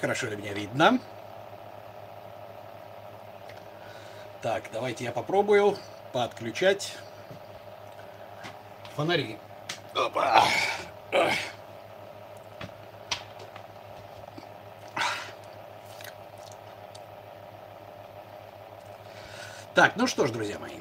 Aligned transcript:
Хорошо 0.00 0.26
ли 0.26 0.36
меня 0.36 0.52
видно? 0.52 0.98
Так, 4.42 4.64
давайте 4.72 5.04
я 5.04 5.12
попробую 5.12 5.76
подключать 6.12 6.94
фонари. 8.94 9.38
Опа. 9.94 10.44
Так, 19.74 19.96
ну 19.96 20.06
что 20.06 20.26
ж, 20.26 20.30
друзья 20.30 20.58
мои. 20.58 20.80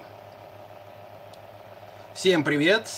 Всем 2.13 2.43
привет. 2.43 2.89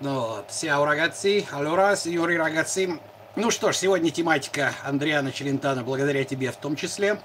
Ну 0.00 0.20
вот, 0.20 0.50
Сяо 0.50 0.84
ragazzi, 0.84 1.46
allora, 1.52 1.94
signori 1.94 2.36
ragazzi. 2.36 3.00
Ну 3.36 3.50
что 3.50 3.72
ж, 3.72 3.76
сегодня 3.76 4.12
тематика 4.12 4.74
Андриана 4.84 5.32
Челентана, 5.32 5.82
благодаря 5.82 6.22
тебе 6.22 6.52
в 6.52 6.56
том 6.56 6.76
числе. 6.76 7.18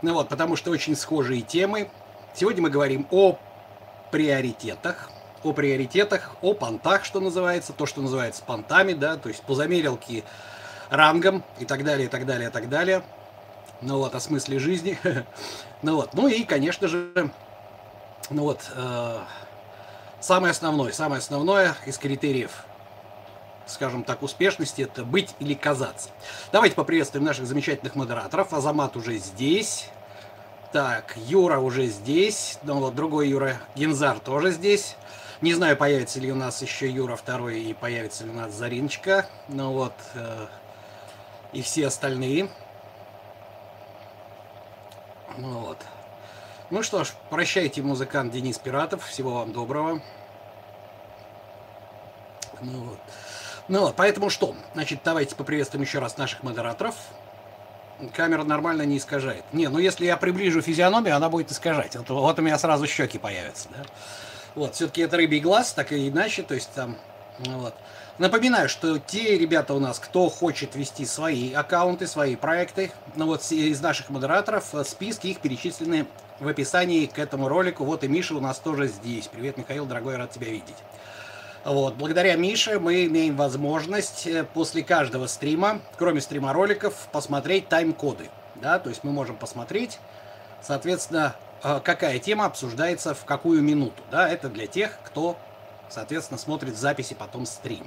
Ну 0.00 0.14
вот, 0.14 0.30
потому 0.30 0.56
что 0.56 0.70
очень 0.70 0.96
схожие 0.96 1.42
темы. 1.42 1.90
Сегодня 2.34 2.62
мы 2.62 2.70
говорим 2.70 3.06
о 3.10 3.38
приоритетах, 4.10 5.10
о 5.42 5.52
приоритетах, 5.52 6.30
о 6.40 6.54
понтах, 6.54 7.04
что 7.04 7.20
называется, 7.20 7.74
то, 7.74 7.84
что 7.84 8.00
называется 8.00 8.42
понтами, 8.42 8.94
да, 8.94 9.18
то 9.18 9.28
есть 9.28 9.42
по 9.42 9.54
замерилке 9.54 10.24
рангом 10.88 11.44
и 11.58 11.66
так 11.66 11.84
далее, 11.84 12.06
и 12.06 12.08
так 12.08 12.24
далее, 12.24 12.48
и 12.48 12.50
так 12.50 12.70
далее. 12.70 13.02
Ну 13.82 13.98
вот, 13.98 14.14
о 14.14 14.20
смысле 14.20 14.58
жизни. 14.58 14.98
ну 15.82 15.96
вот, 15.96 16.14
ну 16.14 16.26
и, 16.26 16.44
конечно 16.44 16.88
же, 16.88 17.30
ну 18.30 18.44
вот, 18.44 18.62
э, 18.74 19.18
самое 20.20 20.52
основное, 20.52 20.92
самое 20.92 21.18
основное 21.18 21.74
из 21.84 21.98
критериев 21.98 22.64
скажем 23.66 24.04
так, 24.04 24.22
успешности, 24.22 24.82
это 24.82 25.04
быть 25.04 25.34
или 25.38 25.54
казаться. 25.54 26.10
Давайте 26.52 26.76
поприветствуем 26.76 27.24
наших 27.24 27.46
замечательных 27.46 27.94
модераторов. 27.94 28.52
Азамат 28.52 28.96
уже 28.96 29.18
здесь. 29.18 29.88
Так, 30.72 31.16
Юра 31.16 31.58
уже 31.58 31.86
здесь. 31.86 32.58
Ну 32.64 32.80
вот, 32.80 32.94
другой 32.94 33.28
Юра, 33.28 33.60
Гензар 33.76 34.18
тоже 34.18 34.50
здесь. 34.50 34.96
Не 35.40 35.54
знаю, 35.54 35.76
появится 35.76 36.20
ли 36.20 36.32
у 36.32 36.34
нас 36.34 36.62
еще 36.62 36.90
Юра 36.90 37.16
второй 37.16 37.60
и 37.60 37.74
появится 37.74 38.24
ли 38.24 38.30
у 38.30 38.34
нас 38.34 38.52
Зариночка. 38.52 39.26
Ну 39.48 39.72
вот, 39.72 39.94
э, 40.14 40.46
и 41.52 41.62
все 41.62 41.86
остальные. 41.86 42.48
Ну 45.38 45.58
вот. 45.60 45.78
Ну 46.70 46.82
что 46.82 47.04
ж, 47.04 47.12
прощайте, 47.30 47.82
музыкант 47.82 48.32
Денис 48.32 48.58
Пиратов. 48.58 49.04
Всего 49.04 49.34
вам 49.34 49.52
доброго. 49.52 50.00
Ну 52.62 52.80
вот. 52.80 53.00
Ну 53.68 53.80
вот, 53.80 53.96
поэтому 53.96 54.28
что? 54.28 54.54
Значит, 54.74 55.00
давайте 55.04 55.34
поприветствуем 55.34 55.82
еще 55.84 55.98
раз 55.98 56.18
наших 56.18 56.42
модераторов. 56.42 56.94
Камера 58.12 58.44
нормально 58.44 58.82
не 58.82 58.98
искажает. 58.98 59.44
Не, 59.52 59.68
ну 59.68 59.78
если 59.78 60.04
я 60.04 60.16
приближу 60.16 60.60
физиономию, 60.60 61.16
она 61.16 61.30
будет 61.30 61.50
искажать. 61.50 61.96
Вот, 61.96 62.10
вот 62.10 62.38
у 62.38 62.42
меня 62.42 62.58
сразу 62.58 62.86
щеки 62.86 63.18
появятся, 63.18 63.68
да? 63.70 63.84
Вот, 64.54 64.74
все-таки 64.74 65.00
это 65.00 65.16
рыбий 65.16 65.40
глаз, 65.40 65.72
так 65.72 65.92
и 65.92 66.08
иначе, 66.08 66.42
то 66.42 66.54
есть 66.54 66.70
там, 66.74 66.96
ну 67.38 67.58
вот. 67.58 67.74
Напоминаю, 68.18 68.68
что 68.68 68.98
те 68.98 69.36
ребята 69.36 69.74
у 69.74 69.80
нас, 69.80 69.98
кто 69.98 70.28
хочет 70.28 70.76
вести 70.76 71.04
свои 71.04 71.52
аккаунты, 71.52 72.06
свои 72.06 72.36
проекты, 72.36 72.92
ну 73.16 73.26
вот 73.26 73.42
из 73.50 73.80
наших 73.80 74.10
модераторов, 74.10 74.72
э, 74.74 74.84
списки 74.84 75.28
их 75.28 75.40
перечислены 75.40 76.06
в 76.38 76.46
описании 76.46 77.06
к 77.06 77.18
этому 77.18 77.48
ролику. 77.48 77.84
Вот 77.84 78.04
и 78.04 78.08
Миша 78.08 78.36
у 78.36 78.40
нас 78.40 78.58
тоже 78.58 78.86
здесь. 78.86 79.26
Привет, 79.26 79.56
Михаил, 79.56 79.86
дорогой, 79.86 80.16
рад 80.16 80.30
тебя 80.30 80.48
видеть. 80.48 80.76
Вот. 81.64 81.94
Благодаря 81.94 82.36
Мише 82.36 82.78
мы 82.78 83.06
имеем 83.06 83.36
возможность 83.36 84.26
э, 84.26 84.44
после 84.44 84.82
каждого 84.82 85.26
стрима, 85.26 85.80
кроме 85.96 86.20
стрима 86.20 86.52
роликов, 86.52 87.08
посмотреть 87.10 87.68
тайм-коды. 87.68 88.28
Да? 88.56 88.78
То 88.78 88.90
есть 88.90 89.02
мы 89.02 89.12
можем 89.12 89.36
посмотреть, 89.36 89.98
соответственно, 90.60 91.34
э, 91.62 91.80
какая 91.82 92.18
тема 92.18 92.44
обсуждается 92.44 93.14
в 93.14 93.24
какую 93.24 93.62
минуту. 93.62 94.02
Да? 94.10 94.28
Это 94.28 94.50
для 94.50 94.66
тех, 94.66 94.98
кто, 95.04 95.38
соответственно, 95.88 96.36
смотрит 96.36 96.76
записи 96.76 97.14
потом 97.14 97.46
стрим. 97.46 97.86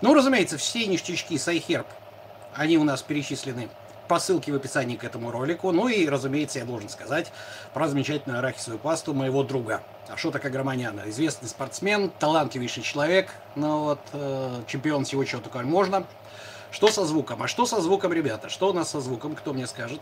Ну, 0.00 0.12
разумеется, 0.12 0.58
все 0.58 0.84
ништячки 0.88 1.38
с 1.38 1.46
iHerb, 1.46 1.86
они 2.52 2.78
у 2.78 2.84
нас 2.84 3.02
перечислены 3.02 3.68
по 4.08 4.18
ссылке 4.18 4.52
в 4.52 4.56
описании 4.56 4.96
к 4.96 5.04
этому 5.04 5.30
ролику. 5.30 5.72
Ну 5.72 5.88
и, 5.88 6.08
разумеется, 6.08 6.58
я 6.58 6.64
должен 6.64 6.88
сказать 6.88 7.32
про 7.72 7.88
замечательную 7.88 8.38
арахисовую 8.38 8.78
пасту 8.78 9.14
моего 9.14 9.42
друга 9.42 9.82
Ашота 10.08 10.38
Каграманяна. 10.38 11.02
Известный 11.06 11.48
спортсмен, 11.48 12.10
талантливейший 12.10 12.82
человек, 12.82 13.30
ну 13.56 13.84
вот, 13.84 14.00
э, 14.12 14.62
чемпион 14.66 15.04
всего, 15.04 15.24
чего 15.24 15.40
только 15.40 15.58
можно. 15.60 16.06
Что 16.70 16.88
со 16.88 17.04
звуком? 17.04 17.42
А 17.42 17.48
что 17.48 17.66
со 17.66 17.80
звуком, 17.80 18.12
ребята? 18.12 18.48
Что 18.48 18.70
у 18.70 18.72
нас 18.72 18.90
со 18.90 19.00
звуком? 19.00 19.36
Кто 19.36 19.52
мне 19.52 19.66
скажет? 19.66 20.00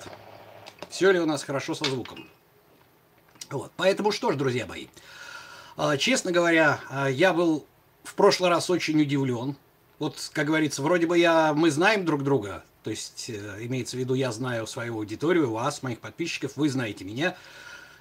Все 0.89 1.11
ли 1.11 1.21
у 1.21 1.27
нас 1.27 1.43
хорошо 1.43 1.75
со 1.75 1.84
звуком? 1.84 2.29
Вот. 3.51 3.73
Поэтому 3.77 4.11
что 4.13 4.33
ж, 4.33 4.37
друзья 4.37 4.67
мои, 4.67 4.87
э, 5.77 5.97
честно 5.99 6.33
говоря, 6.33 6.81
э, 6.91 7.13
я 7.13 7.33
был 7.33 7.67
в 8.05 8.15
прошлый 8.15 8.51
раз 8.51 8.71
очень 8.71 9.01
удивлен. 9.01 9.57
Вот, 9.99 10.31
как 10.33 10.47
говорится, 10.47 10.83
вроде 10.83 11.07
бы 11.07 11.19
я, 11.19 11.55
мы 11.55 11.71
знаем 11.71 12.05
друг 12.05 12.25
друга, 12.25 12.65
то 12.82 12.91
есть, 12.91 13.26
э, 13.28 13.59
имеется 13.60 13.97
в 13.97 14.00
виду, 14.00 14.15
я 14.15 14.32
знаю 14.32 14.66
свою 14.66 14.97
аудиторию, 14.97 15.50
вас, 15.50 15.82
моих 15.82 16.00
подписчиков, 16.00 16.53
вы 16.56 16.69
знаете 16.69 17.04
меня. 17.04 17.37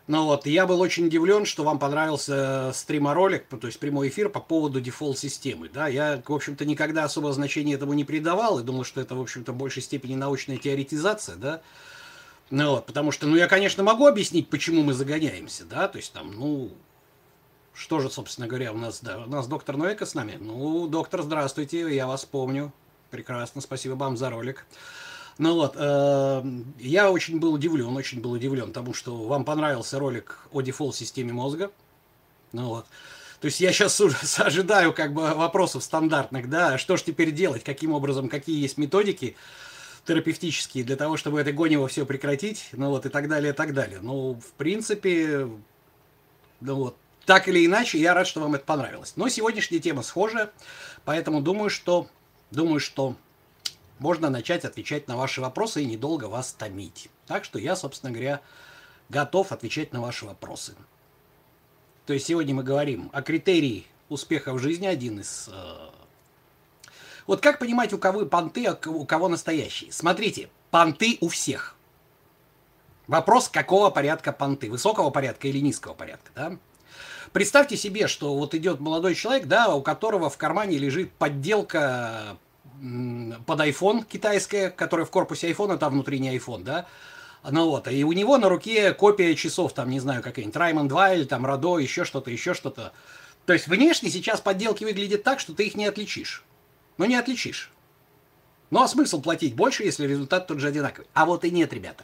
Но 0.07 0.25
вот 0.25 0.45
я 0.47 0.65
был 0.65 0.81
очень 0.81 1.05
удивлен, 1.05 1.45
что 1.45 1.63
вам 1.63 1.77
понравился 1.79 2.71
стриморолик, 2.73 3.45
то 3.47 3.67
есть 3.67 3.79
прямой 3.79 4.09
эфир 4.09 4.29
по 4.29 4.39
поводу 4.39 4.81
дефолт-системы. 4.81 5.69
Да, 5.69 5.87
я, 5.87 6.21
в 6.25 6.33
общем-то, 6.33 6.65
никогда 6.65 7.03
особого 7.03 7.33
значения 7.33 7.75
этому 7.75 7.93
не 7.93 8.03
придавал 8.03 8.59
и 8.59 8.63
думал, 8.63 8.83
что 8.83 8.99
это, 8.99 9.15
в 9.15 9.21
общем-то, 9.21 9.53
в 9.53 9.55
большей 9.55 9.83
степени 9.83 10.15
научная 10.15 10.57
теоретизация, 10.57 11.35
да. 11.35 11.61
Ну 12.49 12.71
вот, 12.71 12.87
потому 12.87 13.11
что, 13.11 13.27
ну, 13.27 13.35
я, 13.37 13.47
конечно, 13.47 13.83
могу 13.83 14.07
объяснить, 14.07 14.49
почему 14.49 14.83
мы 14.83 14.93
загоняемся, 14.93 15.63
да, 15.63 15.87
то 15.87 15.97
есть 15.97 16.11
там, 16.11 16.31
ну, 16.33 16.71
что 17.73 17.99
же, 17.99 18.09
собственно 18.09 18.47
говоря, 18.47 18.73
у 18.73 18.77
нас, 18.77 18.99
да, 19.01 19.19
у 19.19 19.29
нас 19.29 19.47
доктор 19.47 19.77
Нойка 19.77 20.05
с 20.05 20.13
нами. 20.13 20.37
Ну, 20.39 20.87
доктор, 20.87 21.21
здравствуйте, 21.21 21.95
я 21.95 22.07
вас 22.07 22.25
помню. 22.25 22.73
Прекрасно, 23.11 23.59
спасибо 23.59 23.93
вам 23.93 24.15
за 24.15 24.29
ролик. 24.29 24.65
Ну 25.37 25.55
вот, 25.55 25.75
э, 25.75 26.43
я 26.79 27.11
очень 27.11 27.39
был 27.39 27.53
удивлен, 27.53 27.95
очень 27.95 28.21
был 28.21 28.31
удивлен 28.31 28.71
тому, 28.71 28.93
что 28.93 29.15
вам 29.25 29.43
понравился 29.43 29.99
ролик 29.99 30.39
о 30.51 30.61
дефолт-системе 30.61 31.33
мозга. 31.33 31.71
Ну 32.53 32.69
вот. 32.69 32.85
То 33.41 33.45
есть 33.47 33.59
я 33.59 33.73
сейчас 33.73 33.99
ожидаю 34.39 34.93
как 34.93 35.13
бы 35.13 35.33
вопросов 35.33 35.83
стандартных, 35.83 36.49
да, 36.49 36.77
что 36.77 36.95
же 36.95 37.03
теперь 37.03 37.31
делать, 37.31 37.63
каким 37.65 37.91
образом, 37.91 38.29
какие 38.29 38.61
есть 38.61 38.77
методики 38.77 39.35
терапевтические 40.05 40.83
для 40.83 40.95
того, 40.95 41.17
чтобы 41.17 41.41
это 41.41 41.51
гонево 41.51 41.87
все 41.89 42.05
прекратить, 42.05 42.69
ну 42.71 42.89
вот, 42.89 43.05
и 43.05 43.09
так 43.09 43.27
далее, 43.27 43.51
и 43.51 43.55
так 43.55 43.73
далее. 43.73 43.99
Ну, 44.01 44.33
в 44.35 44.53
принципе, 44.53 45.49
ну 46.61 46.75
вот, 46.75 46.97
так 47.25 47.47
или 47.47 47.65
иначе, 47.65 47.99
я 47.99 48.13
рад, 48.13 48.25
что 48.25 48.39
вам 48.39 48.55
это 48.55 48.65
понравилось. 48.65 49.13
Но 49.15 49.27
сегодняшняя 49.27 49.79
тема 49.79 50.01
схожая, 50.01 50.51
поэтому 51.03 51.41
думаю, 51.41 51.69
что 51.69 52.07
Думаю, 52.51 52.79
что 52.79 53.15
можно 53.99 54.29
начать 54.29 54.65
отвечать 54.65 55.07
на 55.07 55.15
ваши 55.15 55.41
вопросы 55.41 55.83
и 55.83 55.85
недолго 55.85 56.25
вас 56.25 56.53
томить. 56.53 57.09
Так 57.27 57.45
что 57.45 57.59
я, 57.59 57.75
собственно 57.75 58.11
говоря, 58.11 58.41
готов 59.09 59.51
отвечать 59.51 59.93
на 59.93 60.01
ваши 60.01 60.25
вопросы. 60.25 60.75
То 62.05 62.13
есть 62.13 62.27
сегодня 62.27 62.53
мы 62.53 62.63
говорим 62.63 63.09
о 63.13 63.21
критерии 63.21 63.85
успеха 64.09 64.53
в 64.53 64.59
жизни, 64.59 64.85
один 64.85 65.19
из... 65.19 65.49
Э... 65.51 65.89
Вот 67.27 67.41
как 67.41 67.59
понимать, 67.59 67.93
у 67.93 67.97
кого 67.97 68.25
понты, 68.25 68.65
а 68.65 68.77
у 68.89 69.05
кого 69.05 69.29
настоящие? 69.29 69.91
Смотрите, 69.91 70.49
понты 70.71 71.17
у 71.21 71.29
всех. 71.29 71.75
Вопрос, 73.07 73.49
какого 73.49 73.89
порядка 73.89 74.31
понты? 74.31 74.69
Высокого 74.69 75.09
порядка 75.09 75.47
или 75.47 75.59
низкого 75.59 75.93
порядка, 75.93 76.31
да? 76.35 76.57
Представьте 77.33 77.77
себе, 77.77 78.07
что 78.07 78.35
вот 78.35 78.53
идет 78.55 78.79
молодой 78.79 79.15
человек, 79.15 79.47
да, 79.47 79.73
у 79.73 79.81
которого 79.81 80.29
в 80.29 80.37
кармане 80.37 80.77
лежит 80.77 81.11
подделка 81.13 82.37
под 83.45 83.59
iPhone 83.59 84.05
китайская, 84.05 84.69
которая 84.69 85.05
в 85.05 85.11
корпусе 85.11 85.51
iPhone, 85.51 85.77
там 85.77 85.93
внутри 85.93 86.19
не 86.19 86.35
iPhone, 86.35 86.63
да, 86.63 86.87
ну 87.49 87.69
вот, 87.69 87.87
и 87.87 88.03
у 88.03 88.11
него 88.11 88.37
на 88.37 88.49
руке 88.49 88.93
копия 88.93 89.35
часов, 89.35 89.73
там, 89.73 89.89
не 89.89 89.99
знаю, 89.99 90.21
какая-нибудь 90.21 90.55
Раймонд 90.55 90.89
2 90.89 91.13
или 91.13 91.23
там 91.23 91.45
Радо, 91.45 91.79
еще 91.79 92.05
что-то, 92.05 92.29
еще 92.29 92.53
что-то. 92.53 92.93
То 93.45 93.53
есть 93.53 93.67
внешне 93.67 94.09
сейчас 94.09 94.41
подделки 94.41 94.83
выглядят 94.83 95.23
так, 95.23 95.39
что 95.39 95.53
ты 95.53 95.65
их 95.65 95.75
не 95.75 95.87
отличишь. 95.87 96.43
Ну, 96.97 97.05
не 97.05 97.15
отличишь. 97.15 97.71
Ну, 98.69 98.83
а 98.83 98.87
смысл 98.87 99.21
платить 99.21 99.55
больше, 99.55 99.83
если 99.83 100.05
результат 100.05 100.47
тот 100.47 100.59
же 100.59 100.67
одинаковый? 100.67 101.07
А 101.13 101.25
вот 101.25 101.43
и 101.43 101.51
нет, 101.51 101.73
ребята. 101.73 102.03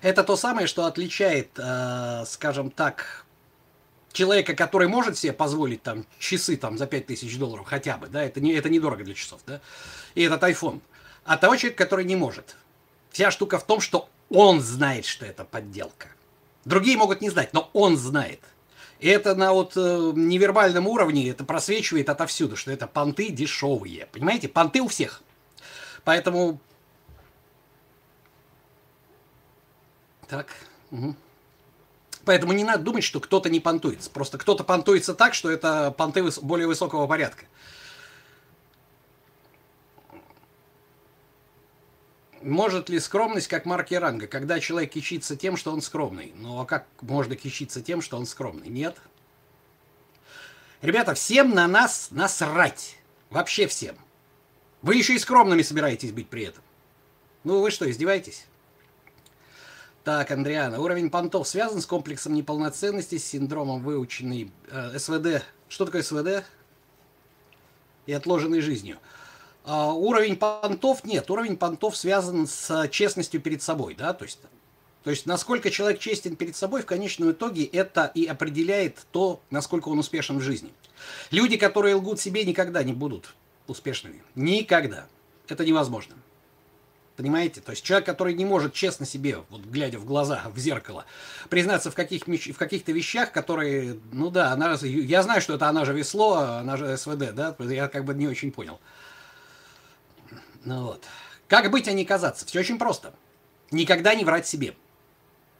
Это 0.00 0.24
то 0.24 0.36
самое, 0.36 0.66
что 0.66 0.86
отличает, 0.86 1.50
э, 1.58 2.24
скажем 2.26 2.70
так, 2.70 3.26
человека, 4.12 4.54
который 4.54 4.88
может 4.88 5.18
себе 5.18 5.32
позволить 5.32 5.82
там 5.82 6.04
часы 6.18 6.56
там 6.56 6.78
за 6.78 6.86
5000 6.86 7.36
долларов 7.38 7.66
хотя 7.66 7.96
бы, 7.96 8.08
да, 8.08 8.22
это, 8.22 8.40
не, 8.40 8.52
это 8.52 8.68
недорого 8.68 9.04
для 9.04 9.14
часов, 9.14 9.40
да, 9.46 9.60
и 10.14 10.22
этот 10.22 10.42
iPhone, 10.42 10.80
а 11.24 11.36
того 11.36 11.56
человека, 11.56 11.84
который 11.84 12.04
не 12.04 12.16
может. 12.16 12.56
Вся 13.10 13.30
штука 13.30 13.58
в 13.58 13.64
том, 13.64 13.80
что 13.80 14.08
он 14.28 14.60
знает, 14.60 15.04
что 15.04 15.26
это 15.26 15.44
подделка. 15.44 16.08
Другие 16.64 16.96
могут 16.96 17.20
не 17.20 17.30
знать, 17.30 17.52
но 17.52 17.70
он 17.72 17.96
знает. 17.96 18.40
И 19.00 19.08
это 19.08 19.34
на 19.34 19.52
вот 19.52 19.72
э, 19.76 20.12
невербальном 20.14 20.86
уровне, 20.86 21.28
это 21.30 21.42
просвечивает 21.44 22.08
отовсюду, 22.10 22.54
что 22.54 22.70
это 22.70 22.86
понты 22.86 23.30
дешевые. 23.30 24.06
Понимаете, 24.12 24.48
понты 24.48 24.82
у 24.82 24.88
всех. 24.88 25.22
Поэтому 26.04 26.60
Так. 30.30 30.46
Угу. 30.92 31.16
Поэтому 32.24 32.52
не 32.52 32.64
надо 32.64 32.82
думать, 32.82 33.04
что 33.04 33.20
кто-то 33.20 33.48
не 33.48 33.60
понтуется. 33.60 34.10
Просто 34.10 34.38
кто-то 34.38 34.64
понтуется 34.64 35.14
так, 35.14 35.34
что 35.34 35.50
это 35.50 35.90
понты 35.90 36.22
более 36.42 36.66
высокого 36.66 37.06
порядка. 37.06 37.46
Может 42.42 42.88
ли 42.88 42.98
скромность 43.00 43.48
как 43.48 43.66
марки 43.66 43.94
ранга, 43.94 44.26
когда 44.26 44.60
человек 44.60 44.92
кичится 44.92 45.36
тем, 45.36 45.56
что 45.56 45.72
он 45.72 45.82
скромный? 45.82 46.32
Ну 46.36 46.60
а 46.60 46.64
как 46.64 46.86
можно 47.02 47.36
кичиться 47.36 47.82
тем, 47.82 48.00
что 48.00 48.16
он 48.16 48.24
скромный? 48.24 48.68
Нет. 48.68 48.96
Ребята, 50.80 51.12
всем 51.14 51.50
на 51.50 51.66
нас 51.68 52.08
насрать. 52.10 52.96
Вообще 53.28 53.66
всем. 53.66 53.96
Вы 54.80 54.94
еще 54.94 55.14
и 55.14 55.18
скромными 55.18 55.60
собираетесь 55.60 56.12
быть 56.12 56.28
при 56.28 56.44
этом. 56.44 56.64
Ну 57.44 57.60
вы 57.60 57.70
что, 57.70 57.90
издеваетесь? 57.90 58.46
Так, 60.02 60.30
Андриана, 60.30 60.80
уровень 60.80 61.10
понтов 61.10 61.46
связан 61.46 61.82
с 61.82 61.86
комплексом 61.86 62.32
неполноценности, 62.32 63.18
с 63.18 63.26
синдромом 63.26 63.82
выученной 63.82 64.50
э, 64.70 64.98
СВД. 64.98 65.44
Что 65.68 65.84
такое 65.84 66.02
СВД? 66.02 66.42
И 68.06 68.12
отложенной 68.12 68.62
жизнью. 68.62 68.98
А, 69.64 69.92
уровень 69.92 70.36
понтов 70.36 71.04
нет. 71.04 71.30
Уровень 71.30 71.58
понтов 71.58 71.98
связан 71.98 72.46
с 72.46 72.88
честностью 72.88 73.42
перед 73.42 73.62
собой, 73.62 73.94
да, 73.94 74.14
то 74.14 74.24
есть, 74.24 74.38
то 75.04 75.10
есть 75.10 75.26
насколько 75.26 75.70
человек 75.70 76.00
честен 76.00 76.34
перед 76.34 76.56
собой 76.56 76.80
в 76.80 76.86
конечном 76.86 77.32
итоге 77.32 77.64
это 77.64 78.10
и 78.14 78.24
определяет 78.24 79.06
то, 79.12 79.42
насколько 79.50 79.90
он 79.90 79.98
успешен 79.98 80.38
в 80.38 80.42
жизни. 80.42 80.72
Люди, 81.30 81.58
которые 81.58 81.94
лгут 81.94 82.20
себе, 82.20 82.44
никогда 82.44 82.82
не 82.82 82.94
будут 82.94 83.34
успешными. 83.66 84.22
Никогда. 84.34 85.06
Это 85.46 85.64
невозможно. 85.64 86.14
Понимаете? 87.20 87.60
То 87.60 87.72
есть 87.72 87.84
человек, 87.84 88.06
который 88.06 88.32
не 88.32 88.46
может 88.46 88.72
честно 88.72 89.04
себе, 89.04 89.44
вот 89.50 89.60
глядя 89.60 89.98
в 89.98 90.06
глаза, 90.06 90.40
в 90.54 90.58
зеркало, 90.58 91.04
признаться 91.50 91.90
в, 91.90 91.94
каких, 91.94 92.26
в 92.26 92.56
каких-то 92.56 92.92
вещах, 92.92 93.30
которые, 93.30 93.98
ну 94.10 94.30
да, 94.30 94.52
она, 94.52 94.78
я 94.80 95.22
знаю, 95.22 95.42
что 95.42 95.56
это 95.56 95.68
она 95.68 95.84
же 95.84 95.92
весло, 95.92 96.38
она 96.38 96.78
же 96.78 96.96
СВД, 96.96 97.34
да, 97.34 97.54
я 97.58 97.88
как 97.88 98.06
бы 98.06 98.14
не 98.14 98.26
очень 98.26 98.50
понял. 98.50 98.80
Ну 100.64 100.84
вот. 100.84 101.04
Как 101.46 101.70
быть, 101.70 101.88
а 101.88 101.92
не 101.92 102.06
казаться? 102.06 102.46
Все 102.46 102.60
очень 102.60 102.78
просто. 102.78 103.12
Никогда 103.70 104.14
не 104.14 104.24
врать 104.24 104.46
себе. 104.46 104.74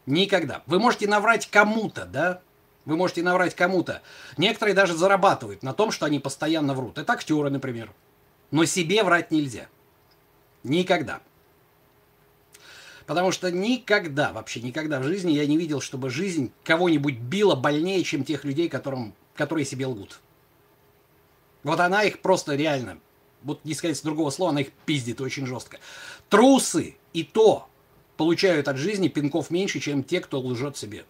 Никогда. 0.06 0.62
Вы 0.64 0.78
можете 0.78 1.06
наврать 1.08 1.50
кому-то, 1.50 2.06
да? 2.06 2.40
Вы 2.86 2.96
можете 2.96 3.22
наврать 3.22 3.54
кому-то. 3.54 4.00
Некоторые 4.38 4.74
даже 4.74 4.96
зарабатывают 4.96 5.62
на 5.62 5.74
том, 5.74 5.90
что 5.90 6.06
они 6.06 6.20
постоянно 6.20 6.72
врут. 6.72 6.96
Это 6.96 7.12
актеры, 7.12 7.50
например. 7.50 7.92
Но 8.50 8.64
себе 8.64 9.04
врать 9.04 9.30
нельзя. 9.30 9.68
Никогда. 10.62 11.20
Потому 13.10 13.32
что 13.32 13.50
никогда, 13.50 14.32
вообще 14.32 14.60
никогда 14.60 15.00
в 15.00 15.02
жизни 15.02 15.32
я 15.32 15.44
не 15.44 15.56
видел, 15.56 15.80
чтобы 15.80 16.10
жизнь 16.10 16.52
кого-нибудь 16.62 17.18
била 17.18 17.56
больнее, 17.56 18.04
чем 18.04 18.24
тех 18.24 18.44
людей, 18.44 18.68
которым, 18.68 19.14
которые 19.34 19.64
себе 19.64 19.86
лгут. 19.86 20.20
Вот 21.64 21.80
она 21.80 22.04
их 22.04 22.20
просто 22.20 22.54
реально, 22.54 23.00
вот 23.42 23.64
не 23.64 23.74
сказать 23.74 24.00
другого 24.04 24.30
слова, 24.30 24.52
она 24.52 24.60
их 24.60 24.70
пиздит 24.86 25.20
очень 25.20 25.44
жестко. 25.44 25.80
Трусы 26.28 26.98
и 27.12 27.24
то 27.24 27.66
получают 28.16 28.68
от 28.68 28.76
жизни 28.76 29.08
пинков 29.08 29.50
меньше, 29.50 29.80
чем 29.80 30.04
те, 30.04 30.20
кто 30.20 30.38
лжет 30.38 30.76
себе. 30.76 31.04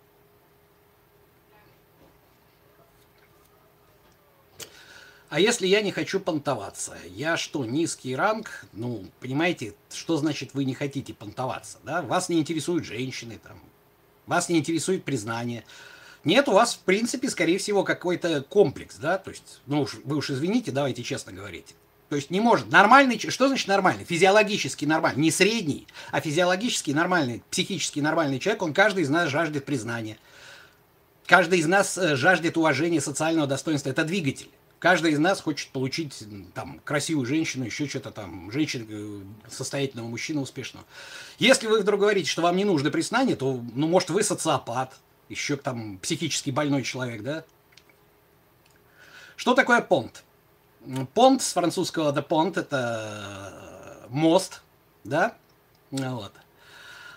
А 5.30 5.38
если 5.38 5.68
я 5.68 5.80
не 5.80 5.92
хочу 5.92 6.18
понтоваться? 6.18 6.98
Я 7.08 7.36
что, 7.36 7.64
низкий 7.64 8.16
ранг? 8.16 8.66
Ну, 8.72 9.06
понимаете, 9.20 9.74
что 9.92 10.16
значит 10.16 10.54
вы 10.54 10.64
не 10.64 10.74
хотите 10.74 11.14
понтоваться? 11.14 11.78
Да? 11.84 12.02
Вас 12.02 12.28
не 12.28 12.40
интересуют 12.40 12.84
женщины, 12.84 13.38
там, 13.40 13.60
вас 14.26 14.48
не 14.48 14.58
интересует 14.58 15.04
признание. 15.04 15.64
Нет, 16.24 16.48
у 16.48 16.52
вас, 16.52 16.74
в 16.74 16.80
принципе, 16.80 17.30
скорее 17.30 17.58
всего, 17.58 17.84
какой-то 17.84 18.42
комплекс, 18.42 18.96
да, 18.96 19.18
то 19.18 19.30
есть, 19.30 19.60
ну, 19.66 19.86
вы 20.04 20.16
уж 20.16 20.30
извините, 20.30 20.72
давайте 20.72 21.04
честно 21.04 21.32
говорить. 21.32 21.76
То 22.08 22.16
есть 22.16 22.30
не 22.30 22.40
может. 22.40 22.68
Нормальный, 22.72 23.16
что 23.20 23.46
значит 23.46 23.68
нормальный? 23.68 24.04
Физиологически 24.04 24.84
нормальный. 24.84 25.22
Не 25.22 25.30
средний, 25.30 25.86
а 26.10 26.20
физиологически 26.20 26.90
нормальный, 26.90 27.44
психически 27.50 28.00
нормальный 28.00 28.40
человек, 28.40 28.62
он 28.62 28.74
каждый 28.74 29.04
из 29.04 29.08
нас 29.08 29.30
жаждет 29.30 29.64
признания. 29.64 30.18
Каждый 31.26 31.60
из 31.60 31.66
нас 31.66 31.96
э, 31.96 32.16
жаждет 32.16 32.56
уважения, 32.56 33.00
социального 33.00 33.46
достоинства. 33.46 33.90
Это 33.90 34.02
двигатель. 34.02 34.50
Каждый 34.80 35.12
из 35.12 35.18
нас 35.18 35.42
хочет 35.42 35.68
получить 35.72 36.24
там 36.54 36.80
красивую 36.84 37.26
женщину, 37.26 37.66
еще 37.66 37.86
что-то 37.86 38.10
там, 38.10 38.50
женщину, 38.50 38.86
э, 38.88 39.22
состоятельного 39.50 40.06
мужчину 40.06 40.40
успешного. 40.40 40.86
Если 41.38 41.66
вы 41.66 41.80
вдруг 41.80 42.00
говорите, 42.00 42.30
что 42.30 42.40
вам 42.40 42.56
не 42.56 42.64
нужно 42.64 42.90
признание, 42.90 43.36
то, 43.36 43.62
ну, 43.74 43.86
может, 43.88 44.08
вы 44.08 44.22
социопат, 44.22 44.96
еще 45.28 45.56
там 45.56 45.98
психически 45.98 46.48
больной 46.48 46.82
человек, 46.82 47.22
да? 47.22 47.44
Что 49.36 49.52
такое 49.52 49.82
понт? 49.82 50.24
Понт 51.12 51.42
с 51.42 51.52
французского 51.52 52.10
de 52.10 52.26
pont 52.26 52.58
это 52.58 54.06
э, 54.06 54.06
мост, 54.08 54.62
да? 55.04 55.36
Вот. 55.90 56.32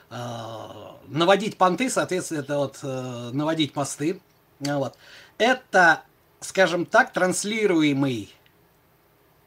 А, 0.09 0.99
наводить 1.07 1.57
понты, 1.57 1.89
соответственно, 1.89 2.39
это 2.39 2.57
вот 2.57 2.79
э, 2.83 3.29
наводить 3.31 3.73
мосты. 3.73 4.19
Вот. 4.59 4.97
Это 5.37 6.03
скажем 6.43 6.85
так, 6.85 7.13
транслируемый 7.13 8.33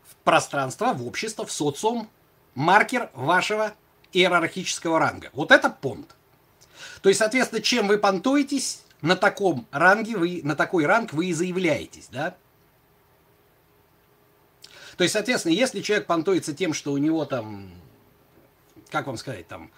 в 0.08 0.16
пространство, 0.24 0.92
в 0.92 1.06
общество, 1.06 1.44
в 1.44 1.52
социум, 1.52 2.08
маркер 2.54 3.10
вашего 3.14 3.74
иерархического 4.12 4.98
ранга. 4.98 5.30
Вот 5.32 5.52
это 5.52 5.70
понт. 5.70 6.14
То 7.02 7.08
есть, 7.08 7.18
соответственно, 7.18 7.62
чем 7.62 7.88
вы 7.88 7.98
понтуетесь, 7.98 8.82
на 9.02 9.14
таком 9.14 9.66
ранге 9.70 10.16
вы, 10.16 10.40
на 10.42 10.56
такой 10.56 10.86
ранг 10.86 11.12
вы 11.12 11.26
и 11.26 11.32
заявляетесь, 11.32 12.08
да? 12.10 12.34
То 14.96 15.04
есть, 15.04 15.12
соответственно, 15.12 15.52
если 15.52 15.82
человек 15.82 16.06
понтуется 16.06 16.54
тем, 16.54 16.72
что 16.72 16.92
у 16.92 16.96
него 16.96 17.26
там, 17.26 17.70
как 18.90 19.06
вам 19.06 19.18
сказать, 19.18 19.46
там, 19.46 19.70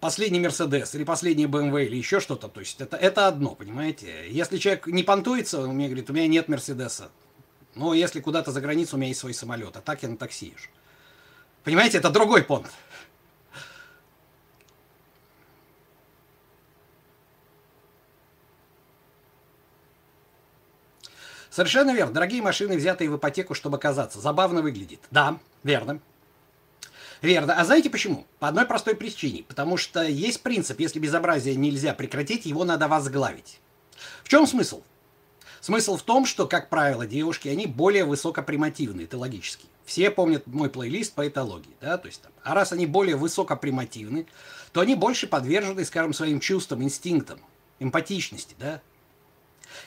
последний 0.00 0.40
Мерседес 0.40 0.94
или 0.94 1.04
последний 1.04 1.46
BMW 1.46 1.86
или 1.86 1.96
еще 1.96 2.20
что-то. 2.20 2.48
То 2.48 2.60
есть 2.60 2.80
это, 2.80 2.96
это 2.96 3.26
одно, 3.26 3.54
понимаете? 3.54 4.28
Если 4.30 4.58
человек 4.58 4.86
не 4.86 5.02
понтуется, 5.02 5.62
он 5.62 5.74
мне 5.74 5.86
говорит, 5.86 6.10
у 6.10 6.12
меня 6.12 6.26
нет 6.26 6.48
Мерседеса. 6.48 7.10
Но 7.74 7.94
если 7.94 8.20
куда-то 8.20 8.50
за 8.50 8.60
границу, 8.60 8.96
у 8.96 8.98
меня 8.98 9.08
есть 9.08 9.20
свой 9.20 9.34
самолет, 9.34 9.76
а 9.76 9.80
так 9.80 10.02
я 10.02 10.08
на 10.08 10.16
такси 10.16 10.46
езжу. 10.46 10.68
Понимаете, 11.62 11.98
это 11.98 12.10
другой 12.10 12.42
понт. 12.42 12.66
Совершенно 21.50 21.92
верно. 21.92 22.14
Дорогие 22.14 22.42
машины, 22.42 22.76
взятые 22.76 23.10
в 23.10 23.16
ипотеку, 23.16 23.54
чтобы 23.54 23.78
казаться. 23.78 24.20
Забавно 24.20 24.62
выглядит. 24.62 25.00
Да, 25.10 25.38
верно. 25.64 26.00
Верно. 27.22 27.54
А 27.54 27.64
знаете 27.64 27.90
почему? 27.90 28.26
По 28.38 28.48
одной 28.48 28.66
простой 28.66 28.94
причине. 28.94 29.44
Потому 29.46 29.76
что 29.76 30.02
есть 30.02 30.42
принцип, 30.42 30.80
если 30.80 30.98
безобразие 30.98 31.54
нельзя 31.54 31.94
прекратить, 31.94 32.46
его 32.46 32.64
надо 32.64 32.88
возглавить. 32.88 33.60
В 34.24 34.28
чем 34.28 34.46
смысл? 34.46 34.82
Смысл 35.60 35.98
в 35.98 36.02
том, 36.02 36.24
что, 36.24 36.46
как 36.46 36.70
правило, 36.70 37.06
девушки, 37.06 37.48
они 37.48 37.66
более 37.66 38.04
высокопримативные, 38.04 39.04
это 39.04 39.18
логически. 39.18 39.66
Все 39.84 40.10
помнят 40.10 40.46
мой 40.46 40.70
плейлист 40.70 41.14
по 41.14 41.28
этологии, 41.28 41.74
да, 41.80 41.98
то 41.98 42.06
есть 42.06 42.22
там, 42.22 42.32
а 42.42 42.54
раз 42.54 42.72
они 42.72 42.86
более 42.86 43.16
высокопримативны, 43.16 44.26
то 44.72 44.80
они 44.80 44.94
больше 44.94 45.26
подвержены, 45.26 45.84
скажем, 45.84 46.14
своим 46.14 46.40
чувствам, 46.40 46.82
инстинктам, 46.82 47.40
эмпатичности, 47.78 48.54
да. 48.58 48.80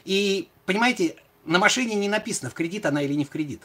И, 0.06 0.50
понимаете, 0.66 1.16
на 1.46 1.58
машине 1.58 1.96
не 1.96 2.10
написано, 2.10 2.52
в 2.52 2.54
кредит 2.54 2.86
она 2.86 3.02
или 3.02 3.14
не 3.14 3.26
в 3.26 3.30
кредит. 3.30 3.62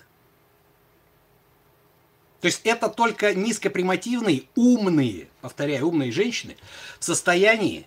То 2.41 2.47
есть 2.47 2.61
это 2.65 2.89
только 2.89 3.35
низкопримативные, 3.35 4.45
умные, 4.55 5.29
повторяю, 5.41 5.89
умные 5.89 6.13
женщины 6.13 6.57
в 6.99 7.05
состоянии 7.05 7.87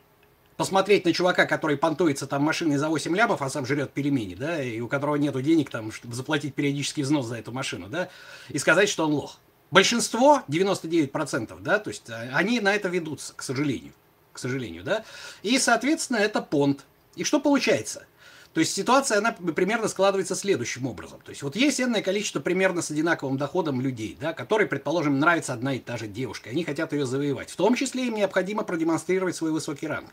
посмотреть 0.57 1.05
на 1.05 1.13
чувака, 1.13 1.45
который 1.45 1.77
понтуется 1.77 2.27
там 2.27 2.43
машиной 2.43 2.77
за 2.77 2.89
8 2.89 3.15
лямов, 3.15 3.41
а 3.41 3.49
сам 3.49 3.65
жрет 3.65 3.91
пельмени, 3.91 4.35
да, 4.35 4.61
и 4.61 4.79
у 4.79 4.87
которого 4.87 5.15
нету 5.15 5.41
денег 5.41 5.69
там, 5.69 5.91
чтобы 5.91 6.13
заплатить 6.13 6.53
периодический 6.53 7.03
взнос 7.03 7.27
за 7.27 7.37
эту 7.37 7.51
машину, 7.51 7.87
да, 7.87 8.09
и 8.49 8.59
сказать, 8.59 8.89
что 8.89 9.05
он 9.05 9.13
лох. 9.13 9.39
Большинство, 9.71 10.43
99%, 10.49 11.61
да, 11.61 11.79
то 11.79 11.89
есть 11.89 12.09
а, 12.09 12.29
они 12.33 12.59
на 12.59 12.75
это 12.75 12.89
ведутся, 12.89 13.33
к 13.33 13.41
сожалению, 13.41 13.93
к 14.33 14.37
сожалению, 14.37 14.83
да, 14.83 15.05
и, 15.41 15.57
соответственно, 15.57 16.17
это 16.17 16.41
понт. 16.41 16.85
И 17.15 17.23
что 17.23 17.39
получается? 17.39 18.05
То 18.53 18.59
есть 18.59 18.73
ситуация, 18.75 19.19
она 19.19 19.31
примерно 19.31 19.87
складывается 19.87 20.35
следующим 20.35 20.85
образом. 20.85 21.21
То 21.23 21.29
есть 21.29 21.41
вот 21.41 21.55
есть 21.55 21.79
энное 21.79 22.01
количество 22.01 22.41
примерно 22.41 22.81
с 22.81 22.91
одинаковым 22.91 23.37
доходом 23.37 23.79
людей, 23.79 24.17
да, 24.19 24.33
которые, 24.33 24.67
предположим, 24.67 25.19
нравится 25.19 25.53
одна 25.53 25.75
и 25.75 25.79
та 25.79 25.97
же 25.97 26.07
девушка, 26.07 26.49
они 26.49 26.65
хотят 26.65 26.91
ее 26.91 27.05
завоевать. 27.05 27.49
В 27.49 27.55
том 27.55 27.75
числе 27.75 28.07
им 28.07 28.15
необходимо 28.15 28.63
продемонстрировать 28.63 29.37
свой 29.37 29.51
высокий 29.51 29.87
ранг. 29.87 30.09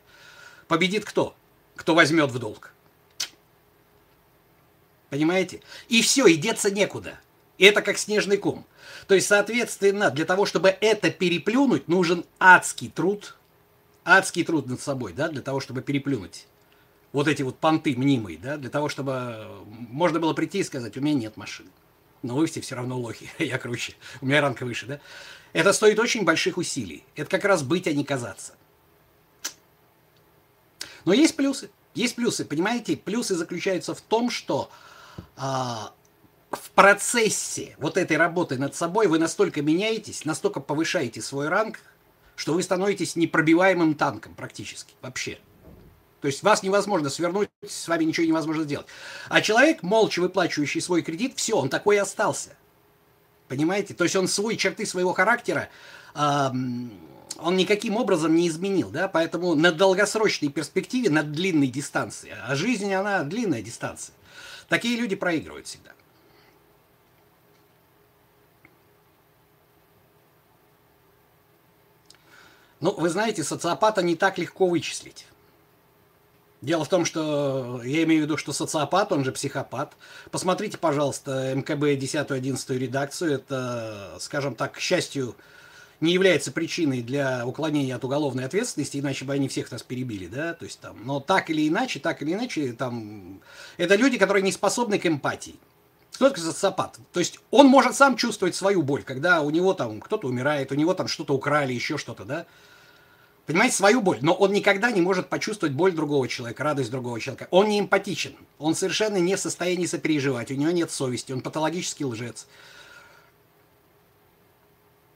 Победит 0.69 1.05
кто? 1.05 1.35
Кто 1.75 1.97
возьмет 1.97 2.31
в 2.31 2.39
долг. 2.39 2.73
Понимаете? 5.11 5.61
И 5.89 6.01
все, 6.03 6.27
и 6.27 6.37
деться 6.37 6.71
некуда. 6.71 7.19
Это 7.59 7.83
как 7.83 7.99
снежный 7.99 8.37
ком. 8.37 8.65
То 9.09 9.17
есть, 9.17 9.27
соответственно, 9.27 10.11
для 10.11 10.25
того, 10.25 10.47
чтобы 10.47 10.69
это 10.69 11.11
переплюнуть, 11.11 11.89
нужен 11.89 12.25
адский 12.39 12.89
труд, 12.89 13.37
адский 14.05 14.45
труд 14.45 14.67
над 14.69 14.81
собой, 14.81 15.13
да, 15.13 15.27
для 15.29 15.43
того, 15.43 15.59
чтобы 15.59 15.83
переплюнуть 15.83 16.47
вот 17.13 17.29
эти 17.29 17.43
вот 17.43 17.59
понты 17.59 17.97
мнимые, 17.97 18.39
да, 18.39 18.57
для 18.57 18.71
того, 18.71 18.89
чтобы 18.89 19.47
можно 19.67 20.21
было 20.21 20.35
прийти 20.35 20.59
и 20.59 20.65
сказать, 20.65 20.97
у 20.97 21.01
меня 21.01 21.15
нет 21.15 21.37
машины. 21.37 21.71
Но 22.23 22.35
вы 22.35 22.47
все 22.47 22.61
все 22.61 22.75
равно 22.75 22.99
лохи, 22.99 23.31
я 23.39 23.59
круче, 23.59 23.95
у 24.21 24.27
меня 24.27 24.41
ранка 24.41 24.65
выше, 24.65 24.87
да. 24.87 25.01
Это 25.53 25.73
стоит 25.73 25.99
очень 25.99 26.25
больших 26.25 26.59
усилий. 26.59 27.05
Это 27.15 27.31
как 27.31 27.45
раз 27.45 27.63
быть, 27.63 27.87
а 27.87 27.93
не 27.93 28.05
казаться. 28.05 28.55
Но 31.05 31.15
есть 31.15 31.37
плюсы. 31.37 31.71
Есть 31.95 32.17
плюсы, 32.17 32.45
понимаете? 32.45 32.97
Плюсы 32.97 33.35
заключаются 33.35 33.95
в 33.95 34.01
том, 34.01 34.31
что 34.31 34.71
а, 35.37 35.93
в 36.51 36.71
процессе 36.73 37.77
вот 37.79 37.97
этой 37.97 38.17
работы 38.17 38.59
над 38.59 38.75
собой 38.75 39.07
вы 39.07 39.19
настолько 39.19 39.63
меняетесь, 39.63 40.25
настолько 40.25 40.61
повышаете 40.61 41.23
свой 41.23 41.49
ранг, 41.49 41.81
что 42.37 42.53
вы 42.53 42.63
становитесь 42.63 43.17
непробиваемым 43.17 43.95
танком 43.95 44.35
практически 44.35 44.95
вообще. 45.01 45.39
То 46.21 46.27
есть 46.27 46.43
вас 46.43 46.63
невозможно 46.63 47.11
свернуть, 47.11 47.49
с 47.67 47.87
вами 47.87 48.05
ничего 48.05 48.27
невозможно 48.27 48.65
сделать. 48.65 48.87
А 49.29 49.41
человек, 49.41 49.83
молча 49.83 50.21
выплачивающий 50.21 50.81
свой 50.81 51.03
кредит, 51.03 51.35
все, 51.37 51.55
он 51.55 51.69
такой 51.69 51.97
и 51.97 51.99
остался. 51.99 52.57
Понимаете? 53.47 53.95
То 53.95 54.05
есть 54.05 54.17
он 54.17 54.27
свой 54.27 54.57
черты 54.57 54.85
своего 54.85 55.13
характера, 55.13 55.69
э, 56.15 56.49
он 57.39 57.57
никаким 57.57 57.97
образом 57.97 58.35
не 58.35 58.49
изменил, 58.49 58.91
да, 58.91 59.07
поэтому 59.07 59.55
на 59.55 59.71
долгосрочной 59.71 60.49
перспективе, 60.49 61.09
на 61.09 61.23
длинной 61.23 61.69
дистанции, 61.69 62.35
а 62.47 62.55
жизнь, 62.57 62.93
она 62.93 63.23
длинная 63.23 63.63
дистанция, 63.63 64.15
такие 64.69 64.99
люди 64.99 65.15
проигрывают 65.15 65.69
всегда. 65.69 65.93
Ну, 72.81 72.93
вы 72.93 73.09
знаете, 73.09 73.45
социопата 73.45 74.03
не 74.03 74.15
так 74.15 74.39
легко 74.39 74.67
вычислить. 74.67 75.27
Дело 76.61 76.85
в 76.85 76.89
том, 76.89 77.05
что 77.05 77.81
я 77.85 78.03
имею 78.03 78.23
в 78.23 78.25
виду, 78.25 78.37
что 78.37 78.53
социопат, 78.53 79.13
он 79.13 79.25
же 79.25 79.31
психопат. 79.31 79.93
Посмотрите, 80.31 80.77
пожалуйста, 80.77 81.55
МКБ 81.55 82.03
10-11 82.03 82.79
редакцию. 82.79 83.35
Это, 83.35 84.17
скажем 84.19 84.57
так, 84.57 84.73
к 84.73 84.81
счастью, 84.81 85.37
не 86.01 86.13
является 86.13 86.53
причиной 86.53 87.03
для 87.03 87.47
уклонения 87.47 87.95
от 87.95 88.05
уголовной 88.05 88.45
ответственности, 88.45 88.99
иначе 88.99 89.25
бы 89.25 89.33
они 89.35 89.49
всех 89.49 89.71
нас 89.71 89.83
перебили, 89.83 90.27
да, 90.27 90.55
то 90.55 90.65
есть 90.65 90.81
там, 90.81 90.97
но 91.05 91.21
так 91.21 91.51
или 91.51 91.69
иначе, 91.69 91.99
так 91.99 92.23
или 92.23 92.35
иначе, 92.35 92.73
там, 92.73 93.41
это 93.77 93.97
люди, 93.97 94.19
которые 94.19 94.43
не 94.43 94.53
способны 94.53 94.99
к 94.99 95.07
эмпатии. 95.07 95.57
Кто 96.13 96.31
такой 96.31 96.43
социопат? 96.43 96.99
То 97.13 97.21
есть 97.21 97.39
он 97.51 97.67
может 97.67 97.95
сам 97.95 98.17
чувствовать 98.17 98.57
свою 98.57 98.83
боль, 98.83 99.03
когда 99.03 99.41
у 99.41 99.51
него 99.51 99.75
там 99.75 100.01
кто-то 100.01 100.27
умирает, 100.29 100.73
у 100.73 100.75
него 100.75 100.95
там 100.95 101.07
что-то 101.07 101.35
украли, 101.35 101.73
еще 101.73 101.99
что-то, 101.99 102.25
да, 102.25 102.47
Понимаете, 103.49 103.77
свою 103.77 104.03
боль. 104.03 104.19
Но 104.21 104.35
он 104.35 104.53
никогда 104.53 104.91
не 104.91 105.01
может 105.01 105.31
почувствовать 105.31 105.75
боль 105.75 105.93
другого 105.93 106.29
человека, 106.29 106.63
радость 106.63 106.91
другого 106.91 107.19
человека. 107.19 107.49
Он 107.51 107.67
не 107.67 107.81
эмпатичен. 107.81 108.37
Он 108.59 108.75
совершенно 108.75 109.17
не 109.17 109.37
в 109.37 109.41
состоянии 109.41 109.87
сопереживать. 109.87 110.51
У 110.51 110.55
него 110.55 110.71
нет 110.71 110.91
совести. 110.91 111.33
Он 111.33 111.41
патологический 111.41 112.05
лжец. 112.05 112.47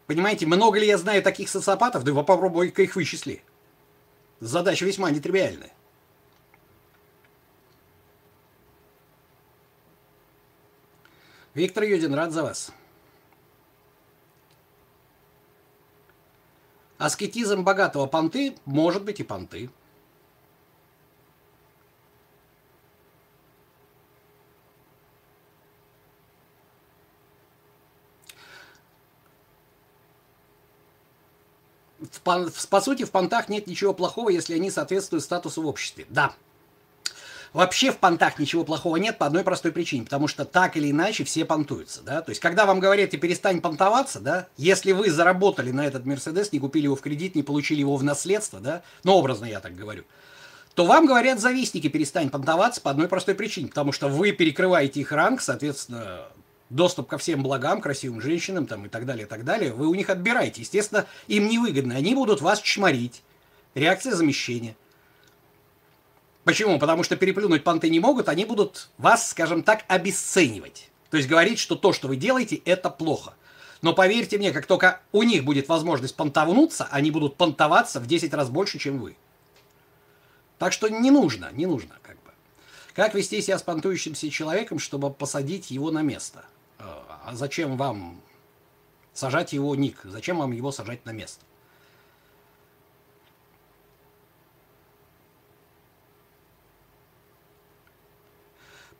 Понимаете, 0.06 0.46
много 0.46 0.78
ли 0.78 0.86
я 0.86 0.96
знаю 0.96 1.22
таких 1.22 1.50
социопатов? 1.50 2.04
Да 2.04 2.14
вы 2.14 2.24
попробуй-ка 2.24 2.80
их 2.80 2.96
вычисли. 2.96 3.42
Задача 4.40 4.86
весьма 4.86 5.10
нетривиальная. 5.10 5.70
Виктор 11.52 11.84
Юдин, 11.84 12.14
рад 12.14 12.32
за 12.32 12.44
вас. 12.44 12.72
Аскетизм 17.02 17.64
богатого 17.64 18.06
понты 18.06 18.54
может 18.64 19.02
быть 19.02 19.18
и 19.18 19.24
понты. 19.24 19.70
В, 31.98 32.68
по 32.68 32.80
сути, 32.80 33.02
в 33.02 33.10
понтах 33.10 33.48
нет 33.48 33.66
ничего 33.66 33.92
плохого, 33.92 34.28
если 34.28 34.54
они 34.54 34.70
соответствуют 34.70 35.24
статусу 35.24 35.62
в 35.62 35.66
обществе. 35.66 36.06
Да, 36.08 36.36
Вообще 37.52 37.92
в 37.92 37.98
понтах 37.98 38.38
ничего 38.38 38.64
плохого 38.64 38.96
нет 38.96 39.18
по 39.18 39.26
одной 39.26 39.44
простой 39.44 39.72
причине, 39.72 40.04
потому 40.04 40.26
что 40.26 40.46
так 40.46 40.76
или 40.78 40.90
иначе 40.90 41.24
все 41.24 41.44
понтуются, 41.44 42.00
да, 42.02 42.22
то 42.22 42.30
есть 42.30 42.40
когда 42.40 42.64
вам 42.64 42.80
говорят, 42.80 43.10
ты 43.10 43.18
перестань 43.18 43.60
понтоваться, 43.60 44.20
да, 44.20 44.48
если 44.56 44.92
вы 44.92 45.10
заработали 45.10 45.70
на 45.70 45.86
этот 45.86 46.06
Мерседес, 46.06 46.50
не 46.52 46.60
купили 46.60 46.84
его 46.84 46.96
в 46.96 47.02
кредит, 47.02 47.34
не 47.34 47.42
получили 47.42 47.80
его 47.80 47.96
в 47.96 48.04
наследство, 48.04 48.58
да, 48.58 48.82
ну 49.04 49.12
образно 49.12 49.44
я 49.44 49.60
так 49.60 49.76
говорю, 49.76 50.04
то 50.74 50.86
вам 50.86 51.04
говорят 51.04 51.40
завистники, 51.40 51.88
перестань 51.88 52.30
понтоваться 52.30 52.80
по 52.80 52.90
одной 52.90 53.06
простой 53.06 53.34
причине, 53.34 53.68
потому 53.68 53.92
что 53.92 54.08
вы 54.08 54.32
перекрываете 54.32 55.00
их 55.00 55.12
ранг, 55.12 55.42
соответственно, 55.42 56.22
доступ 56.70 57.08
ко 57.08 57.18
всем 57.18 57.42
благам, 57.42 57.82
красивым 57.82 58.22
женщинам 58.22 58.66
там, 58.66 58.86
и 58.86 58.88
так 58.88 59.04
далее, 59.04 59.26
и 59.26 59.28
так 59.28 59.44
далее, 59.44 59.72
вы 59.72 59.88
у 59.88 59.94
них 59.94 60.08
отбираете. 60.08 60.62
Естественно, 60.62 61.06
им 61.26 61.48
невыгодно, 61.48 61.96
они 61.96 62.14
будут 62.14 62.40
вас 62.40 62.60
чморить. 62.62 63.22
Реакция 63.74 64.14
замещения. 64.14 64.74
Почему? 66.44 66.78
Потому 66.78 67.04
что 67.04 67.16
переплюнуть 67.16 67.64
понты 67.64 67.88
не 67.88 68.00
могут, 68.00 68.28
они 68.28 68.44
будут 68.44 68.90
вас, 68.98 69.30
скажем 69.30 69.62
так, 69.62 69.84
обесценивать. 69.88 70.90
То 71.10 71.16
есть 71.16 71.28
говорить, 71.28 71.58
что 71.58 71.76
то, 71.76 71.92
что 71.92 72.08
вы 72.08 72.16
делаете, 72.16 72.56
это 72.64 72.90
плохо. 72.90 73.34
Но 73.80 73.92
поверьте 73.94 74.38
мне, 74.38 74.52
как 74.52 74.66
только 74.66 75.00
у 75.12 75.22
них 75.22 75.44
будет 75.44 75.68
возможность 75.68 76.16
понтовнуться, 76.16 76.88
они 76.90 77.10
будут 77.10 77.36
понтоваться 77.36 78.00
в 78.00 78.06
10 78.06 78.32
раз 78.34 78.48
больше, 78.48 78.78
чем 78.78 78.98
вы. 78.98 79.16
Так 80.58 80.72
что 80.72 80.88
не 80.88 81.10
нужно, 81.10 81.50
не 81.52 81.66
нужно 81.66 81.96
как 82.02 82.16
бы. 82.22 82.30
Как 82.94 83.14
вести 83.14 83.40
себя 83.42 83.58
с 83.58 83.62
понтующимся 83.62 84.30
человеком, 84.30 84.78
чтобы 84.78 85.10
посадить 85.12 85.70
его 85.70 85.90
на 85.90 86.02
место? 86.02 86.44
А 86.78 87.30
зачем 87.34 87.76
вам 87.76 88.20
сажать 89.12 89.52
его 89.52 89.74
ник? 89.74 90.00
Зачем 90.04 90.38
вам 90.38 90.52
его 90.52 90.72
сажать 90.72 91.04
на 91.04 91.10
место? 91.10 91.44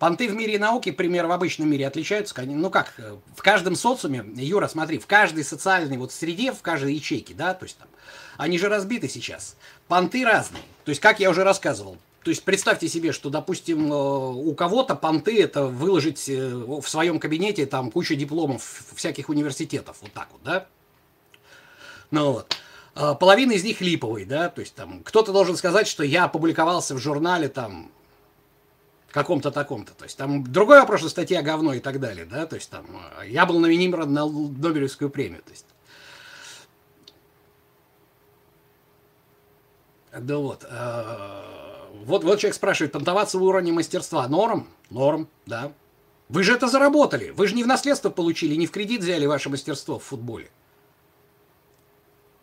Понты 0.03 0.29
в 0.29 0.35
мире 0.35 0.59
науки, 0.59 0.91
пример 0.91 1.29
в 1.29 1.31
обычном 1.31 1.71
мире, 1.71 1.87
отличаются, 1.87 2.35
ну 2.43 2.71
как, 2.71 2.93
э, 2.99 3.15
в 3.37 3.41
каждом 3.41 3.77
социуме, 3.77 4.25
Юра, 4.35 4.67
смотри, 4.67 4.99
в 4.99 5.07
каждой 5.07 5.45
социальной 5.45 5.97
вот 5.97 6.11
среде, 6.11 6.51
в 6.51 6.61
каждой 6.61 6.95
ячейке, 6.95 7.35
да, 7.35 7.55
то 7.55 7.67
есть 7.67 7.79
там, 7.79 7.87
они 8.37 8.59
же 8.59 8.69
разбиты 8.69 9.09
сейчас. 9.09 9.55
Понты 9.87 10.25
разные. 10.25 10.65
То 10.85 10.89
есть, 10.89 11.01
как 11.01 11.21
я 11.21 11.31
уже 11.31 11.45
рассказывал, 11.45 11.99
то 12.25 12.31
есть 12.31 12.43
представьте 12.43 12.89
себе, 12.89 13.13
что, 13.13 13.31
допустим, 13.31 13.93
э, 13.93 13.95
у 13.95 14.53
кого-то 14.57 14.97
понты 14.97 15.41
это 15.41 15.67
выложить 15.67 16.29
э, 16.29 16.49
в 16.49 16.83
своем 16.89 17.21
кабинете 17.21 17.65
там 17.67 17.93
кучу 17.93 18.17
дипломов 18.17 18.83
всяких 18.97 19.29
университетов, 19.29 19.99
вот 20.01 20.13
так 20.13 20.27
вот, 20.33 20.43
да? 20.43 20.67
Ну 22.11 22.33
вот. 22.33 22.57
А 22.97 23.15
половина 23.15 23.53
из 23.53 23.63
них 23.63 23.81
липовые, 23.81 24.27
да, 24.27 24.49
то 24.49 24.63
есть 24.63 24.75
там 24.75 25.05
кто-то 25.05 25.33
должен 25.33 25.57
сказать, 25.57 25.87
что 25.87 26.03
я 26.03 26.25
опубликовался 26.25 26.97
в 26.97 26.99
журнале 26.99 27.47
там 27.49 27.93
каком-то 29.13 29.51
таком-то. 29.51 29.93
То 29.95 30.05
есть 30.05 30.17
там 30.17 30.43
другой 30.43 30.81
вопрос, 30.81 31.01
что 31.01 31.09
статья 31.09 31.43
говно 31.43 31.75
и 31.75 31.81
так 31.81 32.01
далее, 32.01 32.25
да, 32.25 32.47
то 32.47 32.57
есть 32.57 32.71
там 32.71 32.87
э, 33.21 33.29
я 33.29 33.47
был 33.47 33.61
номинирован 33.61 34.13
на 34.13 34.27
Нобелевскую 34.27 35.11
премию, 35.11 35.43
то 35.43 35.51
есть. 35.51 35.67
Да 40.19 40.39
вот. 40.39 40.67
Э, 40.69 41.43
вот, 42.05 42.25
вот 42.25 42.39
человек 42.41 42.55
спрашивает, 42.55 42.93
понтоваться 42.93 43.39
в 43.39 43.43
уровне 43.43 43.73
мастерства. 43.73 44.27
Норм? 44.27 44.69
Норм, 44.91 45.29
да. 45.47 45.73
Вы 46.29 46.43
же 46.43 46.55
это 46.55 46.67
заработали. 46.67 47.31
Вы 47.31 47.47
же 47.47 47.55
не 47.55 47.65
в 47.65 47.67
наследство 47.67 48.11
получили, 48.11 48.55
не 48.55 48.67
в 48.67 48.71
кредит 48.71 49.03
взяли 49.03 49.27
ваше 49.27 49.51
мастерство 49.51 49.99
в 49.99 50.05
футболе. 50.05 50.51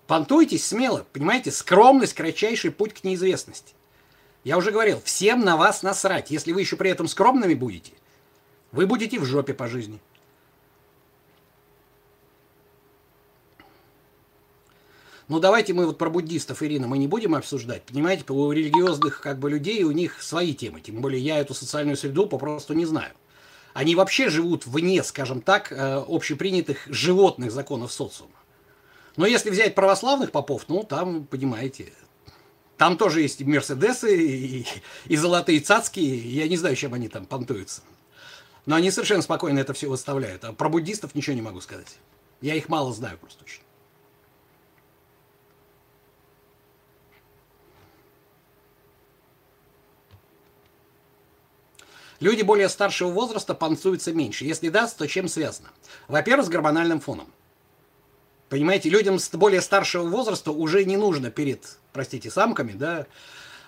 Понтуйтесь 0.05 0.65
смело, 0.65 1.05
понимаете? 1.11 1.51
Скромность– 1.51 2.13
кратчайший 2.15 2.71
путь 2.71 2.93
к 2.93 3.03
неизвестности. 3.03 3.73
Я 4.49 4.57
уже 4.57 4.71
говорил, 4.71 4.99
всем 5.05 5.41
на 5.41 5.57
вас 5.57 5.83
насрать. 5.83 6.31
Если 6.31 6.51
вы 6.53 6.61
еще 6.61 6.75
при 6.75 6.89
этом 6.89 7.07
скромными 7.07 7.53
будете, 7.53 7.91
вы 8.71 8.87
будете 8.87 9.19
в 9.19 9.23
жопе 9.23 9.53
по 9.53 9.67
жизни. 9.67 9.99
Ну 15.27 15.39
давайте 15.39 15.73
мы 15.73 15.85
вот 15.85 15.99
про 15.99 16.09
буддистов, 16.09 16.63
Ирина, 16.63 16.87
мы 16.87 16.97
не 16.97 17.07
будем 17.07 17.35
обсуждать. 17.35 17.83
Понимаете, 17.83 18.23
у 18.29 18.51
религиозных 18.51 19.21
как 19.21 19.37
бы 19.37 19.51
людей 19.51 19.83
у 19.83 19.91
них 19.91 20.19
свои 20.23 20.55
темы. 20.55 20.81
Тем 20.81 20.99
более 20.99 21.21
я 21.21 21.37
эту 21.37 21.53
социальную 21.53 21.95
среду 21.95 22.25
попросту 22.25 22.73
не 22.73 22.87
знаю. 22.87 23.13
Они 23.75 23.93
вообще 23.93 24.29
живут 24.29 24.65
вне, 24.65 25.03
скажем 25.03 25.41
так, 25.41 25.71
э, 25.71 26.03
общепринятых 26.07 26.87
животных 26.87 27.51
законов 27.51 27.91
социума. 27.91 28.33
Но 29.15 29.27
если 29.27 29.51
взять 29.51 29.75
православных 29.75 30.31
попов, 30.31 30.65
ну 30.69 30.83
там, 30.83 31.27
понимаете, 31.27 31.93
там 32.79 32.97
тоже 32.97 33.19
есть 33.19 33.41
мерседесы 33.41 34.25
и, 34.25 34.65
и 35.07 35.17
золотые 35.17 35.59
цацки. 35.59 35.99
Я 35.99 36.47
не 36.47 36.55
знаю, 36.55 36.77
чем 36.77 36.93
они 36.93 37.09
там 37.09 37.25
понтуются. 37.25 37.81
Но 38.65 38.77
они 38.77 38.89
совершенно 38.89 39.21
спокойно 39.21 39.59
это 39.59 39.73
все 39.73 39.89
выставляют. 39.89 40.45
А 40.45 40.53
про 40.53 40.69
буддистов 40.69 41.13
ничего 41.13 41.35
не 41.35 41.41
могу 41.41 41.59
сказать. 41.59 41.97
Я 42.39 42.55
их 42.55 42.69
мало 42.69 42.93
знаю 42.93 43.17
просто 43.17 43.43
очень. 43.43 43.63
Люди 52.21 52.43
более 52.43 52.69
старшего 52.69 53.11
возраста 53.11 53.53
панцуются 53.55 54.13
меньше. 54.13 54.45
Если 54.45 54.69
да, 54.69 54.87
то 54.87 55.05
чем 55.05 55.27
связано? 55.27 55.67
Во-первых, 56.07 56.45
с 56.45 56.49
гормональным 56.49 57.01
фоном. 57.01 57.27
Понимаете, 58.49 58.89
людям 58.89 59.19
с 59.19 59.29
более 59.29 59.61
старшего 59.61 60.07
возраста 60.07 60.51
уже 60.51 60.83
не 60.83 60.97
нужно 60.97 61.29
перед, 61.29 61.77
простите, 61.93 62.31
самками, 62.31 62.73
да, 62.73 63.05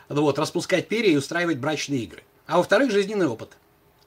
вот, 0.10 0.40
распускать 0.40 0.88
перья 0.88 1.12
и 1.12 1.18
устраивать 1.18 1.60
брачные 1.60 2.02
игры. 2.02 2.24
А 2.48 2.58
во-вторых, 2.58 2.92
жизненный 2.92 3.28
опыт. 3.28 3.58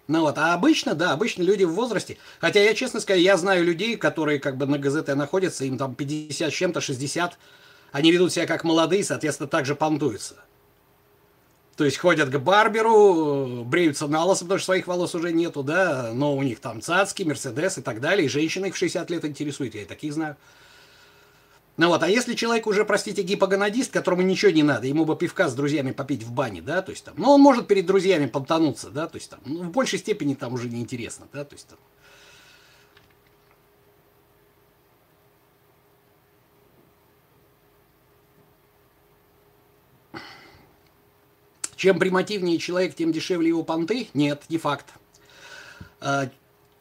Ну 0.08 0.20
вот, 0.20 0.36
а 0.36 0.52
обычно, 0.52 0.94
да, 0.94 1.12
обычно 1.12 1.42
люди 1.42 1.64
в 1.64 1.72
возрасте, 1.72 2.18
хотя 2.38 2.60
я 2.60 2.74
честно 2.74 3.00
скажу, 3.00 3.20
я 3.20 3.36
знаю 3.38 3.64
людей, 3.64 3.96
которые 3.96 4.38
как 4.38 4.58
бы 4.58 4.66
на 4.66 4.78
ГЗТ 4.78 5.14
находятся, 5.14 5.64
им 5.64 5.78
там 5.78 5.94
50 5.94 6.52
с 6.52 6.54
чем-то, 6.54 6.80
60, 6.80 7.38
они 7.92 8.10
ведут 8.10 8.32
себя 8.32 8.46
как 8.46 8.64
молодые, 8.64 9.04
соответственно, 9.04 9.48
также 9.48 9.74
понтуются. 9.74 10.34
То 11.76 11.84
есть 11.84 11.96
ходят 11.96 12.28
к 12.28 12.38
барберу, 12.38 13.64
бреются 13.64 14.06
на 14.06 14.24
лосо, 14.24 14.44
потому 14.44 14.58
что 14.58 14.66
своих 14.66 14.86
волос 14.86 15.14
уже 15.14 15.32
нету, 15.32 15.62
да, 15.62 16.10
но 16.12 16.36
у 16.36 16.42
них 16.42 16.60
там 16.60 16.82
цацки, 16.82 17.22
мерседес 17.22 17.78
и 17.78 17.82
так 17.82 18.00
далее, 18.00 18.26
и 18.26 18.28
женщины 18.28 18.66
их 18.66 18.74
в 18.74 18.78
60 18.78 19.10
лет 19.10 19.24
интересуют, 19.24 19.74
я 19.74 19.82
и 19.82 19.86
таких 19.86 20.12
знаю. 20.12 20.36
Ну 21.76 21.88
вот, 21.88 22.04
а 22.04 22.08
если 22.08 22.34
человек 22.34 22.68
уже, 22.68 22.84
простите, 22.84 23.22
гипогонадист, 23.22 23.92
которому 23.92 24.22
ничего 24.22 24.52
не 24.52 24.62
надо, 24.62 24.86
ему 24.86 25.04
бы 25.04 25.16
пивка 25.16 25.48
с 25.48 25.54
друзьями 25.54 25.90
попить 25.90 26.22
в 26.22 26.30
бане, 26.30 26.62
да, 26.62 26.82
то 26.82 26.92
есть 26.92 27.04
там, 27.04 27.14
ну 27.16 27.30
он 27.30 27.40
может 27.40 27.66
перед 27.66 27.84
друзьями 27.84 28.26
подтонуться, 28.26 28.90
да, 28.90 29.08
то 29.08 29.16
есть 29.16 29.28
там, 29.28 29.40
ну, 29.44 29.64
в 29.64 29.70
большей 29.70 29.98
степени 29.98 30.34
там 30.34 30.54
уже 30.54 30.68
неинтересно, 30.68 31.26
да, 31.32 31.44
то 31.44 31.54
есть 31.54 31.66
там. 31.66 31.78
Чем 41.74 41.98
примативнее 41.98 42.58
человек, 42.58 42.94
тем 42.94 43.10
дешевле 43.10 43.48
его 43.48 43.64
понты? 43.64 44.08
Нет, 44.14 44.44
не 44.48 44.58
факт. 44.58 44.86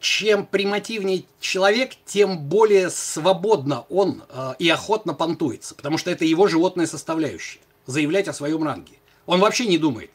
Чем 0.03 0.45
примативнее 0.45 1.23
человек, 1.39 1.93
тем 2.05 2.37
более 2.37 2.89
свободно 2.89 3.85
он 3.87 4.25
э, 4.27 4.55
и 4.59 4.67
охотно 4.67 5.13
понтуется, 5.13 5.75
потому 5.75 5.97
что 5.97 6.11
это 6.11 6.25
его 6.25 6.49
животная 6.49 6.87
составляющая, 6.87 7.61
заявлять 7.85 8.27
о 8.27 8.33
своем 8.33 8.65
ранге. 8.65 8.95
Он 9.25 9.39
вообще 9.39 9.65
не 9.65 9.77
думает. 9.77 10.11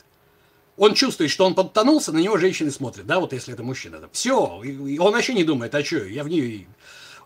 Он 0.76 0.92
чувствует, 0.92 1.30
что 1.30 1.46
он 1.46 1.54
подтонулся, 1.54 2.12
на 2.12 2.18
него 2.18 2.36
женщины 2.36 2.70
смотрят, 2.70 3.06
да, 3.06 3.18
вот 3.18 3.32
если 3.32 3.54
это 3.54 3.62
мужчина. 3.62 3.98
Да. 3.98 4.10
Все, 4.12 4.36
он 4.36 5.12
вообще 5.12 5.32
не 5.32 5.42
думает, 5.42 5.74
а 5.74 5.82
что, 5.82 6.04
я 6.04 6.22
в 6.22 6.28
нее... 6.28 6.66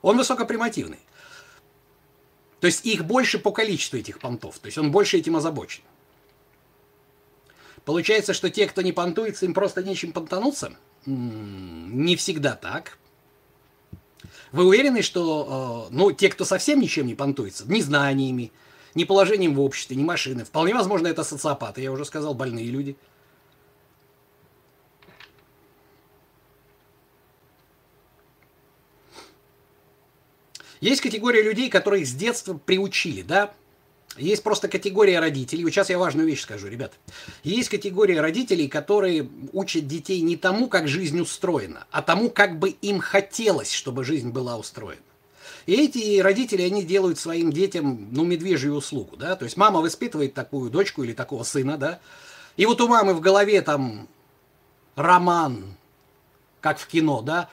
Он 0.01 0.17
высокопримативный. 0.17 1.01
То 2.61 2.69
есть 2.69 2.87
их 2.87 3.05
больше 3.05 3.41
по 3.41 3.51
количеству 3.51 3.99
этих 3.99 4.21
понтов, 4.21 4.61
то 4.61 4.67
есть 4.67 4.79
он 4.79 4.93
больше 4.93 5.17
этим 5.19 5.35
озабочен. 5.35 5.83
Получается, 7.85 8.35
что 8.35 8.51
те, 8.51 8.69
кто 8.69 8.83
не 8.83 8.93
понтуется, 8.93 9.47
им 9.47 9.53
просто 9.53 9.83
нечем 9.83 10.13
понтануться– 10.13 10.77
не 11.07 12.17
всегда 12.17 12.55
так. 12.55 12.99
Вы 14.53 14.67
уверены, 14.67 15.03
что 15.03 15.89
э, 15.91 15.95
ну, 15.95 16.13
те, 16.13 16.29
кто 16.29 16.45
совсем 16.45 16.81
ничем 16.81 17.07
не 17.07 17.15
понтуется, 17.15 17.65
ни 17.71 17.81
знаниями, 17.81 18.53
ни 18.95 19.05
положением 19.05 19.55
в 19.55 19.61
обществе, 19.61 19.97
ни 19.97 20.05
машины, 20.05 20.45
вполне 20.45 20.75
возможно, 20.75 21.07
это 21.07 21.25
социопаты, 21.25 21.81
я 21.81 21.91
уже 21.91 22.05
сказал, 22.05 22.35
больные 22.35 22.67
люди. 22.67 22.97
Есть 30.81 31.01
категория 31.01 31.43
людей, 31.43 31.71
которых 31.71 32.07
с 32.07 32.13
детства 32.13 32.55
приучили, 32.55 33.23
да, 33.23 33.55
есть 34.17 34.43
просто 34.43 34.69
категория 34.69 35.21
родителей. 35.21 35.65
Вот 35.65 35.71
сейчас 35.71 35.91
я 35.91 35.99
важную 35.99 36.27
вещь 36.27 36.43
скажу, 36.43 36.69
ребят. 36.69 36.93
Есть 37.43 37.69
категория 37.69 38.21
родителей, 38.21 38.69
которые 38.69 39.29
учат 39.53 39.87
детей 39.87 40.21
не 40.21 40.37
тому, 40.37 40.69
как 40.69 40.89
жизнь 40.89 41.21
устроена, 41.21 41.87
а 41.91 42.03
тому, 42.03 42.31
как 42.31 42.59
бы 42.59 42.71
им 42.71 43.01
хотелось, 43.01 43.73
чтобы 43.73 44.05
жизнь 44.05 44.31
была 44.31 44.57
устроена. 44.57 45.03
И 45.67 45.75
эти 45.75 46.21
родители, 46.21 46.63
они 46.63 46.83
делают 46.83 47.19
своим 47.19 47.53
детям, 47.53 48.09
ну, 48.11 48.25
медвежью 48.25 48.75
услугу, 48.75 49.17
да, 49.17 49.37
то 49.37 49.45
есть 49.45 49.57
мама 49.57 49.81
воспитывает 49.81 50.35
такую 50.35 50.71
дочку 50.71 51.05
или 51.05 51.13
такого 51.13 51.45
сына, 51.45 51.79
да, 51.79 52.01
и 52.57 52.67
вот 52.67 52.81
у 52.81 52.89
мамы 52.89 53.15
в 53.15 53.21
голове 53.21 53.63
там 53.63 54.09
роман, 54.97 55.77
как 56.61 56.79
в 56.79 56.87
кино, 56.87 57.23
да, 57.23 57.49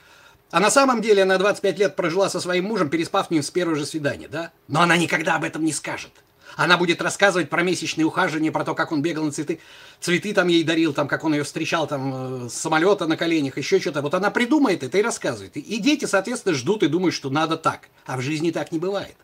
а 0.50 0.58
на 0.58 0.70
самом 0.70 1.00
деле 1.00 1.22
она 1.22 1.38
25 1.38 1.78
лет 1.78 1.96
прожила 1.96 2.28
со 2.28 2.40
своим 2.40 2.64
мужем, 2.64 2.90
переспав 2.90 3.28
с 3.28 3.30
ним 3.30 3.42
с 3.42 3.50
первого 3.50 3.76
же 3.76 3.86
свидания, 3.86 4.26
да, 4.26 4.50
но 4.66 4.80
она 4.80 4.96
никогда 4.96 5.36
об 5.36 5.44
этом 5.44 5.64
не 5.64 5.72
скажет. 5.72 6.10
Она 6.56 6.76
будет 6.76 7.00
рассказывать 7.02 7.48
про 7.48 7.62
месячные 7.62 8.04
ухаживания, 8.04 8.52
про 8.52 8.64
то, 8.64 8.74
как 8.74 8.92
он 8.92 9.02
бегал 9.02 9.24
на 9.24 9.32
цветы, 9.32 9.60
цветы 10.00 10.32
там 10.34 10.48
ей 10.48 10.64
дарил, 10.64 10.92
там, 10.92 11.08
как 11.08 11.24
он 11.24 11.34
ее 11.34 11.44
встречал 11.44 11.86
там 11.86 12.44
э, 12.44 12.48
с 12.48 12.54
самолета 12.54 13.06
на 13.06 13.16
коленях, 13.16 13.58
еще 13.58 13.80
что-то. 13.80 14.02
Вот 14.02 14.14
она 14.14 14.30
придумает 14.30 14.82
это 14.82 14.98
и 14.98 15.02
рассказывает. 15.02 15.56
И 15.56 15.78
дети, 15.78 16.04
соответственно, 16.04 16.54
ждут 16.54 16.82
и 16.82 16.88
думают, 16.88 17.14
что 17.14 17.30
надо 17.30 17.56
так. 17.56 17.88
А 18.06 18.16
в 18.16 18.20
жизни 18.20 18.50
так 18.50 18.72
не 18.72 18.78
бывает. 18.78 19.16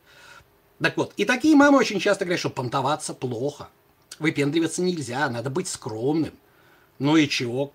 Так 0.81 0.97
вот, 0.97 1.13
и 1.17 1.25
такие 1.25 1.57
мамы 1.57 1.79
очень 1.79 2.01
часто 2.01 2.25
говорят, 2.25 2.41
что 2.41 2.51
понтоваться 2.51 3.15
плохо. 3.15 3.69
Выпендриваться 4.19 4.83
нельзя, 4.83 5.29
надо 5.29 5.51
быть 5.51 5.69
скромным. 5.69 6.35
Ну 6.99 7.17
и 7.17 7.29
чего? 7.29 7.73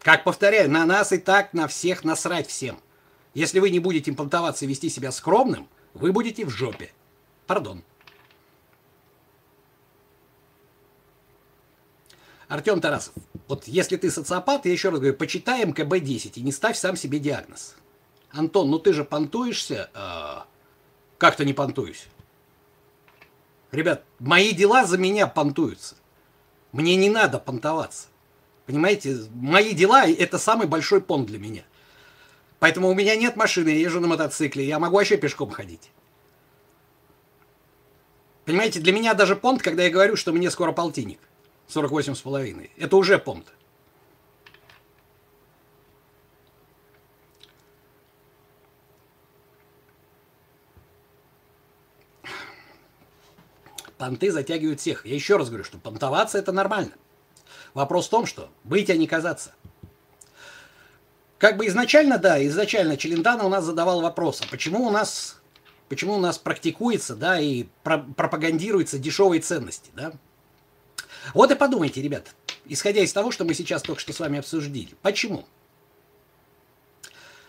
Как 0.00 0.24
повторяю, 0.24 0.70
на 0.70 0.84
нас 0.84 1.12
и 1.12 1.18
так, 1.18 1.52
на 1.52 1.68
всех 1.68 2.04
насрать 2.04 2.48
всем. 2.48 2.78
Если 3.34 3.60
вы 3.60 3.70
не 3.70 3.78
будете 3.78 4.12
понтоваться 4.12 4.64
и 4.64 4.68
вести 4.68 4.88
себя 4.88 5.12
скромным, 5.12 5.68
вы 5.94 6.12
будете 6.12 6.44
в 6.44 6.50
жопе. 6.50 6.90
Пардон. 7.46 7.82
Артем 12.52 12.82
Тарасов, 12.82 13.14
вот 13.48 13.66
если 13.66 13.96
ты 13.96 14.10
социопат, 14.10 14.66
я 14.66 14.72
еще 14.72 14.90
раз 14.90 14.98
говорю, 14.98 15.16
почитай 15.16 15.64
МКБ-10 15.64 16.32
и 16.34 16.42
не 16.42 16.52
ставь 16.52 16.76
сам 16.76 16.96
себе 16.96 17.18
диагноз. 17.18 17.76
Антон, 18.30 18.70
ну 18.70 18.78
ты 18.78 18.92
же 18.92 19.04
понтуешься? 19.04 19.88
А, 19.94 20.44
как-то 21.16 21.46
не 21.46 21.54
понтуюсь. 21.54 22.08
Ребят, 23.70 24.04
мои 24.18 24.52
дела 24.52 24.84
за 24.84 24.98
меня 24.98 25.26
понтуются. 25.26 25.94
Мне 26.72 26.94
не 26.96 27.08
надо 27.08 27.38
понтоваться. 27.38 28.08
Понимаете, 28.66 29.16
мои 29.30 29.72
дела– 29.72 30.06
это 30.06 30.36
самый 30.36 30.66
большой 30.66 31.00
понт 31.00 31.28
для 31.28 31.38
меня. 31.38 31.62
Поэтому 32.58 32.90
у 32.90 32.94
меня 32.94 33.16
нет 33.16 33.34
машины, 33.34 33.70
я 33.70 33.78
езжу 33.78 33.98
на 33.98 34.08
мотоцикле, 34.08 34.66
я 34.66 34.78
могу 34.78 34.96
вообще 34.96 35.16
пешком 35.16 35.50
ходить. 35.50 35.90
Понимаете, 38.44 38.78
для 38.80 38.92
меня 38.92 39.14
даже 39.14 39.36
понт, 39.36 39.62
когда 39.62 39.84
я 39.84 39.90
говорю, 39.90 40.16
что 40.16 40.32
мне 40.34 40.50
скоро 40.50 40.72
полтинник. 40.72 41.18
48 41.72 42.14
с 42.14 42.20
половиной. 42.20 42.70
Это 42.76 42.96
уже 42.96 43.18
понт. 43.18 43.46
Понты 53.96 54.32
затягивают 54.32 54.80
всех. 54.80 55.06
Я 55.06 55.14
еще 55.14 55.36
раз 55.36 55.48
говорю, 55.48 55.64
что 55.64 55.78
понтоваться 55.78 56.36
это 56.36 56.52
нормально. 56.52 56.92
Вопрос 57.72 58.08
в 58.08 58.10
том, 58.10 58.26
что 58.26 58.50
быть, 58.64 58.90
а 58.90 58.96
не 58.96 59.06
казаться. 59.06 59.54
Как 61.38 61.56
бы 61.56 61.66
изначально, 61.66 62.18
да, 62.18 62.44
изначально 62.46 62.96
Челентано 62.96 63.44
у 63.44 63.48
нас 63.48 63.64
задавал 63.64 64.00
вопрос, 64.00 64.40
а 64.42 64.48
почему 64.48 64.86
у 64.86 64.90
нас, 64.90 65.40
почему 65.88 66.14
у 66.14 66.20
нас 66.20 66.36
практикуется, 66.38 67.16
да, 67.16 67.40
и 67.40 67.66
пропагандируется 67.82 68.98
дешевые 68.98 69.40
ценности, 69.40 69.90
да? 69.94 70.12
Вот 71.34 71.50
и 71.50 71.54
подумайте, 71.54 72.02
ребят, 72.02 72.34
исходя 72.66 73.00
из 73.00 73.12
того, 73.12 73.30
что 73.30 73.44
мы 73.44 73.54
сейчас 73.54 73.82
только 73.82 74.00
что 74.00 74.12
с 74.12 74.20
вами 74.20 74.38
обсудили. 74.38 74.94
Почему? 75.02 75.46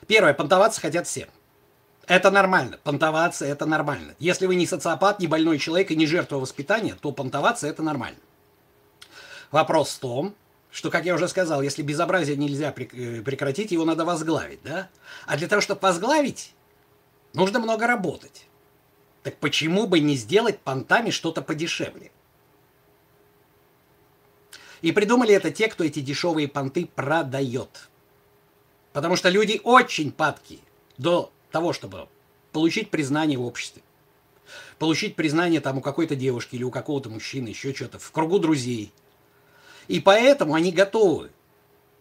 Первое, 0.07 0.33
понтоваться 0.33 0.81
хотят 0.81 1.07
все. 1.07 1.27
Это 2.07 2.31
нормально. 2.31 2.79
Понтоваться– 2.83 3.45
это 3.47 3.65
нормально. 3.65 4.15
Если 4.19 4.45
вы 4.45 4.55
не 4.55 4.67
социопат, 4.67 5.19
не 5.19 5.27
больной 5.27 5.57
человек 5.57 5.91
и 5.91 5.95
не 5.95 6.05
жертва 6.05 6.37
воспитания, 6.37 6.95
то 6.99 7.11
понтоваться– 7.11 7.67
это 7.69 7.81
нормально. 7.81 8.19
Вопрос 9.51 9.91
в 9.91 9.99
том, 9.99 10.35
что, 10.69 10.89
как 10.89 11.05
я 11.05 11.15
уже 11.15 11.27
сказал, 11.27 11.61
если 11.61 11.81
безобразие 11.81 12.35
нельзя 12.35 12.73
э, 12.75 13.21
прекратить, 13.21 13.71
его 13.71 13.85
надо 13.85 14.03
возглавить, 14.03 14.59
да? 14.63 14.89
А 15.27 15.37
для 15.37 15.47
того, 15.47 15.61
чтобы 15.61 15.79
возглавить, 15.81 16.53
нужно 17.33 17.59
много 17.59 17.87
работать. 17.87 18.47
Так 19.21 19.37
почему 19.37 19.87
бы 19.87 19.99
не 19.99 20.15
сделать 20.15 20.59
понтами 20.59 21.11
что-то 21.11 21.41
подешевле? 21.41 22.11
И 24.83 24.91
придумали 24.91 25.33
это 25.33 25.49
те, 25.49 25.69
кто 25.69 25.85
эти 25.85 26.01
дешевые 26.01 26.49
понты 26.49 26.89
продает. 26.93 27.89
Потому 28.91 29.15
что 29.15 29.29
люди 29.29 29.61
очень 29.63 30.11
падки 30.11 30.59
до 30.97 31.31
того, 31.51 31.71
чтобы 31.71 32.09
получить 32.51 32.91
признание 32.91 33.37
в 33.37 33.45
обществе. 33.45 33.81
Получить 34.79 35.15
признание 35.15 35.61
там 35.61 35.77
у 35.77 35.81
какой-то 35.81 36.17
девушки 36.17 36.55
или 36.55 36.63
у 36.63 36.69
какого-то 36.69 37.09
мужчины, 37.09 37.47
еще 37.47 37.73
что-то, 37.73 37.97
в 37.97 38.11
кругу 38.11 38.39
друзей. 38.39 38.91
И 39.87 40.01
поэтому 40.01 40.53
они 40.53 40.73
готовы, 40.73 41.31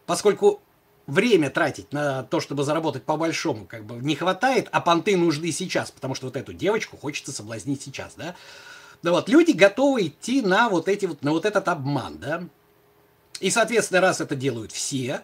поскольку 0.05 0.61
время 1.07 1.51
тратить 1.51 1.93
на 1.93 2.25
то, 2.25 2.41
чтобы 2.41 2.65
заработать 2.65 3.05
по-большому, 3.05 3.65
как 3.65 3.85
бы 3.85 4.05
не 4.05 4.17
хватает, 4.17 4.69
а 4.73 4.81
понты 4.81 5.17
нужны 5.17 5.53
сейчас, 5.53 5.93
потому 5.93 6.17
что 6.17 6.27
вот 6.27 6.37
эту 6.37 6.53
девочку 6.53 6.97
хочется 6.97 7.31
соблазнить 7.31 7.81
сейчас, 7.81 8.15
да. 8.17 8.35
Да 9.05 9.13
вот, 9.13 9.29
люди 9.29 9.53
готовы 9.53 10.09
идти 10.09 10.43
на 10.43 10.69
вот 10.69 10.89
эти 10.89 11.07
вот, 11.07 11.23
на 11.23 11.31
вот 11.31 11.45
этот 11.45 11.69
обман, 11.69 12.19
да. 12.19 12.43
И, 13.43 13.51
соответственно, 13.51 14.01
раз 14.01 14.21
это 14.21 14.37
делают 14.37 14.71
все, 14.71 15.23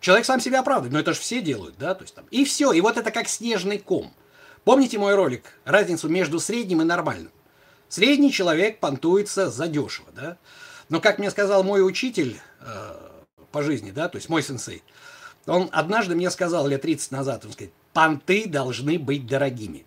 человек 0.00 0.24
сам 0.24 0.40
себя 0.40 0.60
оправдывает, 0.60 0.94
но 0.94 1.00
это 1.00 1.12
же 1.12 1.20
все 1.20 1.42
делают, 1.42 1.76
да, 1.78 1.94
то 1.94 2.04
есть 2.04 2.14
там, 2.14 2.24
и 2.30 2.46
все, 2.46 2.72
и 2.72 2.80
вот 2.80 2.96
это 2.96 3.10
как 3.10 3.28
снежный 3.28 3.78
ком. 3.78 4.14
Помните 4.64 4.98
мой 4.98 5.14
ролик, 5.14 5.44
разницу 5.66 6.08
между 6.08 6.40
средним 6.40 6.80
и 6.80 6.84
нормальным? 6.86 7.32
Средний 7.90 8.32
человек 8.32 8.80
понтуется 8.80 9.50
задешево, 9.50 10.08
да, 10.12 10.38
но, 10.88 11.02
как 11.02 11.18
мне 11.18 11.30
сказал 11.30 11.64
мой 11.64 11.86
учитель 11.86 12.40
э, 12.60 12.96
по 13.52 13.62
жизни, 13.62 13.90
да, 13.90 14.08
то 14.08 14.16
есть 14.16 14.30
мой 14.30 14.42
сенсей, 14.42 14.82
он 15.44 15.68
однажды 15.72 16.14
мне 16.14 16.30
сказал 16.30 16.66
лет 16.66 16.80
30 16.80 17.10
назад, 17.10 17.44
он 17.44 17.52
сказал, 17.52 17.72
понты 17.92 18.48
должны 18.48 18.98
быть 18.98 19.26
дорогими. 19.26 19.84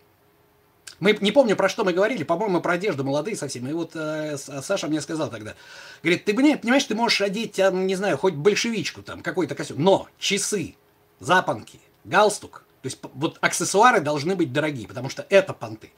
Мы 1.04 1.18
не 1.20 1.34
помню, 1.34 1.58
про 1.58 1.68
что 1.68 1.84
мы 1.84 1.92
говорили, 1.92 2.24
по-моему, 2.24 2.62
про 2.62 2.76
одежду 2.76 3.04
молодые 3.04 3.36
совсем. 3.36 3.68
И 3.68 3.74
вот 3.74 3.92
э, 3.94 4.38
Саша 4.38 4.88
мне 4.88 5.02
сказал 5.02 5.30
тогда, 5.30 5.54
говорит, 6.02 6.24
ты 6.24 6.34
понимаешь, 6.34 6.86
ты 6.86 6.96
можешь 6.96 7.20
одеть, 7.20 7.58
не 7.58 7.96
знаю, 7.96 8.18
хоть 8.18 8.36
большевичку 8.36 9.02
там, 9.02 9.22
какой-то 9.22 9.54
костюм, 9.54 9.84
но 9.84 10.08
часы, 10.18 10.78
запонки, 11.20 11.82
галстук, 12.06 12.64
то 12.82 12.88
есть 12.88 13.00
вот 13.16 13.38
аксессуары 13.42 14.00
должны 14.00 14.38
быть 14.38 14.54
дорогие, 14.54 14.88
потому 14.88 15.10
что 15.10 15.28
это 15.30 15.52
понты. 15.52 15.92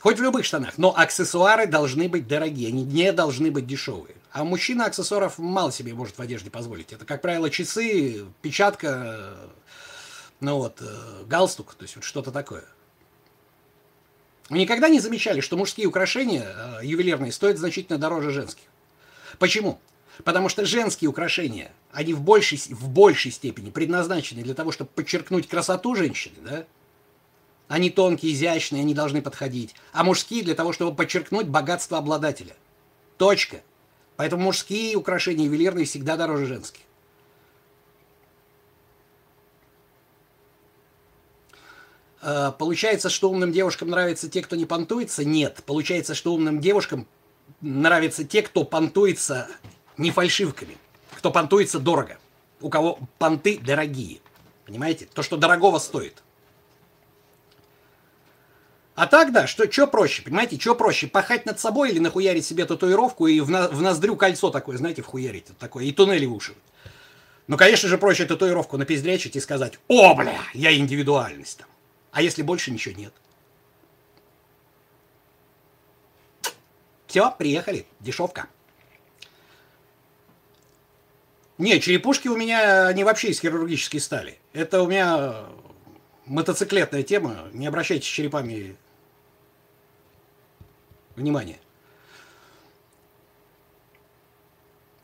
Хоть 0.00 0.18
в 0.18 0.22
любых 0.22 0.44
штанах, 0.44 0.76
но 0.76 0.94
аксессуары 0.94 1.66
должны 1.66 2.06
быть 2.10 2.28
дорогие, 2.28 2.68
они 2.68 2.82
не 2.84 3.10
должны 3.10 3.50
быть 3.50 3.66
дешевые. 3.66 4.16
А 4.32 4.44
мужчина 4.44 4.84
аксессуаров 4.84 5.38
мало 5.38 5.72
себе 5.72 5.94
может 5.94 6.18
в 6.18 6.20
одежде 6.20 6.50
позволить. 6.50 6.92
Это, 6.92 7.06
как 7.06 7.22
правило, 7.22 7.48
часы, 7.48 8.26
печатка, 8.42 9.34
ну 10.40 10.58
вот, 10.58 10.82
э, 10.82 11.24
галстук, 11.24 11.72
то 11.72 11.84
есть 11.84 11.96
вот 11.96 12.04
что-то 12.04 12.32
такое. 12.32 12.64
Вы 14.50 14.58
никогда 14.58 14.88
не 14.88 15.00
замечали, 15.00 15.40
что 15.40 15.56
мужские 15.56 15.86
украшения 15.86 16.44
э, 16.44 16.84
ювелирные 16.84 17.32
стоят 17.32 17.58
значительно 17.58 17.98
дороже 17.98 18.30
женских? 18.30 18.64
Почему? 19.38 19.80
Потому 20.22 20.48
что 20.48 20.64
женские 20.64 21.08
украшения, 21.08 21.72
они 21.90 22.12
в 22.12 22.20
большей, 22.20 22.58
в 22.58 22.88
большей 22.88 23.32
степени 23.32 23.70
предназначены 23.70 24.42
для 24.42 24.54
того, 24.54 24.70
чтобы 24.70 24.90
подчеркнуть 24.94 25.48
красоту 25.48 25.94
женщины, 25.94 26.36
да? 26.42 26.66
Они 27.66 27.90
тонкие, 27.90 28.34
изящные, 28.34 28.82
они 28.82 28.94
должны 28.94 29.22
подходить. 29.22 29.74
А 29.92 30.04
мужские 30.04 30.44
для 30.44 30.54
того, 30.54 30.72
чтобы 30.72 30.94
подчеркнуть 30.94 31.48
богатство 31.48 31.96
обладателя. 31.96 32.54
Точка. 33.16 33.62
Поэтому 34.16 34.44
мужские 34.44 34.96
украшения 34.96 35.46
ювелирные 35.46 35.86
всегда 35.86 36.16
дороже 36.16 36.46
женских. 36.46 36.82
Получается, 42.58 43.10
что 43.10 43.30
умным 43.30 43.52
девушкам 43.52 43.90
нравятся 43.90 44.28
те, 44.28 44.42
кто 44.42 44.56
не 44.56 44.66
понтуется? 44.66 45.24
Нет. 45.24 45.62
Получается, 45.66 46.14
что 46.14 46.32
умным 46.32 46.60
девушкам 46.60 47.06
нравятся 47.60 48.24
те, 48.24 48.42
кто 48.42 48.64
понтуется 48.64 49.48
не 49.96 50.10
фальшивками, 50.10 50.76
кто 51.12 51.30
понтуется 51.30 51.78
дорого, 51.78 52.18
у 52.60 52.70
кого 52.70 52.98
понты 53.18 53.58
дорогие. 53.58 54.20
Понимаете? 54.66 55.08
То, 55.12 55.22
что 55.22 55.36
дорогого 55.36 55.78
стоит. 55.78 56.22
А 58.94 59.06
так, 59.06 59.32
да, 59.32 59.48
что, 59.48 59.70
что 59.70 59.88
проще, 59.88 60.22
понимаете, 60.22 60.58
что 60.58 60.74
проще, 60.76 61.08
пахать 61.08 61.46
над 61.46 61.58
собой 61.58 61.90
или 61.90 61.98
нахуярить 61.98 62.46
себе 62.46 62.64
татуировку 62.64 63.26
и 63.26 63.40
в, 63.40 63.50
на, 63.50 63.68
в 63.68 63.82
ноздрю 63.82 64.14
кольцо 64.16 64.50
такое, 64.50 64.76
знаете, 64.76 65.02
вхуярить 65.02 65.48
вот 65.48 65.58
такое, 65.58 65.84
и 65.84 65.92
туннели 65.92 66.26
в 66.26 66.32
уши. 66.32 66.54
Ну, 67.48 67.56
конечно 67.56 67.88
же, 67.88 67.98
проще 67.98 68.24
татуировку 68.24 68.78
напиздрячить 68.78 69.34
и 69.34 69.40
сказать, 69.40 69.80
о, 69.88 70.14
бля, 70.14 70.38
я 70.54 70.74
индивидуальность 70.74 71.58
там. 71.58 71.68
А 72.14 72.22
если 72.22 72.42
больше 72.42 72.70
ничего 72.70 72.94
нет? 72.94 73.12
Все, 77.08 77.34
приехали, 77.36 77.86
дешевка. 77.98 78.46
Не, 81.58 81.80
черепушки 81.80 82.28
у 82.28 82.36
меня, 82.36 82.86
они 82.86 83.02
вообще 83.02 83.30
из 83.30 83.40
хирургической 83.40 83.98
стали. 83.98 84.38
Это 84.52 84.82
у 84.82 84.88
меня 84.88 85.46
мотоциклетная 86.26 87.02
тема. 87.02 87.48
Не 87.52 87.66
обращайтесь 87.66 88.06
с 88.06 88.12
черепами 88.12 88.76
внимания. 91.16 91.58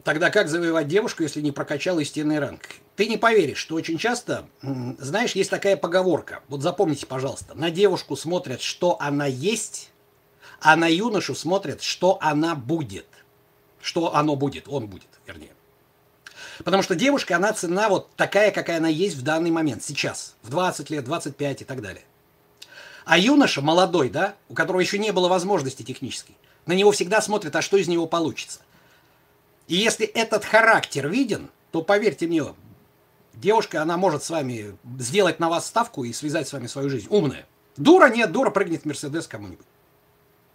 Тогда 0.05 0.31
как 0.31 0.49
завоевать 0.49 0.89
девушку, 0.89 1.23
если 1.23 1.41
не 1.41 1.53
прокачал 1.53 1.99
истинный 1.99 2.39
ранг? 2.39 2.61
Ты 2.97 3.07
не 3.07 3.17
поверишь, 3.17 3.59
что 3.59 3.75
очень 3.75 3.99
часто, 3.99 4.47
знаешь, 4.63 5.33
есть 5.33 5.51
такая 5.51 5.77
поговорка. 5.77 6.41
Вот 6.49 6.63
запомните, 6.63 7.07
пожалуйста. 7.07 7.55
На 7.55 7.71
девушку 7.71 8.17
смотрят, 8.17 8.63
что 8.63 8.97
она 9.01 9.27
есть, 9.27 9.91
а 10.61 10.77
на 10.77 10.87
юношу 10.87 11.35
смотрят, 11.35 11.83
что 11.83 12.19
она 12.21 12.55
будет. 12.55 13.07
Что 13.81 14.15
оно 14.15 14.37
будет, 14.37 14.69
он 14.69 14.87
будет, 14.87 15.09
вернее. 15.27 15.53
Потому 16.65 16.83
что 16.83 16.95
девушка, 16.95 17.37
она 17.37 17.53
цена 17.53 17.89
вот 17.89 18.11
такая, 18.17 18.51
какая 18.51 18.79
она 18.79 18.89
есть 18.89 19.17
в 19.17 19.23
данный 19.23 19.51
момент, 19.51 19.83
сейчас, 19.83 20.35
в 20.43 20.51
20 20.51 20.91
лет, 20.91 21.05
25 21.05 21.63
и 21.63 21.65
так 21.65 21.81
далее. 21.81 22.05
А 23.07 23.19
юноша, 23.19 23.63
молодой, 23.63 24.11
да, 24.11 24.35
у 24.49 24.55
которого 24.55 24.81
еще 24.81 24.99
не 24.99 25.11
было 25.11 25.29
возможности 25.29 25.83
технической, 25.83 26.37
на 26.67 26.75
него 26.75 26.93
всегда 26.93 27.23
смотрят, 27.23 27.57
а 27.57 27.63
что 27.63 27.79
из 27.79 27.89
него 27.89 28.07
получится. 28.07 28.61
И 29.71 29.77
если 29.77 30.05
этот 30.05 30.45
характер 30.45 31.09
виден, 31.09 31.49
то 31.71 31.81
поверьте 31.81 32.27
мне, 32.27 32.43
девушка, 33.35 33.81
она 33.81 33.97
может 33.97 34.25
с 34.25 34.31
вами 34.31 34.77
сделать 34.99 35.39
на 35.39 35.49
вас 35.49 35.65
ставку 35.69 36.03
и 36.03 36.13
связать 36.13 36.49
с 36.49 36.53
вами 36.53 36.67
свою 36.67 36.91
жизнь. 36.91 37.07
Умная. 37.09 37.47
Дура 37.77 38.09
нет, 38.09 38.33
дура 38.33 38.51
прыгнет 38.51 38.83
в 38.83 38.87
Мерседес 38.87 39.29
кому-нибудь. 39.29 39.65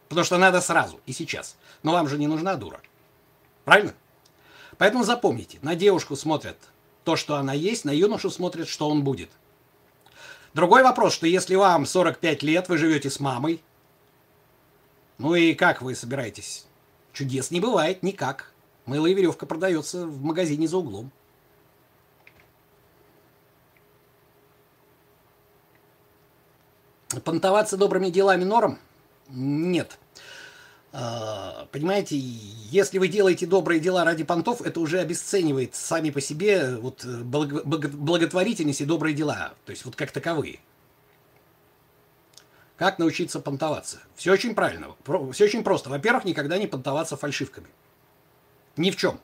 Потому 0.09 0.25
что 0.25 0.37
надо 0.37 0.59
сразу 0.59 0.99
и 1.05 1.13
сейчас. 1.13 1.55
Но 1.81 1.93
вам 1.93 2.09
же 2.09 2.17
не 2.17 2.27
нужна 2.27 2.57
дура. 2.57 2.81
Правильно? 3.63 3.93
Поэтому 4.77 5.05
запомните, 5.05 5.59
на 5.61 5.75
девушку 5.75 6.17
смотрят 6.17 6.57
то, 7.05 7.15
что 7.15 7.37
она 7.37 7.53
есть, 7.53 7.85
на 7.85 7.91
юношу 7.91 8.29
смотрят, 8.29 8.67
что 8.67 8.89
он 8.89 9.05
будет. 9.05 9.29
Другой 10.53 10.83
вопрос, 10.83 11.13
что 11.13 11.25
если 11.25 11.55
вам 11.55 11.85
45 11.85 12.43
лет, 12.43 12.67
вы 12.67 12.77
живете 12.77 13.09
с 13.09 13.21
мамой, 13.21 13.61
ну 15.19 15.35
и 15.35 15.53
как 15.53 15.81
вы 15.81 15.95
собираетесь? 15.95 16.65
Чудес 17.13 17.49
не 17.49 17.61
бывает 17.61 18.03
никак. 18.03 18.51
Мыло 18.85 19.07
и 19.07 19.13
веревка 19.13 19.45
продается 19.45 20.05
в 20.05 20.21
магазине 20.21 20.67
за 20.67 20.77
углом. 20.77 21.11
Понтоваться 27.23 27.77
добрыми 27.77 28.09
делами 28.09 28.43
норм? 28.43 28.77
Нет. 29.29 29.97
А, 30.91 31.67
понимаете, 31.71 32.15
если 32.17 32.99
вы 32.99 33.07
делаете 33.07 33.45
добрые 33.45 33.79
дела 33.79 34.05
ради 34.05 34.23
понтов, 34.23 34.61
это 34.61 34.79
уже 34.79 34.99
обесценивает 34.99 35.75
сами 35.75 36.09
по 36.09 36.21
себе 36.21 36.77
вот, 36.77 37.03
э, 37.03 37.21
благотворительность 37.21 38.81
и 38.81 38.85
добрые 38.85 39.13
дела, 39.13 39.55
то 39.65 39.71
есть 39.71 39.83
вот 39.83 39.95
как 39.95 40.11
таковые. 40.11 40.59
Как 42.77 42.97
научиться 42.97 43.41
понтоваться? 43.41 44.01
Все 44.15 44.31
очень 44.31 44.55
правильно, 44.55 44.95
все 45.33 45.45
очень 45.45 45.63
просто. 45.63 45.89
Во-первых, 45.89 46.23
никогда 46.23 46.57
не 46.57 46.67
понтоваться 46.67 47.17
фальшивками. 47.17 47.67
Ни 48.77 48.91
в 48.91 48.95
чем. 48.95 49.19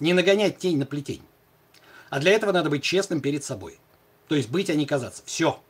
Не 0.00 0.12
нагонять 0.12 0.58
тень 0.58 0.78
на 0.78 0.86
плетень. 0.86 1.22
А 2.10 2.20
для 2.20 2.32
этого 2.32 2.52
надо 2.52 2.68
быть 2.70 2.82
честным 2.82 3.20
перед 3.20 3.44
собой. 3.44 3.78
То 4.28 4.34
есть 4.34 4.50
быть, 4.50 4.68
а 4.68 4.74
не 4.74 4.86
казаться. 4.86 5.22
Все. 5.24 5.60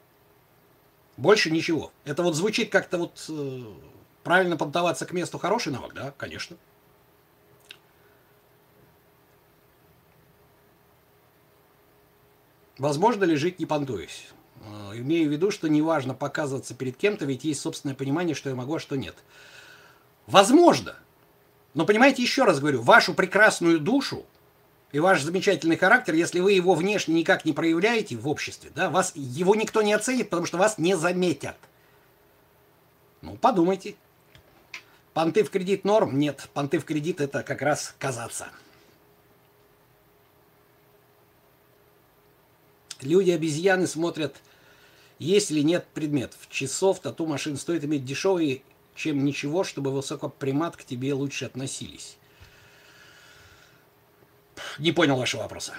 Больше 1.17 1.51
ничего. 1.51 1.93
Это 2.05 2.23
вот 2.23 2.35
звучит 2.35 2.71
как-то 2.71 2.99
вот 2.99 3.25
э, 3.29 3.65
правильно 4.25 4.57
поддаваться 4.57 5.07
к 5.07 5.13
месту 5.13 5.39
хороший 5.39 5.73
навык, 5.73 5.93
да, 5.95 6.13
конечно. 6.17 6.57
Возможно 12.79 13.25
ли 13.25 13.37
жить 13.37 13.59
не 13.59 13.67
понтуясь? 13.67 14.29
Э, 14.65 14.93
имею 14.97 15.29
в 15.29 15.33
виду, 15.33 15.51
что 15.51 15.69
неважно 15.69 16.15
показываться 16.15 16.75
перед 16.75 16.97
кем-то, 16.97 17.25
ведь 17.25 17.45
есть 17.45 17.61
собственное 17.61 17.95
понимание, 17.95 18.35
что 18.35 18.49
я 18.49 18.57
могу, 18.57 18.75
а 18.75 18.81
что 18.81 18.97
нет. 18.97 19.15
Возможно. 20.27 20.97
Но 21.75 21.87
понимаете, 21.87 22.23
еще 22.23 22.45
раз 22.45 22.61
говорю, 22.61 22.83
вашу 22.83 23.15
прекрасную 23.15 23.81
душу 23.81 24.27
и 24.93 24.99
ваш 24.99 25.23
замечательный 25.23 25.77
характер, 25.77 26.15
если 26.15 26.41
вы 26.41 26.53
его 26.53 26.75
внешне 26.75 27.15
никак 27.15 27.45
не 27.45 27.53
проявляете 27.53 28.17
в 28.17 28.29
обществе, 28.29 28.71
да, 28.75 28.91
вас 28.91 29.13
его 29.15 29.55
никто 29.55 29.81
не 29.81 29.95
оценит, 29.95 30.29
потому 30.29 30.47
что 30.47 30.59
вас 30.59 30.77
не 30.77 30.97
заметят. 30.97 31.57
Ну, 33.23 33.37
подумайте. 33.37 33.95
Понты 35.15 35.45
в 35.45 35.51
кредит 35.51 35.85
норм? 35.85 36.19
Нет, 36.19 36.49
понты 36.53 36.79
в 36.79 36.85
кредит 36.85 37.21
это 37.21 37.43
как 37.43 37.63
раз 37.63 37.95
казаться. 37.99 38.49
Люди-обезьяны 43.01 43.87
смотрят, 43.87 44.37
есть 45.19 45.51
или 45.51 45.61
нет 45.61 45.87
предметов. 45.93 46.39
Часов, 46.51 47.01
тату-машин 47.01 47.57
стоит 47.57 47.85
иметь 47.85 48.05
дешевые 48.05 48.63
чем 48.95 49.25
ничего, 49.25 49.65
чтобы 49.65 49.91
высокопримат 49.91 50.77
к 50.77 50.85
тебе 50.85 51.13
лучше 51.15 51.47
относились. 51.47 52.17
Не 54.79 54.93
понял 54.93 55.17
вашего 55.17 55.43
вопроса. 55.43 55.75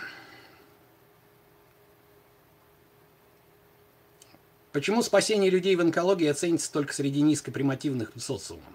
Почему 4.72 5.04
спасение 5.04 5.52
людей 5.52 5.76
в 5.76 5.82
онкологии 5.82 6.28
оценится 6.28 6.72
только 6.72 6.94
среди 6.94 7.22
низкопримативных 7.22 8.12
социумов? 8.18 8.74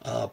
А, 0.00 0.32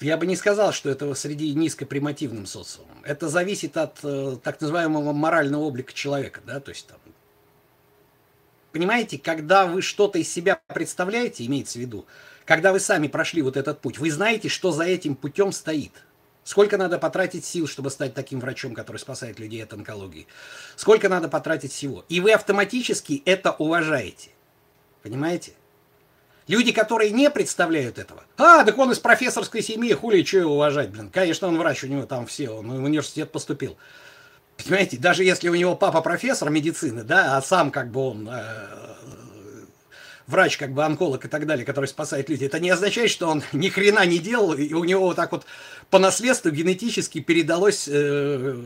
Я 0.00 0.16
бы 0.16 0.24
не 0.24 0.36
сказал, 0.36 0.72
что 0.72 0.88
это 0.88 1.12
среди 1.14 1.52
низкопримативным 1.54 2.46
социумом. 2.46 2.96
Это 3.04 3.28
зависит 3.28 3.76
от 3.76 3.98
э, 4.02 4.38
так 4.42 4.62
называемого 4.62 5.12
морального 5.12 5.64
облика 5.64 5.92
человека, 5.92 6.40
да, 6.46 6.60
то 6.60 6.70
есть 6.70 6.86
там. 6.86 6.98
Понимаете, 8.72 9.18
когда 9.18 9.66
вы 9.66 9.82
что-то 9.82 10.18
из 10.18 10.32
себя 10.32 10.60
представляете, 10.68 11.44
имеется 11.46 11.78
в 11.78 11.80
виду, 11.82 12.06
когда 12.44 12.72
вы 12.72 12.80
сами 12.80 13.08
прошли 13.08 13.42
вот 13.42 13.56
этот 13.56 13.80
путь, 13.80 13.98
вы 13.98 14.10
знаете, 14.10 14.48
что 14.48 14.70
за 14.70 14.84
этим 14.84 15.16
путем 15.16 15.52
стоит. 15.52 15.92
Сколько 16.44 16.78
надо 16.78 16.98
потратить 16.98 17.44
сил, 17.44 17.66
чтобы 17.66 17.90
стать 17.90 18.14
таким 18.14 18.40
врачом, 18.40 18.74
который 18.74 18.96
спасает 18.96 19.38
людей 19.38 19.62
от 19.62 19.72
онкологии? 19.72 20.26
Сколько 20.76 21.08
надо 21.08 21.28
потратить 21.28 21.72
всего? 21.72 22.04
И 22.08 22.20
вы 22.20 22.32
автоматически 22.32 23.22
это 23.24 23.52
уважаете. 23.52 24.30
Понимаете? 25.02 25.52
Люди, 26.48 26.72
которые 26.72 27.12
не 27.12 27.30
представляют 27.30 27.98
этого. 27.98 28.24
А, 28.36 28.64
так 28.64 28.76
он 28.78 28.90
из 28.90 28.98
профессорской 28.98 29.62
семьи, 29.62 29.92
хули, 29.92 30.24
что 30.24 30.38
его 30.38 30.54
уважать, 30.54 30.90
блин. 30.90 31.10
Конечно, 31.10 31.46
он 31.46 31.58
врач, 31.58 31.84
у 31.84 31.86
него 31.86 32.06
там 32.06 32.26
все, 32.26 32.50
он 32.50 32.68
в 32.68 32.84
университет 32.84 33.30
поступил. 33.30 33.76
Понимаете, 34.64 34.96
даже 34.98 35.24
если 35.24 35.48
у 35.48 35.54
него 35.54 35.76
папа 35.76 36.00
профессор 36.00 36.50
медицины, 36.50 37.02
да, 37.02 37.36
а 37.36 37.42
сам 37.42 37.70
как 37.70 37.90
бы 37.90 38.00
он 38.00 38.28
э, 38.30 38.66
врач, 40.26 40.56
как 40.56 40.72
бы 40.72 40.84
онколог 40.84 41.24
и 41.24 41.28
так 41.28 41.46
далее, 41.46 41.64
который 41.64 41.86
спасает 41.86 42.28
людей, 42.28 42.46
это 42.46 42.58
не 42.58 42.70
означает, 42.70 43.10
что 43.10 43.28
он 43.28 43.42
ни 43.52 43.68
хрена 43.68 44.04
не 44.06 44.18
делал, 44.18 44.54
и 44.54 44.72
у 44.72 44.84
него 44.84 45.06
вот 45.06 45.16
так 45.16 45.32
вот 45.32 45.44
по 45.90 45.98
наследству 45.98 46.50
генетически 46.50 47.20
передалось, 47.20 47.88
э, 47.88 48.56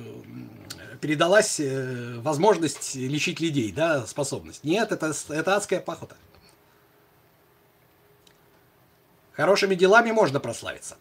передалась 1.00 1.58
э, 1.60 2.18
возможность 2.18 2.94
лечить 2.94 3.40
людей, 3.40 3.72
да, 3.72 4.06
способность. 4.06 4.64
Нет, 4.64 4.92
это, 4.92 5.12
это 5.30 5.56
адская 5.56 5.80
пахота. 5.80 6.16
Хорошими 9.32 9.74
делами 9.74 10.12
можно 10.12 10.38
прославиться. 10.38 10.96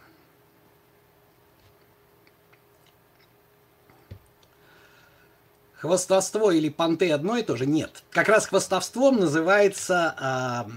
Хвостовство 5.83 6.49
или 6.49 6.69
понты 6.69 7.11
одно 7.11 7.35
и 7.35 7.43
то 7.43 7.57
же? 7.57 7.65
Нет. 7.65 8.03
Как 8.09 8.29
раз 8.29 8.45
хвостовством 8.45 9.19
называется 9.19 10.65
э, 10.65 10.71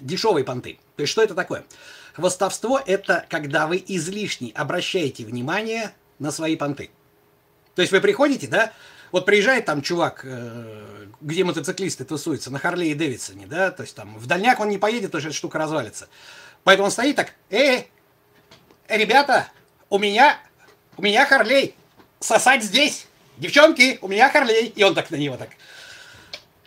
дешевые 0.00 0.44
понты. 0.44 0.80
То 0.96 1.02
есть 1.02 1.12
что 1.12 1.22
это 1.22 1.36
такое? 1.36 1.64
Хвостовство– 2.14 2.80
это 2.86 3.24
когда 3.30 3.68
вы 3.68 3.80
излишне 3.86 4.50
обращаете 4.56 5.24
внимание 5.24 5.94
на 6.18 6.32
свои 6.32 6.56
понты. 6.56 6.90
То 7.76 7.82
есть 7.82 7.92
вы 7.92 8.00
приходите, 8.00 8.48
да, 8.48 8.72
вот 9.12 9.26
приезжает 9.26 9.64
там 9.64 9.80
чувак, 9.80 10.22
э, 10.24 11.06
где 11.20 11.44
мотоциклисты 11.44 12.04
тусуются, 12.04 12.50
на 12.50 12.58
Харле 12.58 12.90
и 12.90 12.94
Дэвидсоне, 12.94 13.46
да, 13.46 13.70
то 13.70 13.82
есть 13.82 13.94
там 13.94 14.18
в 14.18 14.26
дальняк 14.26 14.58
он 14.58 14.70
не 14.70 14.78
поедет, 14.78 15.12
потому 15.12 15.20
что 15.20 15.28
эта 15.28 15.36
штука 15.36 15.60
развалится. 15.60 16.08
Поэтому 16.64 16.86
он 16.86 16.90
стоит 16.90 17.14
так, 17.14 17.32
эй, 17.48 17.88
ребята, 18.88 19.50
у 19.88 20.00
меня, 20.00 20.36
у 20.96 21.02
меня 21.02 21.24
Харлей, 21.26 21.76
сосать 22.24 22.64
здесь, 22.64 23.06
девчонки, 23.36 23.98
у 24.00 24.08
меня 24.08 24.30
Харлей. 24.30 24.72
И 24.74 24.82
он 24.82 24.94
так 24.94 25.10
на 25.10 25.16
него 25.16 25.36
так. 25.36 25.50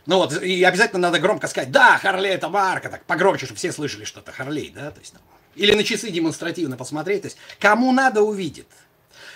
Ну 0.05 0.17
вот, 0.17 0.41
и 0.41 0.63
обязательно 0.63 0.99
надо 0.99 1.19
громко 1.19 1.47
сказать, 1.47 1.71
да, 1.71 1.97
Харлей 1.97 2.31
это 2.31 2.47
марка, 2.47 2.89
так 2.89 3.03
погромче, 3.03 3.45
чтобы 3.45 3.57
все 3.57 3.73
слышали, 3.73 4.05
что 4.05 4.21
это 4.21 4.31
Харлей, 4.31 4.71
да, 4.73 4.91
то 4.91 4.99
есть 4.99 5.13
там. 5.13 5.21
Или 5.55 5.73
на 5.73 5.83
часы 5.83 6.11
демонстративно 6.11 6.77
посмотреть, 6.77 7.23
то 7.23 7.27
есть 7.27 7.37
кому 7.59 7.91
надо 7.91 8.21
увидит. 8.21 8.67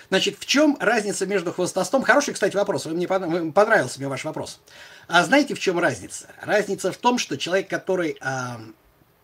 Значит, 0.08 0.38
в 0.38 0.46
чем 0.46 0.76
разница 0.78 1.26
между 1.26 1.52
хвостостом? 1.52 2.02
Хороший, 2.02 2.34
кстати, 2.34 2.54
вопрос. 2.54 2.86
Вы 2.86 2.94
мне 2.94 3.08
понравился 3.08 3.98
мне 3.98 4.08
ваш 4.08 4.24
вопрос. 4.24 4.60
А 5.08 5.24
знаете, 5.24 5.54
в 5.54 5.58
чем 5.58 5.78
разница? 5.78 6.28
Разница 6.40 6.92
в 6.92 6.96
том, 6.98 7.18
что 7.18 7.38
человек, 7.38 7.68
который 7.68 8.18
а, 8.20 8.60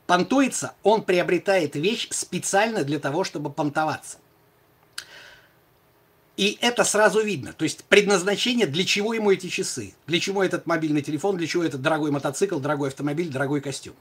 понтуется, 0.07 0.73
он 0.83 1.03
приобретает 1.03 1.77
вещь 1.77 2.09
специально 2.11 2.85
для 2.85 2.99
того, 2.99 3.23
чтобы 3.23 3.51
понтоваться. 3.51 4.17
И 6.39 6.57
это 6.61 6.85
сразу 6.85 7.21
видно. 7.21 7.53
То 7.53 7.65
есть 7.65 7.83
предназначение, 7.85 8.69
для 8.69 8.85
чего 8.85 9.13
ему 9.13 9.33
эти 9.33 9.49
часы, 9.49 9.95
для 10.07 10.21
чего 10.21 10.45
этот 10.45 10.67
мобильный 10.67 11.03
телефон, 11.03 11.37
для 11.37 11.49
чего 11.49 11.65
этот 11.65 11.83
дорогой 11.83 12.13
мотоцикл, 12.13 12.61
дорогой 12.61 12.91
автомобиль, 12.91 13.29
дорогой 13.29 13.61
костюм. 13.61 13.97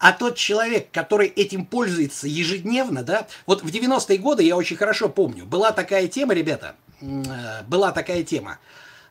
А 0.00 0.10
тот 0.10 0.36
человек, 0.36 0.88
который 0.90 1.28
этим 1.28 1.64
пользуется 1.64 2.26
ежедневно, 2.26 3.04
да, 3.04 3.28
вот 3.46 3.62
в 3.62 3.66
90-е 3.66 4.18
годы, 4.18 4.42
я 4.42 4.56
очень 4.56 4.76
хорошо 4.76 5.08
помню, 5.08 5.46
была 5.46 5.70
такая 5.70 6.08
тема, 6.08 6.34
ребята, 6.34 6.74
э, 7.00 7.62
была 7.68 7.92
такая 7.92 8.24
тема, 8.24 8.58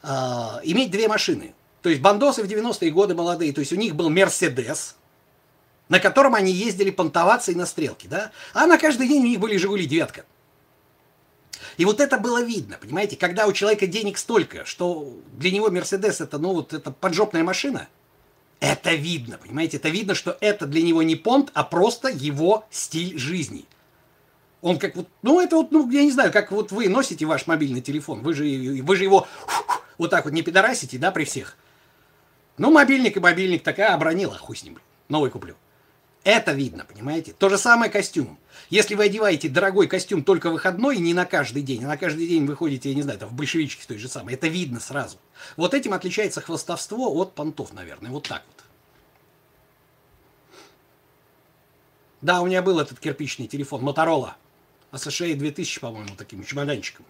э, 0.04 0.08
иметь 0.64 0.92
две 0.92 1.08
машины. 1.08 1.56
То 1.82 1.88
есть 1.88 2.02
бандосы 2.02 2.44
в 2.44 2.46
90-е 2.46 2.92
годы 2.92 3.16
молодые, 3.16 3.54
то 3.54 3.62
есть 3.62 3.72
у 3.72 3.78
них 3.78 3.96
был 3.96 4.10
Мерседес, 4.10 4.98
на 5.88 6.02
котором 6.02 6.36
они 6.36 6.52
ездили 6.52 6.90
понтоваться 6.90 7.54
и 7.54 7.56
на 7.56 7.66
стрелки, 7.66 8.08
да, 8.08 8.32
а 8.54 8.66
на 8.66 8.78
каждый 8.78 9.08
день 9.08 9.22
у 9.22 9.28
них 9.28 9.40
были 9.40 9.56
Жигули 9.56 9.86
девятка. 9.86 10.26
И 11.78 11.86
вот 11.86 12.00
это 12.00 12.18
было 12.18 12.44
видно, 12.44 12.78
понимаете, 12.80 13.16
когда 13.16 13.48
у 13.48 13.54
человека 13.54 13.88
денег 13.88 14.18
столько, 14.18 14.66
что 14.66 15.18
для 15.34 15.52
него 15.52 15.70
Мерседес 15.70 16.22
это, 16.22 16.38
ну 16.38 16.54
вот, 16.54 16.74
это 16.74 16.92
поджопная 16.92 17.44
машина– 17.44 17.88
это 18.64 18.94
видно, 18.94 19.38
понимаете? 19.38 19.76
Это 19.76 19.90
видно, 19.90 20.16
что 20.16 20.38
это 20.40 20.66
для 20.66 20.82
него 20.82 21.04
не 21.04 21.18
понт, 21.18 21.52
а 21.54 21.66
просто 21.66 22.08
его 22.08 22.66
стиль 22.72 23.18
жизни. 23.20 23.66
Он 24.62 24.80
как 24.80 24.96
вот, 24.96 25.10
ну 25.22 25.42
это 25.42 25.58
вот, 25.58 25.72
ну 25.72 25.92
я 25.92 26.04
не 26.04 26.12
знаю, 26.12 26.32
как 26.32 26.50
вот 26.50 26.72
вы 26.72 26.88
носите 26.88 27.26
ваш 27.26 27.46
мобильный 27.46 27.82
телефон, 27.82 28.22
вы 28.22 28.34
же, 28.34 28.46
вы 28.82 28.96
же 28.96 29.04
его 29.04 29.28
вот 29.98 30.12
так 30.12 30.24
вот 30.24 30.34
не 30.34 30.44
пидорасите, 30.44 30.98
да, 30.98 31.12
при 31.12 31.26
всех. 31.26 31.58
Ну 32.58 32.72
мобильник 32.72 33.18
и 33.18 33.20
мобильник 33.20 33.64
такая 33.64 33.94
обронила, 33.94 34.38
хуй 34.38 34.56
с 34.56 34.64
ним, 34.64 34.80
новый 35.10 35.30
куплю. 35.30 35.56
Это 36.24 36.54
видно, 36.54 36.86
понимаете? 36.86 37.34
То 37.34 37.50
же 37.50 37.58
самое 37.58 37.92
костюм. 37.92 38.40
Если 38.70 38.96
вы 38.96 39.06
одеваете 39.06 39.50
дорогой 39.50 39.88
костюм 39.88 40.24
только 40.24 40.50
выходной, 40.50 40.98
не 40.98 41.14
на 41.14 41.26
каждый 41.26 41.64
день, 41.64 41.84
а 41.84 41.88
на 41.88 41.98
каждый 41.98 42.28
день 42.28 42.46
вы 42.46 42.56
ходите, 42.56 42.90
я 42.90 42.96
не 42.96 43.02
знаю, 43.02 43.20
там, 43.20 43.30
в 43.30 43.34
большевичке 43.34 43.84
той 43.86 43.98
же 43.98 44.08
самой, 44.08 44.36
это 44.36 44.48
видно 44.48 44.80
сразу. 44.80 45.18
Вот 45.58 45.74
этим 45.74 45.94
отличается 45.94 46.40
хвостовство 46.40 47.14
от 47.14 47.36
понтов, 47.36 47.74
наверное, 47.74 48.10
вот 48.10 48.28
так 48.28 48.44
вот. 48.48 48.64
Да, 52.22 52.42
у 52.42 52.46
меня 52.46 52.62
был 52.62 52.80
этот 52.80 53.00
кирпичный 53.00 53.48
телефон, 53.48 53.82
Моторола. 53.82 54.38
ASHA 54.94 55.34
2000, 55.34 55.82
по-моему, 55.82 56.16
таким 56.18 56.46
чемоданчиком. 56.46 57.06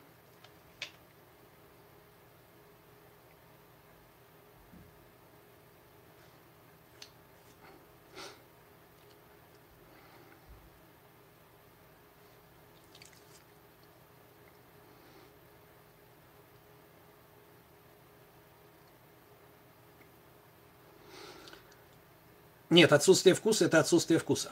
Нет, 22.74 22.92
отсутствие 22.92 23.36
вкуса– 23.36 23.66
это 23.68 23.80
отсутствие 23.80 24.20
вкуса. 24.20 24.52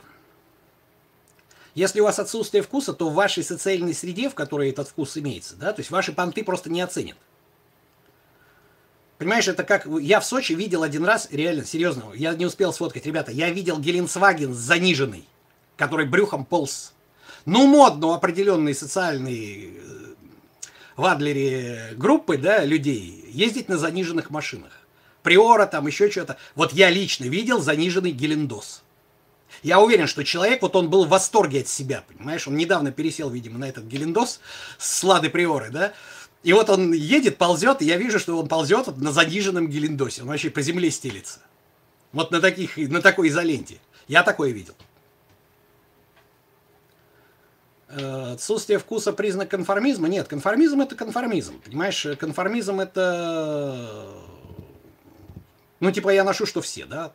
Если 1.74 2.00
у 2.02 2.04
вас 2.04 2.20
отсутствие 2.20 2.62
вкуса, 2.62 2.94
то 2.94 3.10
в 3.10 3.16
вашей 3.16 3.44
социальной 3.44 3.96
среде, 3.96 4.30
в 4.30 4.36
которой 4.36 4.70
этот 4.70 4.90
вкус 4.90 5.18
имеется, 5.18 5.56
да, 5.56 5.74
то 5.74 5.80
есть 5.80 5.90
ваши 5.90 6.14
понты 6.14 6.44
просто 6.44 6.70
не 6.70 6.82
оценят. 6.82 7.18
Понимаешь, 9.18 9.48
это 9.48 9.64
как... 9.64 9.88
Я 10.00 10.20
в 10.20 10.26
Сочи 10.26 10.54
видел 10.54 10.84
один 10.84 11.04
раз, 11.04 11.30
реально, 11.32 11.66
серьезно, 11.66 12.14
я 12.14 12.36
не 12.36 12.46
успел 12.46 12.72
сфоткать, 12.72 13.08
ребята, 13.08 13.32
я 13.32 13.50
видел 13.50 13.80
Геленсваген 13.80 14.54
заниженный, 14.54 15.28
который 15.76 16.06
брюхом 16.06 16.46
полз. 16.46 16.94
Ну, 17.46 17.66
модно 17.66 18.08
у 18.08 18.12
определенной 18.12 18.76
социальной 18.76 19.74
э, 19.74 20.14
в 20.96 21.06
Адлере 21.06 21.96
группы, 21.96 22.38
да, 22.38 22.64
людей 22.66 23.26
ездить 23.32 23.68
на 23.68 23.80
заниженных 23.80 24.30
машинах. 24.30 24.81
Приора, 25.24 25.66
там 25.66 25.88
еще 25.88 26.10
что-то. 26.10 26.38
Вот 26.56 26.74
я 26.74 26.90
лично 26.90 27.26
видел 27.26 27.62
заниженный 27.62 28.12
Гелендос. 28.12 28.84
Я 29.64 29.80
уверен, 29.80 30.08
что 30.08 30.24
человек, 30.24 30.62
вот 30.62 30.76
он 30.76 30.90
был 30.90 31.06
в 31.06 31.10
восторге 31.10 31.62
от 31.62 31.68
себя, 31.68 32.04
понимаешь? 32.08 32.48
Он 32.48 32.56
недавно 32.56 32.92
пересел, 32.92 33.30
видимо, 33.30 33.60
на 33.60 33.70
этот 33.70 33.86
Гелендос 33.86 34.40
с 34.78 35.04
Лады 35.04 35.30
Приоры, 35.30 35.70
да? 35.70 35.94
И 36.44 36.54
вот 36.54 36.70
он 36.70 36.94
едет, 36.94 37.38
ползет, 37.38 37.82
и 37.82 37.86
я 37.86 37.98
вижу, 37.98 38.18
что 38.18 38.38
он 38.40 38.48
ползет 38.48 38.88
вот 38.88 38.98
на 38.98 39.12
заниженном 39.12 39.68
Гелендосе. 39.68 40.24
Он 40.24 40.30
вообще 40.30 40.50
по 40.50 40.62
земле 40.62 40.90
стелится. 40.90 41.40
Вот 42.14 42.32
на, 42.32 42.42
таких, 42.42 42.78
на 42.78 43.02
такой 43.02 43.28
изоленте. 43.28 43.78
Я 44.08 44.24
такое 44.24 44.52
видел. 44.52 44.74
Э, 47.90 48.34
отсутствие 48.34 48.80
вкуса 48.80 49.14
признак 49.14 49.50
конформизма? 49.50 50.08
Нет, 50.08 50.28
конформизм 50.28 50.82
это 50.82 50.96
конформизм. 50.96 51.62
Понимаешь, 51.62 52.08
конформизм 52.18 52.80
это 52.80 54.10
ну, 55.82 55.91
типа, 55.91 56.10
я 56.10 56.24
ношу, 56.24 56.46
что 56.46 56.62
все, 56.62 56.86
да? 56.86 57.12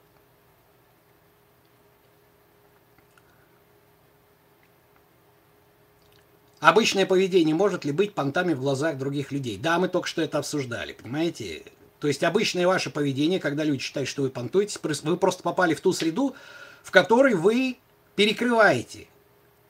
Обычное 6.60 7.06
поведение 7.06 7.54
может 7.54 7.84
ли 7.84 7.92
быть 7.92 8.12
понтами 8.12 8.54
в 8.54 8.60
глазах 8.60 8.98
других 8.98 9.30
людей? 9.30 9.56
Да, 9.56 9.78
мы 9.78 9.88
только 9.88 10.08
что 10.08 10.20
это 10.20 10.38
обсуждали, 10.38 10.92
понимаете? 10.94 11.62
То 12.00 12.08
есть 12.08 12.24
обычное 12.24 12.66
ваше 12.66 12.90
поведение, 12.90 13.38
когда 13.38 13.62
люди 13.62 13.82
считают, 13.82 14.08
что 14.08 14.22
вы 14.22 14.30
понтуетесь, 14.30 14.78
вы 15.02 15.16
просто 15.16 15.42
попали 15.42 15.74
в 15.74 15.80
ту 15.80 15.92
среду, 15.92 16.34
в 16.82 16.90
которой 16.90 17.34
вы 17.34 17.78
перекрываете 18.16 19.06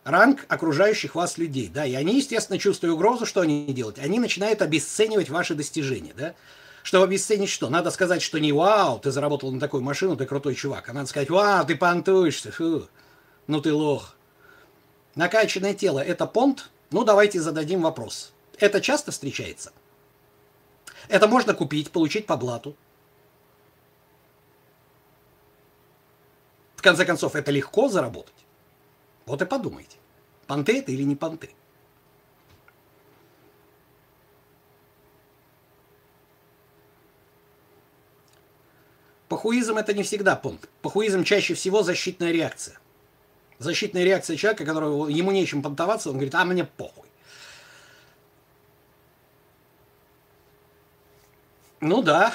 ранг 0.04 0.46
окружающих 0.48 1.16
вас 1.16 1.36
людей, 1.36 1.68
да, 1.68 1.84
и 1.84 1.94
они, 1.94 2.16
естественно, 2.16 2.58
чувствуя 2.58 2.92
угрозу, 2.92 3.26
что 3.26 3.40
они 3.40 3.66
делают? 3.72 3.98
Они 3.98 4.20
начинают 4.20 4.62
обесценивать 4.62 5.28
ваши 5.28 5.54
достижения, 5.54 6.14
да. 6.16 6.34
Чтобы 6.86 7.06
обесценить 7.06 7.50
что? 7.50 7.68
Надо 7.68 7.90
сказать, 7.90 8.22
что 8.22 8.38
не 8.38 8.52
«Вау, 8.52 9.00
ты 9.00 9.10
заработал 9.10 9.50
на 9.50 9.58
такую 9.58 9.82
машину, 9.82 10.16
ты 10.16 10.24
крутой 10.24 10.54
чувак», 10.54 10.88
а 10.88 10.92
надо 10.92 11.08
сказать 11.08 11.28
«Вау, 11.28 11.66
ты 11.66 11.74
понтуешься, 11.74 12.52
фу, 12.52 12.86
ну 13.48 13.60
ты 13.60 13.72
лох». 13.72 14.14
Накачанное 15.16 15.74
тело– 15.74 15.98
это 16.06 16.26
понт? 16.28 16.70
Ну, 16.92 17.02
давайте 17.02 17.40
зададим 17.40 17.82
вопрос. 17.82 18.32
Это 18.60 18.80
часто 18.80 19.10
встречается? 19.10 19.72
Это 21.08 21.26
можно 21.26 21.54
купить, 21.54 21.90
получить 21.90 22.24
по 22.24 22.36
блату. 22.36 22.76
В 26.76 26.82
конце 26.82 27.04
концов, 27.04 27.34
это 27.34 27.50
легко 27.50 27.88
заработать. 27.88 28.46
Вот 29.24 29.42
и 29.42 29.44
подумайте, 29.44 29.96
понты 30.46 30.78
это 30.78 30.92
или 30.92 31.02
не 31.02 31.16
понты. 31.16 31.50
Похуизм 39.46 39.78
это 39.78 39.94
не 39.94 40.02
всегда 40.02 40.34
понт. 40.34 40.68
Похуизм 40.82 41.22
чаще 41.22 41.54
всего 41.54 41.84
защитная 41.84 42.32
реакция. 42.32 42.80
Защитная 43.60 44.02
реакция 44.02 44.36
человека, 44.36 44.64
которого 44.64 45.06
ему 45.06 45.30
нечем 45.30 45.62
понтоваться, 45.62 46.08
он 46.08 46.16
говорит, 46.16 46.34
а 46.34 46.44
мне 46.44 46.64
похуй. 46.64 47.06
Ну 51.80 52.02
да. 52.02 52.34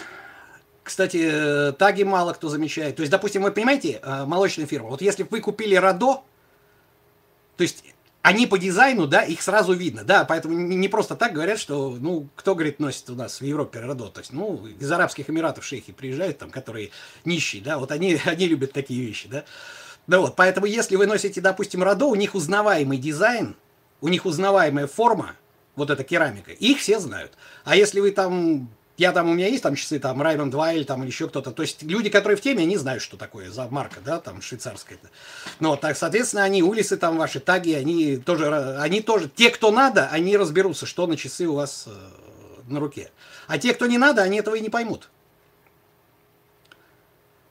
Кстати, 0.83 1.73
таги 1.77 2.03
мало 2.03 2.31
кто 2.31 2.47
замечает. 2.47 2.95
То 2.95 3.01
есть, 3.01 3.11
допустим, 3.11 3.41
вы 3.41 3.51
понимаете, 3.51 3.99
э, 4.01 4.23
молочная 4.23 4.65
фирма, 4.65 4.87
вот 4.87 5.01
если 5.01 5.23
бы 5.23 5.29
вы 5.31 5.41
купили 5.41 5.75
Радо, 5.75 6.23
то 7.57 7.63
есть 7.63 7.83
они 8.21 8.45
по 8.45 8.57
дизайну, 8.57 9.07
да, 9.07 9.23
их 9.23 9.41
сразу 9.41 9.73
видно, 9.73 10.03
да, 10.03 10.25
поэтому 10.25 10.53
не 10.55 10.87
просто 10.87 11.15
так 11.15 11.33
говорят, 11.33 11.59
что, 11.59 11.97
ну, 11.99 12.27
кто, 12.35 12.53
говорит, 12.53 12.79
носит 12.79 13.09
у 13.09 13.15
нас 13.15 13.41
в 13.41 13.43
Европе 13.43 13.79
Радо, 13.79 14.07
то 14.07 14.19
есть, 14.19 14.31
ну, 14.31 14.67
из 14.67 14.91
Арабских 14.91 15.29
Эмиратов 15.29 15.65
шейхи 15.65 15.91
приезжают, 15.91 16.37
там, 16.37 16.51
которые 16.51 16.91
нищие, 17.25 17.63
да, 17.63 17.79
вот 17.79 17.91
они, 17.91 18.19
они 18.25 18.47
любят 18.47 18.73
такие 18.73 19.05
вещи, 19.05 19.27
да. 19.27 19.43
Да 20.07 20.19
вот, 20.19 20.35
поэтому 20.35 20.65
если 20.65 20.95
вы 20.95 21.07
носите, 21.07 21.41
допустим, 21.41 21.83
Радо, 21.83 22.05
у 22.05 22.15
них 22.15 22.35
узнаваемый 22.35 22.97
дизайн, 22.97 23.55
у 24.01 24.07
них 24.07 24.25
узнаваемая 24.25 24.87
форма, 24.87 25.35
вот 25.75 25.89
эта 25.89 26.03
керамика, 26.03 26.51
их 26.51 26.79
все 26.79 26.99
знают. 26.99 27.33
А 27.63 27.75
если 27.75 27.99
вы 27.99 28.11
там 28.11 28.69
я 29.01 29.11
там, 29.13 29.27
у 29.27 29.33
меня 29.33 29.47
есть 29.47 29.63
там 29.63 29.73
часы, 29.73 29.97
там, 29.97 30.21
Раймонд 30.21 30.53
Вайль, 30.53 30.85
там, 30.85 31.01
или 31.01 31.09
еще 31.09 31.27
кто-то. 31.27 31.51
То 31.51 31.63
есть 31.63 31.81
люди, 31.81 32.11
которые 32.11 32.37
в 32.37 32.41
теме, 32.41 32.61
они 32.61 32.77
знают, 32.77 33.01
что 33.01 33.17
такое 33.17 33.49
за 33.49 33.67
марка, 33.67 33.99
да, 33.99 34.19
там, 34.19 34.43
швейцарская. 34.43 34.99
Ну, 35.59 35.75
так, 35.75 35.97
соответственно, 35.97 36.43
они, 36.43 36.61
улицы 36.61 36.97
там, 36.97 37.17
ваши 37.17 37.39
таги, 37.39 37.73
они 37.73 38.17
тоже, 38.17 38.77
они 38.77 39.01
тоже, 39.01 39.27
те, 39.27 39.49
кто 39.49 39.71
надо, 39.71 40.07
они 40.09 40.37
разберутся, 40.37 40.85
что 40.85 41.07
на 41.07 41.17
часы 41.17 41.47
у 41.47 41.55
вас 41.55 41.87
э, 41.87 41.91
на 42.67 42.79
руке. 42.79 43.09
А 43.47 43.57
те, 43.57 43.73
кто 43.73 43.87
не 43.87 43.97
надо, 43.97 44.21
они 44.21 44.37
этого 44.37 44.53
и 44.53 44.61
не 44.61 44.69
поймут. 44.69 45.09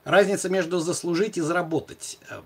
Разница 0.05 0.49
между 0.51 0.79
заслужить 0.79 1.37
и 1.37 1.41
заработать. 1.41 2.21
Эм, 2.31 2.45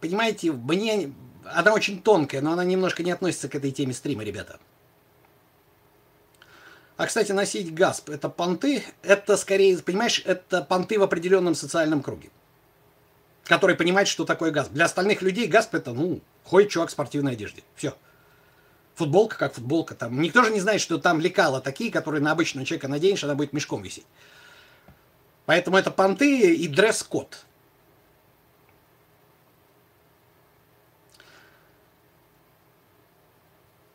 понимаете, 0.00 0.52
мне, 0.52 1.12
она 1.52 1.74
очень 1.74 2.00
тонкая, 2.00 2.42
но 2.42 2.52
она 2.52 2.62
немножко 2.62 3.02
не 3.02 3.10
относится 3.10 3.48
к 3.48 3.56
этой 3.56 3.72
теме 3.72 3.92
стрима, 3.92 4.22
ребята. 4.22 4.60
А, 7.02 7.06
кстати, 7.06 7.32
носить 7.32 7.74
гасп– 7.74 8.10
это 8.10 8.28
понты, 8.28 8.84
это 9.02 9.36
скорее, 9.36 9.76
понимаешь, 9.78 10.22
это 10.24 10.62
понты 10.62 11.00
в 11.00 11.02
определенном 11.02 11.56
социальном 11.56 12.00
круге, 12.00 12.30
который 13.42 13.74
понимает, 13.74 14.06
что 14.06 14.24
такое 14.24 14.52
гасп. 14.52 14.70
Для 14.70 14.84
остальных 14.84 15.20
людей 15.20 15.48
гасп– 15.48 15.74
это, 15.76 15.92
ну, 15.92 16.20
ходит 16.44 16.70
чувак 16.70 16.90
в 16.90 16.92
спортивной 16.92 17.32
одежде. 17.32 17.64
Все. 17.74 17.96
Футболка 18.94 19.36
как 19.36 19.54
футболка. 19.54 19.96
Там. 19.96 20.22
Никто 20.22 20.44
же 20.44 20.52
не 20.52 20.60
знает, 20.60 20.80
что 20.80 20.96
там 20.96 21.18
лекала 21.18 21.60
такие, 21.60 21.90
которые 21.90 22.22
на 22.22 22.30
обычного 22.30 22.64
человека 22.64 22.86
наденешь, 22.86 23.24
она 23.24 23.34
будет 23.34 23.52
мешком 23.52 23.82
висеть. 23.82 24.06
Поэтому 25.44 25.78
это 25.78 25.90
понты 25.90 26.54
и 26.54 26.68
дресс-код. 26.68 27.44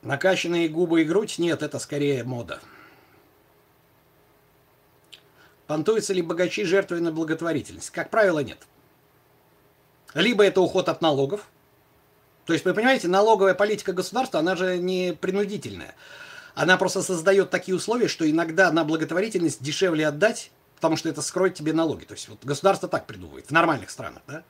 Накачанные 0.02 0.68
губы 0.68 1.04
и 1.04 1.06
грудь? 1.06 1.40
Нет, 1.40 1.64
это 1.64 1.80
скорее 1.80 2.26
мода. 2.26 2.60
Понтуются 5.68 6.14
ли 6.14 6.22
богачи 6.22 6.64
жертвой 6.64 7.02
на 7.02 7.12
благотворительность? 7.12 7.92
Как 7.92 8.10
правило, 8.10 8.40
нет. 8.40 8.60
Либо 10.14 10.46
это 10.46 10.62
уход 10.62 10.88
от 10.90 11.02
налогов. 11.02 11.50
То 12.46 12.54
есть, 12.54 12.64
вы 12.64 12.74
понимаете, 12.74 13.10
налоговая 13.10 13.54
политика 13.54 13.92
государства, 13.92 14.40
она 14.40 14.56
же 14.56 14.78
не 14.78 15.14
принудительная. 15.14 15.94
Она 16.56 16.78
просто 16.78 17.04
создает 17.04 17.50
такие 17.50 17.76
условия, 17.76 18.08
что 18.08 18.28
иногда 18.28 18.72
на 18.72 18.86
благотворительность 18.86 19.62
дешевле 19.62 20.08
отдать, 20.08 20.52
потому 20.76 20.96
что 20.96 21.10
это 21.10 21.22
скроет 21.22 21.56
тебе 21.56 21.74
налоги. 21.74 22.06
То 22.06 22.14
есть 22.14 22.30
вот 22.30 22.44
государство 22.44 22.88
так 22.88 23.06
придумывает 23.06 23.48
в 23.48 23.52
нормальных 23.52 23.90
странах. 23.90 24.24
Да? 24.26 24.44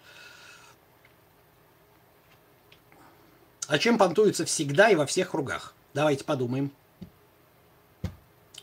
А 3.67 3.77
чем 3.79 3.97
понтуются 3.97 4.45
всегда 4.45 4.89
и 4.89 4.95
во 4.95 5.07
всех 5.07 5.31
кругах? 5.31 5.73
Давайте 5.95 6.23
подумаем. 6.23 6.71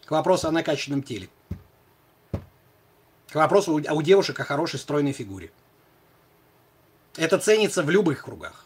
К 0.07 0.13
вопросу 0.13 0.49
о 0.49 0.53
накачанном 0.53 1.03
теле. 1.03 1.29
К 3.35 3.39
вопросу 3.39 3.73
у 3.73 4.03
девушек 4.03 4.39
о 4.39 4.45
хорошей 4.45 4.79
стройной 4.79 5.11
фигуре. 5.11 5.51
Это 7.17 7.37
ценится 7.37 7.83
в 7.83 7.91
любых 7.91 8.23
кругах. 8.23 8.65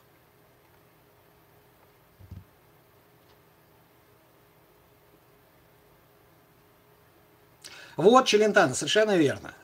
Вот, 7.97 8.27
Челентано, 8.27 8.75
совершенно 8.75 9.17
верно. 9.17 9.55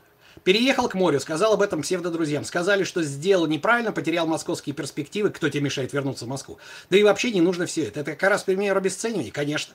Переехал 0.43 0.89
к 0.89 0.95
морю, 0.95 1.21
сказал 1.21 1.53
об 1.53 1.61
этом 1.61 1.83
псевдодрузьям. 1.83 2.47
Сказали, 2.47 2.85
что 2.85 3.03
сделал 3.03 3.47
неправильно, 3.47 3.93
потерял 3.93 4.27
московские 4.27 4.75
перспективы. 4.75 5.29
Кто 5.29 5.51
тебе 5.51 5.65
мешает 5.65 5.93
вернуться 5.93 6.25
в 6.25 6.29
Москву? 6.29 6.59
Да 6.89 6.97
и 6.97 7.03
вообще 7.03 7.31
не 7.31 7.43
нужно 7.43 7.67
все 7.67 7.89
это. 7.89 8.01
Это 8.01 8.13
как 8.13 8.31
раз 8.31 8.45
пример 8.45 8.75
обесценивания, 8.75 9.31
конечно. 9.31 9.75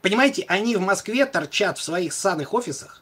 Понимаете, 0.00 0.46
они 0.48 0.76
в 0.76 0.80
Москве 0.80 1.26
торчат 1.26 1.76
в 1.76 1.82
своих 1.82 2.14
санных 2.14 2.54
офисах, 2.54 3.01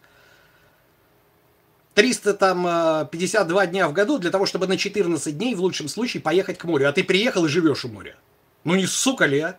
352 1.95 3.65
э, 3.65 3.67
дня 3.67 3.89
в 3.89 3.93
году 3.93 4.19
для 4.19 4.31
того, 4.31 4.47
чтобы 4.47 4.67
на 4.67 4.77
14 4.77 5.37
дней 5.37 5.55
в 5.55 5.61
лучшем 5.61 5.89
случае 5.89 6.23
поехать 6.23 6.59
к 6.59 6.65
морю. 6.65 6.89
А 6.89 6.93
ты 6.93 7.03
приехал 7.05 7.45
и 7.47 7.49
живешь 7.49 7.85
у 7.85 7.89
моря. 7.89 8.17
Ну 8.65 8.75
не 8.75 8.87
сука 8.87 9.27
ли, 9.27 9.41
а? 9.41 9.59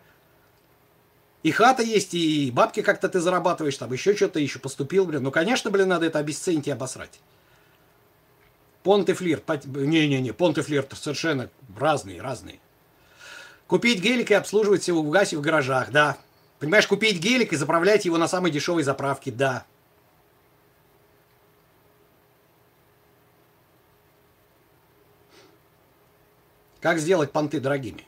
И 1.42 1.50
хата 1.50 1.82
есть, 1.82 2.14
и 2.14 2.50
бабки 2.52 2.82
как-то 2.82 3.08
ты 3.08 3.20
зарабатываешь, 3.20 3.76
там 3.76 3.92
еще 3.92 4.14
что-то 4.14 4.38
еще 4.38 4.60
поступил, 4.60 5.06
блин. 5.06 5.24
Ну, 5.24 5.32
конечно, 5.32 5.70
блин, 5.70 5.88
надо 5.88 6.06
это 6.06 6.20
обесценить 6.20 6.68
и 6.68 6.70
обосрать. 6.70 7.18
Понт 8.84 9.08
и 9.08 9.12
флирт. 9.12 9.44
Не-не-не, 9.64 10.32
понт 10.32 10.58
и 10.58 10.62
флирт 10.62 10.92
совершенно 10.96 11.50
разные, 11.76 12.20
разные. 12.20 12.60
Купить 13.66 14.00
гелик 14.00 14.30
и 14.30 14.34
обслуживать 14.34 14.86
его 14.86 15.02
в 15.02 15.10
гасе 15.10 15.36
в 15.36 15.40
гаражах, 15.40 15.90
да. 15.90 16.16
Понимаешь, 16.60 16.86
купить 16.86 17.18
гелик 17.18 17.52
и 17.52 17.56
заправлять 17.56 18.04
его 18.04 18.18
на 18.18 18.28
самой 18.28 18.52
дешевой 18.52 18.84
заправке, 18.84 19.32
да. 19.32 19.64
Как 26.82 26.98
сделать 26.98 27.30
понты 27.30 27.60
дорогими? 27.60 28.04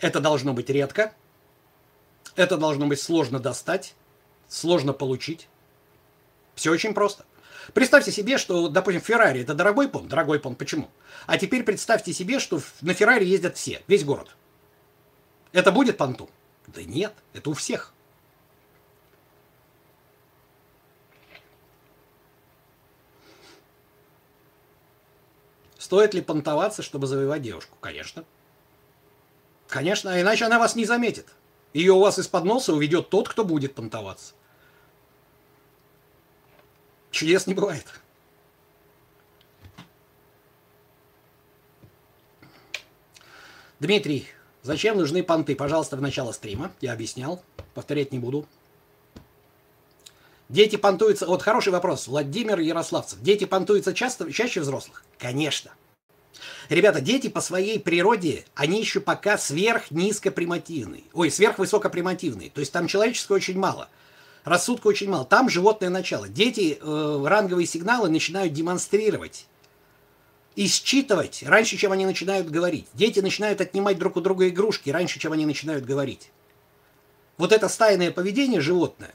Это 0.00 0.20
должно 0.20 0.52
быть 0.52 0.70
редко, 0.70 1.12
это 2.36 2.56
должно 2.56 2.86
быть 2.86 3.00
сложно 3.00 3.40
достать, 3.40 3.94
сложно 4.48 4.92
получить. 4.92 5.48
Все 6.54 6.70
очень 6.70 6.94
просто. 6.94 7.24
Представьте 7.74 8.12
себе, 8.12 8.38
что, 8.38 8.68
допустим, 8.68 9.00
Феррари 9.00 9.42
это 9.42 9.54
дорогой 9.54 9.88
понт. 9.88 10.06
Дорогой 10.06 10.38
понт. 10.38 10.56
Почему? 10.56 10.88
А 11.26 11.36
теперь 11.36 11.64
представьте 11.64 12.12
себе, 12.12 12.38
что 12.38 12.60
на 12.80 12.94
Феррари 12.94 13.24
ездят 13.24 13.56
все, 13.56 13.82
весь 13.88 14.04
город. 14.04 14.36
Это 15.50 15.72
будет 15.72 15.96
понту? 15.96 16.30
Да 16.68 16.84
нет, 16.84 17.12
это 17.32 17.50
у 17.50 17.54
всех. 17.54 17.92
Стоит 25.86 26.14
ли 26.14 26.20
понтоваться, 26.20 26.82
чтобы 26.82 27.06
завоевать 27.06 27.42
девушку? 27.42 27.78
Конечно. 27.80 28.24
Конечно, 29.68 30.20
иначе 30.20 30.44
она 30.44 30.58
вас 30.58 30.74
не 30.74 30.84
заметит. 30.84 31.28
Ее 31.74 31.92
у 31.92 32.00
вас 32.00 32.18
из-под 32.18 32.42
носа 32.42 32.72
уведет 32.72 33.08
тот, 33.08 33.28
кто 33.28 33.44
будет 33.44 33.76
понтоваться. 33.76 34.34
Чудес 37.12 37.46
не 37.46 37.54
бывает. 37.54 37.86
Дмитрий, 43.78 44.26
зачем 44.64 44.98
нужны 44.98 45.22
понты? 45.22 45.54
Пожалуйста, 45.54 45.96
в 45.96 46.02
начало 46.02 46.32
стрима. 46.32 46.72
Я 46.80 46.94
объяснял. 46.94 47.40
Повторять 47.74 48.10
не 48.10 48.18
буду. 48.18 48.44
Дети 50.48 50.76
понтуются... 50.76 51.26
Вот 51.26 51.42
хороший 51.42 51.72
вопрос. 51.72 52.06
Владимир 52.06 52.60
Ярославцев. 52.60 53.20
Дети 53.20 53.44
понтуются 53.44 53.92
часто, 53.92 54.30
чаще 54.32 54.60
взрослых? 54.60 55.04
Конечно. 55.18 55.72
Ребята, 56.68 57.00
дети 57.00 57.28
по 57.28 57.40
своей 57.40 57.80
природе, 57.80 58.44
они 58.54 58.80
еще 58.80 59.00
пока 59.00 59.38
сверх-низко-примативные. 59.38 61.04
Ой, 61.12 61.30
сверх-высоко-примативные. 61.30 62.50
То 62.50 62.60
есть 62.60 62.72
там 62.72 62.86
человеческого 62.86 63.36
очень 63.36 63.58
мало. 63.58 63.88
Рассудка 64.44 64.86
очень 64.86 65.10
мало. 65.10 65.24
Там 65.24 65.48
животное 65.48 65.90
начало. 65.90 66.28
Дети 66.28 66.78
э, 66.80 67.24
ранговые 67.26 67.66
сигналы 67.66 68.08
начинают 68.08 68.52
демонстрировать 68.52 69.46
и 70.54 70.68
считывать 70.68 71.42
раньше, 71.44 71.76
чем 71.76 71.92
они 71.92 72.06
начинают 72.06 72.48
говорить. 72.48 72.86
Дети 72.94 73.20
начинают 73.20 73.60
отнимать 73.60 73.98
друг 73.98 74.16
у 74.16 74.20
друга 74.20 74.48
игрушки 74.48 74.90
раньше, 74.90 75.18
чем 75.18 75.32
они 75.32 75.46
начинают 75.46 75.84
говорить. 75.84 76.30
Вот 77.38 77.52
это 77.52 77.68
стайное 77.68 78.10
поведение 78.10 78.60
животное, 78.60 79.14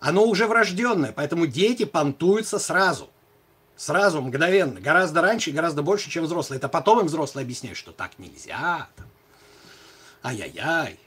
оно 0.00 0.24
уже 0.24 0.46
врожденное, 0.46 1.12
поэтому 1.12 1.46
дети 1.46 1.84
понтуются 1.84 2.58
сразу. 2.58 3.10
Сразу, 3.76 4.22
мгновенно. 4.22 4.80
Гораздо 4.80 5.20
раньше 5.20 5.50
гораздо 5.50 5.82
больше, 5.82 6.10
чем 6.10 6.24
взрослые. 6.24 6.58
Это 6.58 6.68
потом 6.68 7.00
им 7.00 7.06
взрослые 7.06 7.44
объясняют, 7.44 7.76
что 7.76 7.92
так 7.92 8.18
нельзя. 8.18 8.88
Ай-яй-яй. 10.22 10.98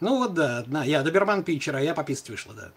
Ну 0.00 0.18
вот 0.18 0.34
да, 0.34 0.58
одна. 0.58 0.84
Я 0.84 1.02
доберман 1.02 1.42
питчера, 1.42 1.80
я 1.80 1.94
пописать 1.94 2.28
вышла, 2.28 2.54
да. 2.54 2.72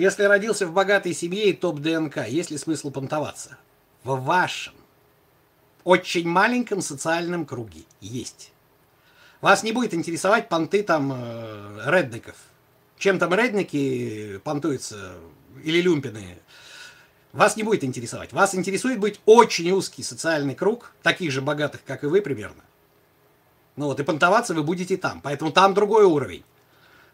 Если 0.00 0.22
родился 0.22 0.66
в 0.66 0.72
богатой 0.72 1.12
семье 1.12 1.50
и 1.50 1.52
топ 1.52 1.80
ДНК, 1.80 2.26
есть 2.26 2.50
ли 2.50 2.56
смысл 2.56 2.90
понтоваться? 2.90 3.58
В 4.02 4.18
вашем 4.22 4.72
очень 5.84 6.26
маленьком 6.26 6.80
социальном 6.80 7.44
круге 7.44 7.82
есть. 8.00 8.50
Вас 9.42 9.62
не 9.62 9.72
будет 9.72 9.92
интересовать 9.92 10.48
понты 10.48 10.82
там 10.84 11.12
э, 11.14 11.82
редников. 11.84 12.36
Чем 12.96 13.18
там 13.18 13.34
редники 13.34 14.40
понтуются 14.42 15.16
или 15.62 15.82
люмпины. 15.82 16.38
Вас 17.34 17.58
не 17.58 17.62
будет 17.62 17.84
интересовать. 17.84 18.32
Вас 18.32 18.54
интересует 18.54 18.98
быть 18.98 19.20
очень 19.26 19.70
узкий 19.70 20.02
социальный 20.02 20.54
круг, 20.54 20.94
таких 21.02 21.30
же 21.30 21.42
богатых, 21.42 21.84
как 21.84 22.04
и 22.04 22.06
вы 22.06 22.22
примерно. 22.22 22.64
Ну 23.76 23.84
вот, 23.84 24.00
и 24.00 24.02
понтоваться 24.02 24.54
вы 24.54 24.62
будете 24.62 24.96
там. 24.96 25.20
Поэтому 25.20 25.52
там 25.52 25.74
другой 25.74 26.04
уровень. 26.06 26.44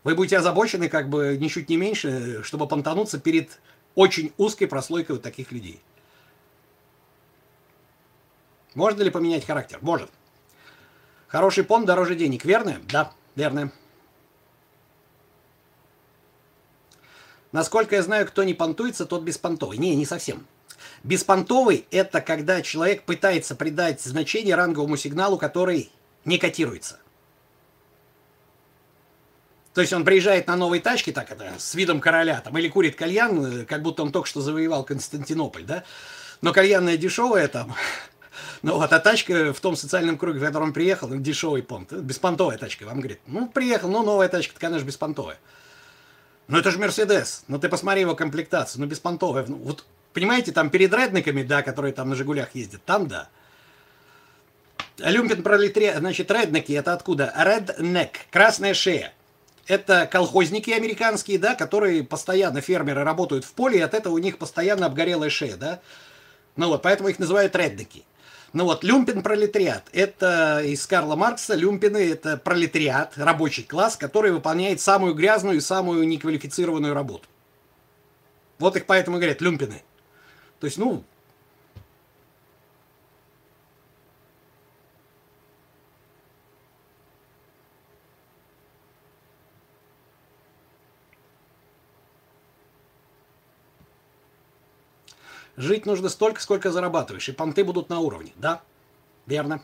Вы 0.06 0.14
будете 0.14 0.38
озабочены 0.38 0.88
как 0.88 1.08
бы 1.08 1.36
ничуть 1.36 1.68
не 1.68 1.76
меньше, 1.76 2.40
чтобы 2.44 2.68
понтануться 2.68 3.18
перед 3.18 3.58
очень 3.96 4.32
узкой 4.36 4.66
прослойкой 4.66 5.16
вот 5.16 5.22
таких 5.24 5.50
людей. 5.50 5.82
Можно 8.74 9.02
ли 9.02 9.10
поменять 9.10 9.44
характер? 9.44 9.80
Может. 9.82 10.08
Хороший 11.26 11.64
понт 11.64 11.86
дороже 11.86 12.14
денег, 12.14 12.44
верно? 12.44 12.80
Да, 12.88 13.12
верно. 13.34 13.72
Насколько 17.50 17.96
я 17.96 18.02
знаю, 18.04 18.28
кто 18.28 18.44
не 18.44 18.54
понтуется, 18.54 19.06
тот 19.06 19.24
беспонтовый. 19.24 19.76
Не, 19.76 19.96
не 19.96 20.06
совсем. 20.06 20.46
Беспонтовый– 21.02 21.84
это 21.90 22.20
когда 22.20 22.62
человек 22.62 23.02
пытается 23.02 23.56
придать 23.56 24.00
значение 24.00 24.54
ранговому 24.54 24.96
сигналу, 24.96 25.36
который 25.36 25.90
не 26.24 26.38
котируется. 26.38 27.00
То 29.76 29.82
есть 29.82 29.92
он 29.92 30.06
приезжает 30.06 30.46
на 30.46 30.56
новой 30.56 30.80
тачке, 30.80 31.12
так 31.12 31.30
это, 31.30 31.52
с 31.58 31.74
видом 31.74 32.00
короля, 32.00 32.40
там, 32.40 32.56
или 32.56 32.66
курит 32.66 32.96
кальян, 32.96 33.66
как 33.66 33.82
будто 33.82 34.04
он 34.04 34.10
только 34.10 34.26
что 34.26 34.40
завоевал 34.40 34.84
Константинополь, 34.84 35.64
да? 35.64 35.84
Но 36.40 36.54
кальянная 36.54 36.96
дешевая 36.96 37.46
там, 37.46 37.74
ну 38.62 38.76
вот, 38.76 38.90
а 38.90 38.98
тачка 39.00 39.52
в 39.52 39.60
том 39.60 39.76
социальном 39.76 40.16
круге, 40.16 40.38
в 40.38 40.42
котором 40.42 40.72
приехал, 40.72 41.10
дешевый 41.10 41.62
понт, 41.62 41.92
беспонтовая 41.92 42.56
тачка, 42.56 42.84
вам 42.84 43.00
говорит, 43.00 43.20
ну, 43.26 43.48
приехал, 43.48 43.90
ну, 43.90 44.02
новая 44.02 44.28
тачка, 44.28 44.58
конечно, 44.58 44.86
беспонтовая. 44.86 45.36
Ну 46.48 46.56
это 46.56 46.70
же 46.70 46.78
Мерседес. 46.78 47.44
Ну 47.46 47.58
ты 47.58 47.68
посмотри 47.68 48.00
его 48.00 48.14
комплектацию. 48.14 48.80
Ну 48.80 48.86
беспонтовая. 48.86 49.44
Ну, 49.46 49.56
вот 49.56 49.84
понимаете, 50.14 50.52
там 50.52 50.70
перед 50.70 50.94
редниками, 50.94 51.42
да, 51.42 51.62
которые 51.62 51.92
там 51.92 52.08
на 52.08 52.14
Жигулях 52.14 52.54
ездят, 52.54 52.82
там 52.86 53.08
да. 53.08 53.28
Люмпин 54.96 55.42
пролетариат, 55.42 55.98
значит, 55.98 56.30
редники, 56.30 56.72
это 56.72 56.94
откуда? 56.94 57.30
Redneck, 57.36 58.12
красная 58.30 58.72
шея. 58.72 59.12
Это 59.66 60.06
колхозники 60.06 60.70
американские, 60.70 61.38
да, 61.38 61.54
которые 61.54 62.04
постоянно, 62.04 62.60
фермеры, 62.60 63.02
работают 63.02 63.44
в 63.44 63.52
поле, 63.52 63.78
и 63.78 63.82
от 63.82 63.94
этого 63.94 64.14
у 64.14 64.18
них 64.18 64.38
постоянно 64.38 64.86
обгорелая 64.86 65.30
шея, 65.30 65.56
да. 65.56 65.80
Ну 66.54 66.68
вот, 66.68 66.82
поэтому 66.82 67.08
их 67.08 67.18
называют 67.18 67.56
редники. 67.56 68.04
Ну 68.52 68.64
вот, 68.64 68.84
люмпен-пролетариат. 68.84 69.82
Это 69.92 70.62
из 70.64 70.86
Карла 70.86 71.16
Маркса. 71.16 71.54
Люмпены– 71.54 72.10
это 72.12 72.36
пролетариат, 72.36 73.18
рабочий 73.18 73.64
класс, 73.64 73.96
который 73.96 74.30
выполняет 74.30 74.80
самую 74.80 75.14
грязную 75.14 75.58
и 75.58 75.60
самую 75.60 76.06
неквалифицированную 76.06 76.94
работу. 76.94 77.28
Вот 78.58 78.76
их 78.76 78.86
поэтому 78.86 79.18
говорят 79.18 79.40
люмпены. 79.40 79.82
То 80.60 80.66
есть, 80.66 80.78
ну, 80.78 81.04
Жить 95.56 95.86
нужно 95.86 96.08
столько, 96.10 96.40
сколько 96.40 96.70
зарабатываешь, 96.70 97.28
и 97.28 97.32
понты 97.32 97.64
будут 97.64 97.88
на 97.88 98.00
уровне. 98.00 98.32
Да, 98.36 98.62
верно. 99.26 99.62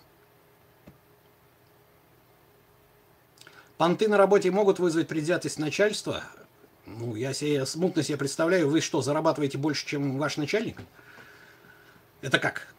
Понты 3.77 4.09
на 4.09 4.17
работе 4.17 4.51
могут 4.51 4.79
вызвать 4.79 5.09
предвзятость 5.09 5.59
начальства. 5.59 6.25
Ну, 6.87 7.15
я 7.15 7.35
себе 7.35 7.67
смутно 7.67 8.03
себе 8.03 8.17
представляю, 8.17 8.69
вы 8.69 8.81
что, 8.81 9.03
зарабатываете 9.03 9.59
больше, 9.59 9.87
чем 9.87 10.19
ваш 10.19 10.37
начальник? 10.37 10.81
Это 12.23 12.39
как? 12.39 12.73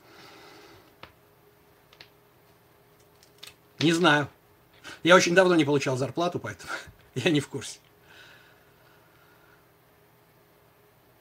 Не 3.80 3.92
знаю. 3.92 4.28
Я 5.04 5.16
очень 5.16 5.36
давно 5.36 5.56
не 5.56 5.66
получал 5.66 5.98
зарплату, 5.98 6.40
поэтому 6.40 6.72
я 7.16 7.30
не 7.30 7.42
в 7.42 7.48
курсе. 7.48 7.80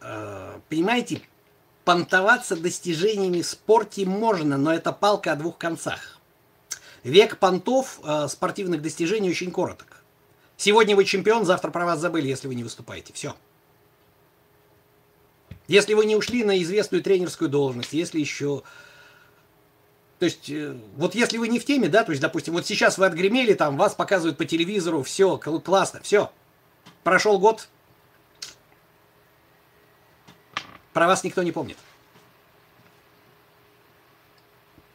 А, 0.01 0.61
понимаете, 0.69 1.23
понтоваться 1.85 2.57
достижениями 2.57 3.43
в 3.43 3.47
спорте 3.47 4.07
можно, 4.07 4.57
но 4.57 4.73
это 4.73 4.93
палка 4.93 5.33
о 5.33 5.37
двух 5.37 5.59
концах. 5.59 6.19
Век 7.03 7.39
понтов 7.39 8.01
э, 8.05 8.29
спортивных 8.29 8.83
достижений 8.83 9.31
очень 9.31 9.51
короток. 9.51 10.03
Сегодня 10.57 10.95
вы 10.95 11.05
чемпион, 11.05 11.45
завтра 11.45 11.71
про 11.71 11.85
вас 11.85 11.99
забыли, 11.99 12.29
если 12.29 12.47
вы 12.47 12.55
не 12.55 12.63
выступаете. 12.63 13.13
Все. 13.13 13.35
Если 15.67 15.95
вы 15.95 16.07
не 16.07 16.15
ушли 16.15 16.45
на 16.45 16.61
известную 16.63 17.03
тренерскую 17.03 17.51
должность, 17.51 17.93
если 17.93 18.21
еще... 18.21 18.63
То 20.21 20.27
есть, 20.27 20.49
э, 20.49 20.77
вот 20.97 21.17
если 21.17 21.39
вы 21.39 21.49
не 21.49 21.59
в 21.59 21.65
теме, 21.65 21.89
да, 21.89 22.05
то 22.05 22.13
есть, 22.13 22.23
допустим, 22.23 22.55
вот 22.55 22.67
сейчас 22.67 22.99
вы 22.99 23.07
отгремели, 23.07 23.55
там, 23.55 23.77
вас 23.77 23.95
показывают 23.95 24.39
по 24.39 24.45
телевизору, 24.45 25.03
все, 25.03 25.37
классно, 25.39 26.01
все. 26.03 26.31
Прошел 27.03 27.41
год, 27.41 27.69
Про 30.93 31.07
вас 31.07 31.25
никто 31.25 31.43
не 31.43 31.53
помнит. 31.53 31.79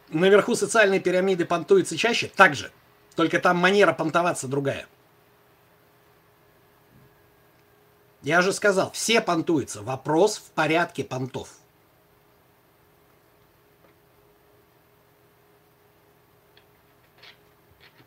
Наверху 0.10 0.56
социальной 0.56 1.00
пирамиды 1.00 1.46
понтуются 1.46 1.98
чаще, 1.98 2.28
так 2.28 2.56
же. 2.56 2.72
Только 3.16 3.40
там 3.40 3.58
манера 3.58 3.94
понтоваться 3.94 4.48
другая. 4.48 4.88
Я 8.22 8.42
же 8.42 8.54
сказал, 8.54 8.92
все 8.92 9.22
понтуются. 9.22 9.82
Вопрос 9.82 10.38
в 10.38 10.52
порядке 10.52 11.04
понтов. 11.04 11.50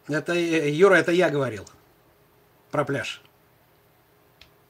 Это, 0.08 0.34
Юра, 0.34 0.94
это 0.94 1.12
я 1.12 1.30
говорил 1.30 1.66
про 2.70 2.84
пляж. 2.84 3.22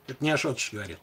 Это 0.06 0.22
не 0.22 0.30
Ашотович 0.30 0.72
говорил. 0.72 0.98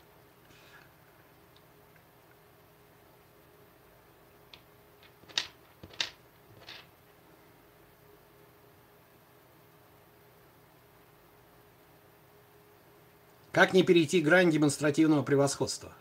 Как 13.58 13.74
не 13.74 13.82
перейти 13.82 14.22
грань 14.22 14.52
демонстративного 14.52 15.24
превосходства? 15.24 15.92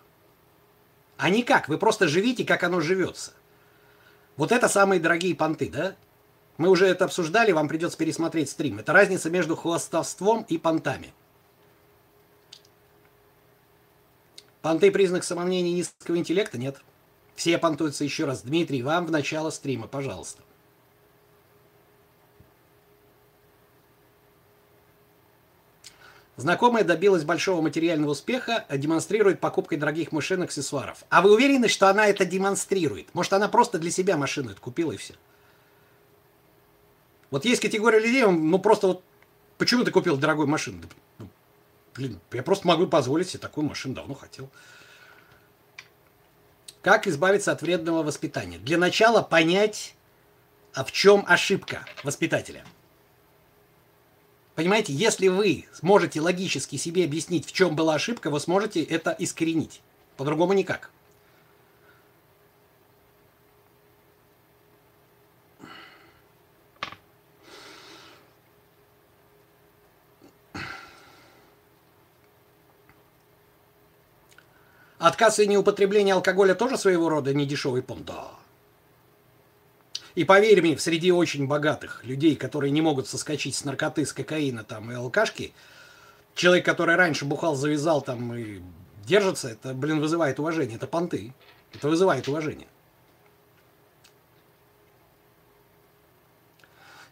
А 1.16 1.30
никак, 1.30 1.70
вы 1.70 1.78
просто 1.78 2.07
живите, 2.07 2.44
как 2.44 2.62
оно 2.64 2.80
живется. 2.80 3.32
Вот 4.36 4.52
это 4.52 4.68
самые 4.68 5.00
дорогие 5.00 5.34
понты, 5.34 5.70
да? 5.70 5.96
Мы 6.59 6.68
уже 6.68 6.84
это 6.84 7.07
обсуждали, 7.07 7.52
вам 7.52 7.66
придется 7.66 7.96
пересмотреть 7.96 8.50
стрим. 8.50 8.78
Это 8.78 8.92
разница 8.92 9.30
между 9.30 9.57
хвостовством 9.57 10.44
и 10.50 10.59
понтами. 10.59 11.14
Понты 14.61 14.90
признак 14.90 15.24
самомнения 15.24 15.72
низкого 15.72 16.18
интеллекта? 16.18 16.59
Нет. 16.59 16.82
Все 17.36 17.57
понтуются 17.57 18.04
еще 18.04 18.26
раз. 18.26 18.42
Дмитрий, 18.42 18.82
вам 18.82 19.07
в 19.07 19.11
начало 19.11 19.48
стрима, 19.48 19.86
пожалуйста. 19.86 20.42
Знакомая 26.37 26.84
добилась 26.84 27.24
большого 27.24 27.62
материального 27.62 28.11
успеха, 28.11 28.66
демонстрирует 28.70 29.41
покупкой 29.41 29.78
дорогих 29.78 30.12
машин, 30.12 30.43
аксессуаров. 30.43 31.05
А 31.09 31.22
вы 31.22 31.32
уверены, 31.32 31.68
что 31.68 31.89
она 31.89 32.09
это 32.09 32.26
демонстрирует? 32.26 33.14
Может, 33.14 33.32
она 33.32 33.49
просто 33.49 33.78
для 33.78 33.91
себя 33.91 34.18
машину 34.18 34.51
это 34.51 34.61
купила 34.61 34.93
и 34.93 34.99
все? 34.99 35.14
Вот 37.30 37.47
есть 37.47 37.62
категория 37.62 38.01
людей, 38.01 38.22
ну 38.26 38.59
просто 38.59 38.87
вот, 38.87 39.03
почему 39.57 39.82
ты 39.82 39.91
купил 39.91 40.18
дорогую 40.18 40.47
машину? 40.47 40.82
Ну, 41.18 41.28
блин, 41.95 42.20
я 42.32 42.43
просто 42.43 42.68
могу 42.68 42.87
позволить 42.87 43.30
себе 43.30 43.41
такую 43.41 43.66
машину, 43.66 43.95
давно 43.95 44.14
хотел. 44.14 44.51
Как 46.82 47.07
избавиться 47.07 47.51
от 47.51 47.62
вредного 47.62 48.03
воспитания? 48.03 48.59
Для 48.59 48.76
начала 48.76 49.22
понять, 49.22 49.95
а 50.74 50.84
в 50.84 50.93
чем 50.93 51.24
ошибка 51.26 51.87
воспитателя– 52.05 52.62
Понимаете, 54.57 54.94
если 54.94 55.28
вы 55.28 55.66
сможете 55.74 56.22
логически 56.22 56.76
себе 56.76 57.04
объяснить, 57.04 57.46
в 57.46 57.52
чем 57.52 57.76
была 57.76 57.94
ошибка, 57.94 58.30
вы 58.30 58.40
сможете 58.40 58.82
это 58.82 59.14
искоренить. 59.18 59.82
По-другому 60.16 60.54
никак. 60.54 60.90
Отказ 74.98 75.38
и 75.38 75.46
неупотребление 75.46 76.14
алкоголя 76.14 76.54
тоже 76.54 76.78
своего 76.78 77.11
рода 77.11 77.34
недешевый 77.34 77.82
понт? 77.82 78.07
Да. 78.07 78.30
И 80.16 80.24
поверь 80.24 80.62
мне, 80.62 80.78
среди 80.78 81.12
очень 81.12 81.46
богатых 81.46 82.02
людей, 82.02 82.36
которые 82.36 82.70
не 82.70 82.80
могут 82.80 83.06
соскочить 83.06 83.54
с 83.54 83.64
наркоты, 83.64 84.06
с 84.06 84.14
кокаина 84.14 84.64
там 84.64 84.90
и 84.90 84.94
алкашки, 84.94 85.52
человек, 86.34 86.64
который 86.64 86.96
раньше 86.96 87.26
бухал, 87.26 87.54
завязал 87.54 88.00
там 88.00 88.34
и 88.34 88.62
держится, 89.04 89.50
это, 89.50 89.74
блин, 89.74 90.00
вызывает 90.00 90.40
уважение. 90.40 90.76
Это 90.76 90.86
понты. 90.86 91.34
Это 91.74 91.88
вызывает 91.88 92.28
уважение. 92.28 92.66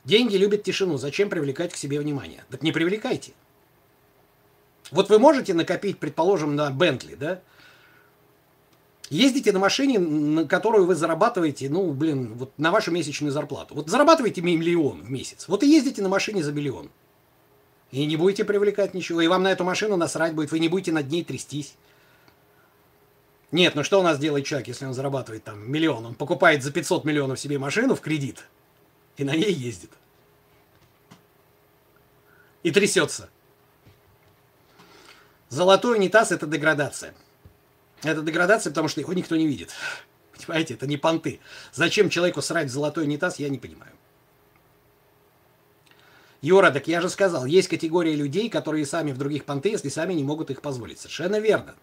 Деньги 0.05 0.36
любят 0.36 0.62
тишину. 0.62 0.96
Зачем 0.96 1.28
привлекать 1.28 1.74
к 1.74 1.76
себе 1.76 2.00
внимание? 2.00 2.42
Так 2.50 2.62
не 2.62 2.72
привлекайте. 2.72 3.34
Вот 4.90 5.11
вы 5.11 5.18
можете 5.18 5.52
накопить, 5.52 5.98
предположим, 5.98 6.57
на 6.57 6.70
Бентли, 6.70 7.16
да? 7.16 7.42
Ездите 9.11 9.52
на 9.52 9.59
машине, 9.59 9.98
на 9.98 10.46
которую 10.46 10.86
вы 10.86 10.94
зарабатываете, 10.94 11.68
ну, 11.68 11.92
блин, 11.92 12.34
вот 12.34 12.52
на 12.59 12.70
вашу 12.70 12.90
месячную 12.90 13.32
зарплату. 13.32 13.74
Вот 13.74 13.88
зарабатываете 13.88 14.40
миллион 14.40 15.02
в 15.02 15.11
месяц. 15.11 15.46
Вот 15.46 15.62
и 15.62 15.68
ездите 15.68 16.02
на 16.02 16.09
машине 16.09 16.42
за 16.42 16.52
миллион. 16.52 16.90
И 17.90 18.07
не 18.07 18.16
будете 18.16 18.44
привлекать 18.44 18.94
ничего. 18.94 19.20
И 19.20 19.28
вам 19.28 19.42
на 19.42 19.52
эту 19.52 19.62
машину 19.62 19.96
насрать 19.96 20.34
будет. 20.34 20.50
Вы 20.50 20.59
не 20.59 20.68
будете 20.68 20.90
над 20.90 21.11
ней 21.11 21.22
трястись. 21.22 21.74
Нет, 23.52 23.74
ну 23.76 23.84
что 23.84 24.00
у 24.00 24.02
нас 24.02 24.18
делает 24.18 24.46
человек, 24.46 24.68
если 24.68 24.86
он 24.86 24.94
зарабатывает 24.94 25.44
там 25.44 25.70
миллион? 25.70 26.07
Он 26.07 26.14
покупает 26.14 26.64
за 26.64 26.72
500 26.72 27.05
миллионов 27.05 27.38
себе 27.38 27.59
машину 27.59 27.94
в 27.94 28.00
кредит 28.00 28.44
и 29.16 29.24
на 29.24 29.36
ней 29.36 29.52
ездит. 29.52 29.90
И 32.62 32.70
трясется. 32.70 33.28
Золотой 35.48 35.96
унитаз– 35.96 36.32
это 36.32 36.46
деградация. 36.46 37.14
Это 38.05 38.22
деградация, 38.22 38.70
потому 38.70 38.88
что 38.88 39.00
его 39.00 39.12
никто 39.12 39.34
не 39.34 39.46
видит. 39.46 39.70
Понимаете, 40.36 40.74
это 40.74 40.86
не 40.86 40.96
понты. 40.96 41.40
Зачем 41.72 42.11
человеку 42.11 42.42
срать 42.42 42.68
в 42.68 42.72
золотой 42.72 43.05
унитаз, 43.05 43.38
я 43.38 43.48
не 43.48 43.59
понимаю. 43.59 43.92
Юра, 46.42 46.70
так 46.70 46.86
я 46.88 47.00
же 47.00 47.09
сказал, 47.09 47.46
есть 47.46 47.68
категория 47.68 48.14
людей, 48.14 48.50
которые 48.50 48.84
сами 48.84 49.12
в 49.12 49.16
других 49.16 49.46
понты, 49.46 49.70
если 49.70 49.88
сами 49.88 50.12
не 50.12 50.22
могут 50.22 50.50
их 50.50 50.61
позволить. 50.61 50.98
Совершенно 50.98 51.40
верно. 51.40 51.74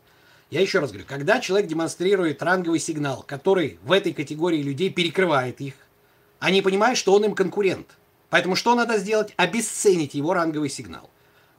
Я 0.51 0.61
еще 0.61 0.79
раз 0.79 0.91
говорю, 0.91 1.07
когда 1.07 1.39
человек 1.39 1.67
демонстрирует 1.67 2.43
ранговый 2.43 2.79
сигнал, 2.79 3.23
который 3.23 3.79
в 3.81 3.91
этой 3.91 4.13
категории 4.13 4.61
людей 4.61 4.91
перекрывает 4.91 5.61
их, 5.61 5.73
они 6.39 6.61
понимают, 6.61 6.99
что 6.99 7.13
он 7.13 7.25
им 7.25 7.33
конкурент. 7.33 7.87
Поэтому 8.29 8.55
что 8.55 8.75
надо 8.75 8.97
сделать? 8.97 9.33
Обесценить 9.37 10.13
его 10.13 10.33
ранговый 10.33 10.69
сигнал. 10.69 11.09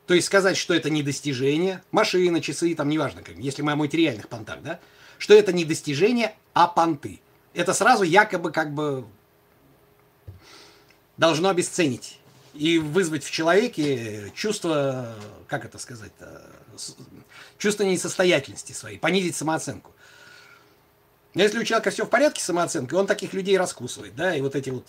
То 0.07 0.14
есть 0.14 0.26
сказать, 0.26 0.57
что 0.57 0.74
это 0.74 0.90
не 0.90 1.03
достижение, 1.03 1.82
машина, 1.90 2.40
часы, 2.40 2.74
там 2.74 2.88
неважно, 2.88 3.22
как, 3.22 3.36
если 3.36 3.62
мы 3.62 3.72
о 3.72 3.76
материальных 3.76 4.28
понтах, 4.28 4.62
да, 4.62 4.80
что 5.18 5.34
это 5.34 5.53
не 5.53 5.64
достижение, 5.64 6.34
а 6.55 6.66
понты. 6.66 7.20
Это 7.55 7.72
сразу 7.74 8.03
якобы 8.03 8.50
как 8.50 8.74
бы 8.74 9.05
должно 11.16 11.50
обесценить 11.50 12.18
и 12.55 12.78
вызвать 12.78 13.24
в 13.24 13.30
человеке 13.30 14.32
чувство, 14.34 15.14
как 15.46 15.64
это 15.64 15.78
сказать, 15.78 16.12
чувство 17.59 17.84
несостоятельности 17.84 18.72
своей, 18.72 18.98
понизить 18.98 19.36
самооценку. 19.36 19.92
если 21.34 21.61
у 21.61 21.64
человека 21.64 21.90
все 21.90 22.05
в 22.05 22.11
порядке 22.11 22.42
с 22.42 22.44
самооценкой, 22.44 22.98
он 22.98 23.07
таких 23.07 23.32
людей 23.32 23.57
раскусывает, 23.57 24.16
да, 24.16 24.34
и 24.34 24.40
вот 24.40 24.57
эти 24.57 24.70
вот 24.70 24.86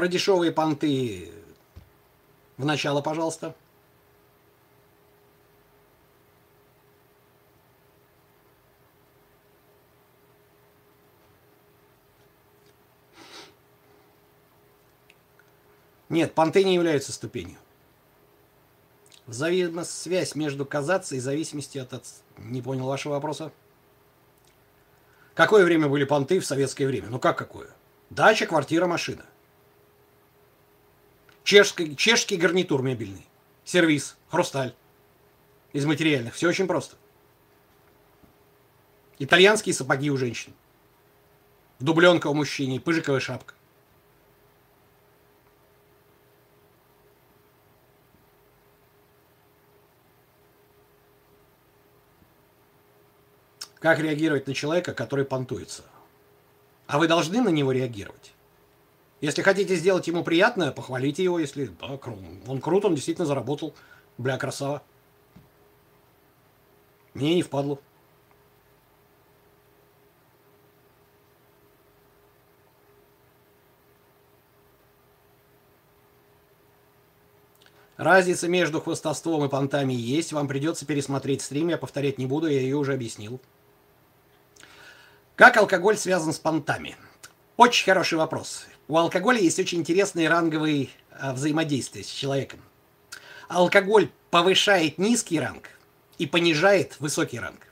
Про 0.00 0.08
дешевые 0.08 0.50
понты 0.50 1.30
в 2.56 2.64
начало, 2.64 3.02
пожалуйста. 3.02 3.54
Нет, 16.08 16.32
понты 16.32 16.64
не 16.64 16.72
являются 16.72 17.12
ступенью. 17.12 17.58
Взаимосвязь 19.26 20.34
между 20.34 20.64
казаться 20.64 21.14
и 21.14 21.18
зависимости 21.18 21.76
от... 21.76 21.92
Не 22.38 22.62
понял 22.62 22.86
вашего 22.86 23.12
вопроса. 23.12 23.52
Какое 25.34 25.66
время 25.66 25.88
были 25.88 26.04
понты 26.04 26.40
в 26.40 26.46
советское 26.46 26.86
время? 26.86 27.10
Ну 27.10 27.18
как 27.18 27.36
какое? 27.36 27.68
Дача, 28.08 28.46
квартира, 28.46 28.86
машина. 28.86 29.26
Чешский, 31.44 31.96
чешский 31.96 32.36
гарнитур 32.36 32.82
мебельный. 32.82 33.26
Сервис, 33.64 34.16
хрусталь. 34.28 34.74
Из 35.72 35.86
материальных. 35.86 36.34
Все 36.34 36.48
очень 36.48 36.66
просто. 36.66 36.96
Итальянские 39.18 39.74
сапоги 39.74 40.10
у 40.10 40.16
женщин. 40.16 40.52
Дубленка 41.78 42.26
у 42.26 42.34
мужчины, 42.34 42.80
пыжиковая 42.80 43.20
шапка. 43.20 43.54
Как 53.78 53.98
реагировать 53.98 54.46
на 54.46 54.54
человека, 54.54 54.92
который 54.92 55.24
понтуется? 55.24 55.84
А 56.86 56.98
вы 56.98 57.08
должны 57.08 57.40
на 57.40 57.48
него 57.48 57.72
реагировать. 57.72 58.34
Если 59.20 59.42
хотите 59.42 59.76
сделать 59.76 60.06
ему 60.06 60.24
приятное, 60.24 60.72
похвалите 60.72 61.22
его, 61.22 61.38
если 61.38 61.66
да, 61.66 61.98
он 62.46 62.60
крут, 62.60 62.84
он 62.86 62.94
действительно 62.94 63.26
заработал. 63.26 63.74
Бля, 64.16 64.38
красава. 64.38 64.82
Мне 67.12 67.34
не 67.34 67.42
впадло. 67.42 67.78
Разница 77.98 78.48
между 78.48 78.80
хвостовством 78.80 79.44
и 79.44 79.50
понтами 79.50 79.92
есть. 79.92 80.32
Вам 80.32 80.48
придется 80.48 80.86
пересмотреть 80.86 81.42
стрим, 81.42 81.68
я 81.68 81.76
повторять 81.76 82.16
не 82.16 82.24
буду, 82.24 82.46
я 82.46 82.58
ее 82.58 82.76
уже 82.76 82.94
объяснил. 82.94 83.38
Как 85.36 85.58
алкоголь 85.58 85.98
связан 85.98 86.32
с 86.32 86.38
понтами? 86.38 86.96
Очень 87.58 87.84
хороший 87.84 88.16
вопрос. 88.16 88.66
У 88.90 88.96
алкоголя 88.96 89.38
есть 89.38 89.60
очень 89.60 89.78
интересные 89.78 90.28
ранговые 90.28 90.88
а, 91.12 91.32
взаимодействия 91.32 92.02
с 92.02 92.08
человеком. 92.08 92.58
Алкоголь 93.46 94.10
повышает 94.32 94.98
низкий 94.98 95.38
ранг 95.38 95.70
и 96.18 96.26
понижает 96.26 96.96
высокий 96.98 97.38
ранг. 97.38 97.68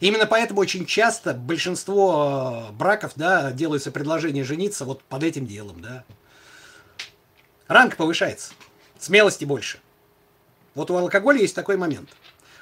Именно 0.00 0.24
поэтому 0.24 0.60
очень 0.60 0.86
часто 0.86 1.34
большинство 1.34 2.22
а, 2.22 2.72
браков, 2.72 3.12
да, 3.16 3.52
делаются 3.52 3.90
предложения 3.90 4.44
жениться 4.44 4.86
вот 4.86 5.02
под 5.02 5.24
этим 5.24 5.46
делом, 5.46 5.82
да. 5.82 6.04
Ранг 7.66 7.98
повышается, 7.98 8.54
смелости 8.98 9.44
больше. 9.44 9.78
Вот 10.74 10.90
у 10.90 10.96
алкоголя 10.96 11.38
есть 11.38 11.54
такой 11.54 11.76
момент. 11.76 12.08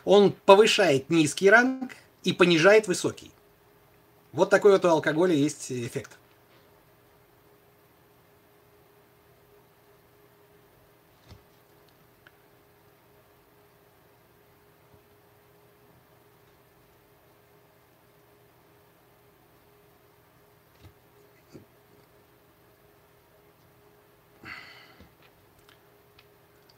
Он 0.05 0.33
повышает 0.33 1.11
низкий 1.11 1.49
ранг 1.49 1.93
и 2.25 2.33
понижает 2.33 2.89
высокий. 2.89 3.31
Вот 4.33 4.51
такой 4.51 4.73
вот 4.73 4.85
у 4.85 4.89
алкоголя 4.89 5.37
есть 5.37 5.71
эффект. 5.71 6.11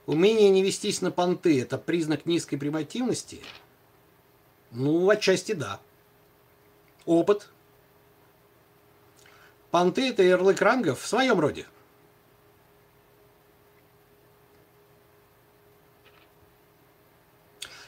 Умение 0.09 0.49
не 0.49 0.63
вестись 0.63 1.03
на 1.03 1.11
понты– 1.11 1.61
это 1.63 1.77
признак 1.77 2.25
низкой 2.25 2.57
примативности? 2.57 3.43
Ну, 4.71 5.11
отчасти 5.11 5.53
да. 5.53 5.81
Опыт. 7.05 7.51
Понты– 9.71 10.09
это 10.11 10.23
ярлык 10.23 10.63
рангов 10.63 11.03
в 11.03 11.07
своем 11.07 11.39
роде. 11.39 11.67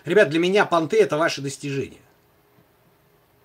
Ребят, 0.05 0.29
для 0.29 0.41
меня 0.41 0.67
понты– 0.67 0.99
это 1.01 1.17
ваши 1.17 1.41
достижения. 1.41 2.03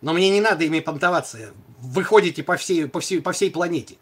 Но 0.01 0.11
мне 0.11 0.29
не 0.29 0.41
надо 0.41 0.65
ими 0.65 0.81
понтоваться. 0.81 1.53
Вы 1.79 2.03
ходите 2.03 2.43
по 2.43 2.57
всей, 2.57 2.89
по 2.89 2.99
всей, 2.99 3.21
по 3.21 3.31
всей 3.31 3.51
планете. 3.51 3.95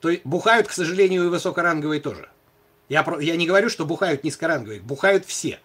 То 0.00 0.08
есть 0.08 0.24
бухают, 0.24 0.66
к 0.66 0.72
сожалению, 0.72 1.24
и 1.24 1.28
высокоранговые 1.28 2.00
тоже. 2.00 2.28
Я, 2.88 3.06
я 3.20 3.36
не 3.36 3.46
говорю, 3.46 3.68
что 3.68 3.84
бухают 3.84 4.24
низкоранговые, 4.24 4.80
бухают 4.80 5.24
все. 5.26 5.60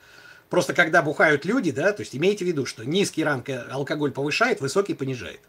Просто 0.49 0.73
когда 0.73 1.01
бухают 1.01 1.43
люди, 1.45 1.71
да, 1.71 1.91
то 1.91 2.01
есть 2.01 2.15
имейте 2.15 2.45
в 2.45 2.47
виду, 2.47 2.65
что 2.65 2.85
низкий 2.85 3.23
ранг 3.23 3.49
алкоголь 3.71 4.11
повышает, 4.11 4.61
высокий 4.61 4.93
понижает. 4.93 5.39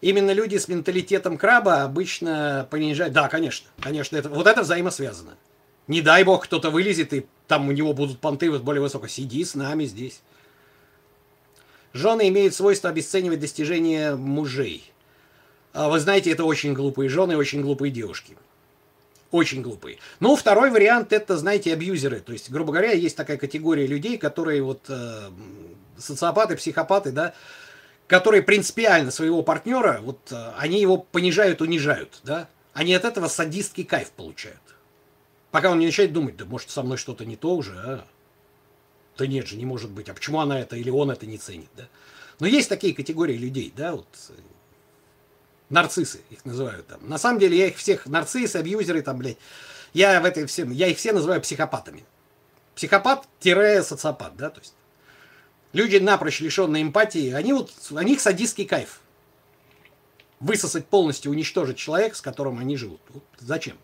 Именно 0.00 0.32
люди 0.32 0.56
с 0.56 0.66
менталитетом 0.66 1.36
краба 1.36 1.82
обычно 1.82 2.66
понижают. 2.70 3.12
Да, 3.12 3.28
конечно, 3.28 3.68
конечно, 3.80 4.16
это, 4.16 4.30
вот 4.30 4.46
это 4.46 4.62
взаимосвязано. 4.62 5.36
Не 5.88 6.00
дай 6.00 6.24
бог 6.24 6.44
кто-то 6.44 6.70
вылезет, 6.70 7.12
и 7.12 7.26
там 7.46 7.68
у 7.68 7.72
него 7.72 7.92
будут 7.92 8.20
понты 8.20 8.50
более 8.58 8.80
высоко. 8.80 9.08
Сиди 9.08 9.44
с 9.44 9.54
нами 9.54 9.84
здесь. 9.84 10.22
Жены 11.92 12.28
имеют 12.28 12.54
свойство 12.54 12.88
обесценивать 12.88 13.40
достижения 13.40 14.14
мужей. 14.14 14.89
А 15.72 15.88
вы 15.88 16.00
знаете, 16.00 16.30
это 16.30 16.44
очень 16.44 16.74
глупые 16.74 17.08
жены, 17.08 17.36
очень 17.36 17.62
глупые 17.62 17.90
девушки. 17.90 18.36
Очень 19.30 19.62
глупые. 19.62 19.98
Ну, 20.18 20.34
второй 20.34 20.70
вариант 20.70 21.12
это, 21.12 21.36
знаете, 21.36 21.72
абьюзеры. 21.72 22.20
То 22.20 22.32
есть, 22.32 22.50
грубо 22.50 22.72
говоря, 22.72 22.90
есть 22.92 23.16
такая 23.16 23.36
категория 23.36 23.86
людей, 23.86 24.18
которые 24.18 24.62
вот 24.62 24.86
э, 24.88 25.30
социопаты, 25.96 26.56
психопаты, 26.56 27.12
да, 27.12 27.34
которые 28.08 28.42
принципиально 28.42 29.12
своего 29.12 29.44
партнера, 29.44 30.00
вот 30.02 30.18
э, 30.32 30.52
они 30.58 30.80
его 30.80 30.98
понижают, 30.98 31.60
унижают, 31.60 32.20
да. 32.24 32.48
Они 32.72 32.92
от 32.92 33.04
этого 33.04 33.28
садистский 33.28 33.84
кайф 33.84 34.10
получают. 34.10 34.58
Пока 35.52 35.70
он 35.70 35.78
не 35.78 35.86
начинает 35.86 36.12
думать, 36.12 36.36
да 36.36 36.44
может 36.44 36.70
со 36.70 36.82
мной 36.82 36.96
что-то 36.96 37.24
не 37.24 37.36
то 37.36 37.54
уже, 37.54 37.76
а? 37.76 38.04
Да 39.16 39.26
нет 39.26 39.46
же, 39.46 39.56
не 39.56 39.66
может 39.66 39.90
быть. 39.90 40.08
А 40.08 40.14
почему 40.14 40.40
она 40.40 40.58
это 40.58 40.76
или 40.76 40.90
он 40.90 41.10
это 41.10 41.26
не 41.26 41.38
ценит, 41.38 41.68
да? 41.76 41.84
Но 42.40 42.46
есть 42.46 42.68
такие 42.68 42.94
категории 42.94 43.36
людей, 43.36 43.72
да, 43.76 43.92
вот 43.92 44.06
нарциссы 45.70 46.20
их 46.28 46.44
называют 46.44 46.86
там. 46.86 47.08
На 47.08 47.16
самом 47.16 47.38
деле 47.38 47.56
я 47.56 47.68
их 47.68 47.76
всех, 47.76 48.06
нарциссы, 48.06 48.56
абьюзеры 48.56 49.02
там, 49.02 49.18
блядь, 49.18 49.38
я 49.94 50.20
в 50.20 50.24
этой 50.24 50.46
всем, 50.46 50.70
я 50.70 50.88
их 50.88 50.98
все 50.98 51.12
называю 51.12 51.40
психопатами. 51.40 52.04
Психопат-социопат, 52.74 54.36
да, 54.36 54.50
то 54.50 54.60
есть 54.60 54.74
люди 55.72 55.96
напрочь 55.96 56.40
лишенные 56.40 56.82
эмпатии, 56.82 57.32
они 57.32 57.52
вот, 57.52 57.72
у 57.90 58.00
них 58.00 58.20
садистский 58.20 58.66
кайф. 58.66 59.00
Высосать 60.40 60.86
полностью, 60.86 61.32
уничтожить 61.32 61.76
человека, 61.76 62.16
с 62.16 62.20
которым 62.20 62.58
они 62.58 62.76
живут. 62.76 63.00
Вот 63.10 63.24
зачем? 63.38 63.76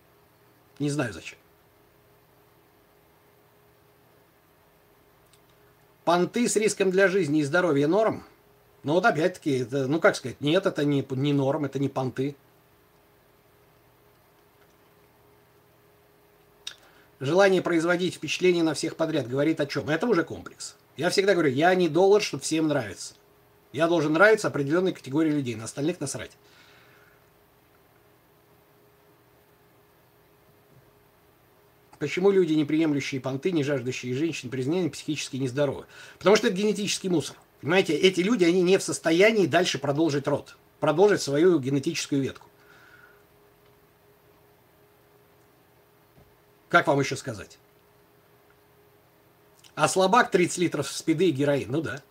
Не 0.79 0.91
знаю 0.91 1.13
зачем. 1.13 1.39
Понты 6.05 6.49
с 6.49 6.57
риском 6.57 6.91
для 6.91 7.09
жизни 7.09 7.41
и 7.41 7.45
здоровья 7.45 7.89
норм– 7.89 8.25
но 8.87 8.93
вот 8.93 9.05
опять-таки, 9.05 9.67
ну 9.69 9.99
как 9.99 10.15
сказать, 10.15 10.41
нет, 10.41 10.65
это 10.65 10.85
не, 10.85 11.05
не 11.11 11.33
норм, 11.33 11.65
это 11.65 11.81
не 11.81 11.89
понты. 11.89 12.37
Желание 17.19 17.63
производить 17.63 18.15
впечатление 18.15 18.63
на 18.63 18.75
всех 18.75 18.95
подряд 18.95 19.27
говорит 19.27 19.59
о 19.59 19.67
чем? 19.67 19.91
Это 19.91 20.07
уже 20.07 20.23
комплекс. 20.23 20.77
Я 20.97 21.11
всегда 21.11 21.33
говорю, 21.33 21.51
я 21.51 21.75
не 21.75 21.89
доллар, 21.89 22.23
чтобы 22.23 22.45
всем 22.45 22.69
нравиться. 22.69 23.15
Я 23.73 23.89
должен 23.89 24.13
нравиться 24.13 24.47
определенной 24.47 24.93
категории 24.93 25.33
людей, 25.33 25.57
на 25.57 25.65
остальных 25.65 25.99
насрать. 25.99 26.31
Почему 31.99 32.31
люди, 32.31 32.53
не 32.53 32.65
приемлющие 32.65 33.21
понты, 33.21 33.51
не 33.51 33.65
жаждущие 33.65 34.15
женщин 34.15 34.49
признания, 34.49 34.91
психически 34.91 35.39
нездоровы? 35.39 35.87
Потому 36.19 36.37
что 36.37 36.47
это 36.47 36.55
генетический 36.55 37.09
мусор. 37.09 37.37
Понимаете, 37.67 37.95
эти 37.95 38.21
люди, 38.21 38.45
они 38.45 38.63
не 38.63 38.79
в 38.79 38.83
состоянии 38.85 39.47
дальше 39.47 39.81
продолжить 39.81 40.29
род, 40.29 40.57
продолжить 40.79 41.21
свою 41.21 41.59
генетическую 41.59 42.23
ветку. 42.23 42.47
Как 46.69 46.87
вам 46.87 47.01
еще 47.01 47.17
сказать? 47.17 47.59
А 49.75 49.89
слабак 49.89 50.31
30 50.31 50.59
литров 50.59 50.89
спиды 50.89 51.29
и 51.29 51.33
героин, 51.33 51.73
ну 51.73 51.83
да. 51.83 52.05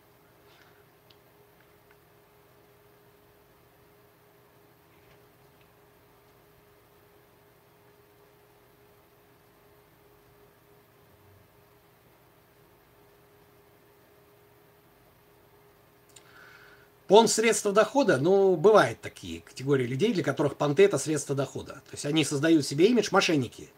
Он 17.07 17.27
средство 17.27 17.71
дохода, 17.71 18.17
ну, 18.17 18.55
бывают 18.55 18.99
такие 18.99 19.41
категории 19.41 19.85
людей, 19.85 20.11
для 20.11 20.23
которых 20.23 20.57
понты 20.57 20.83
это 20.85 20.97
средство 20.97 21.35
дохода. 21.35 21.73
То 21.73 21.91
есть 21.91 22.05
они 22.05 22.25
создают 22.25 22.65
себе 22.65 22.87
имидж 22.87 23.09
мошенники. 23.11 23.69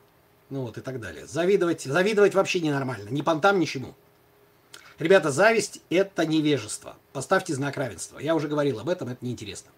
Ну 0.50 0.62
вот 0.62 0.78
и 0.78 0.82
так 0.82 1.02
далее. 1.02 1.28
Завидовать, 1.28 1.82
завидовать 1.82 2.34
вообще 2.34 2.62
ненормально. 2.62 3.10
Ни 3.10 3.22
понтам, 3.22 3.60
ничему. 3.60 3.96
Ребята, 4.98 5.30
зависть– 5.30 5.82
это 5.90 6.26
невежество. 6.26 6.96
Поставьте 7.12 7.54
знак 7.54 7.76
равенства. 7.76 8.18
Я 8.18 8.34
уже 8.34 8.48
говорил 8.48 8.80
об 8.80 8.90
этом, 8.90 9.10
это 9.10 9.24
неинтересно. 9.24 9.72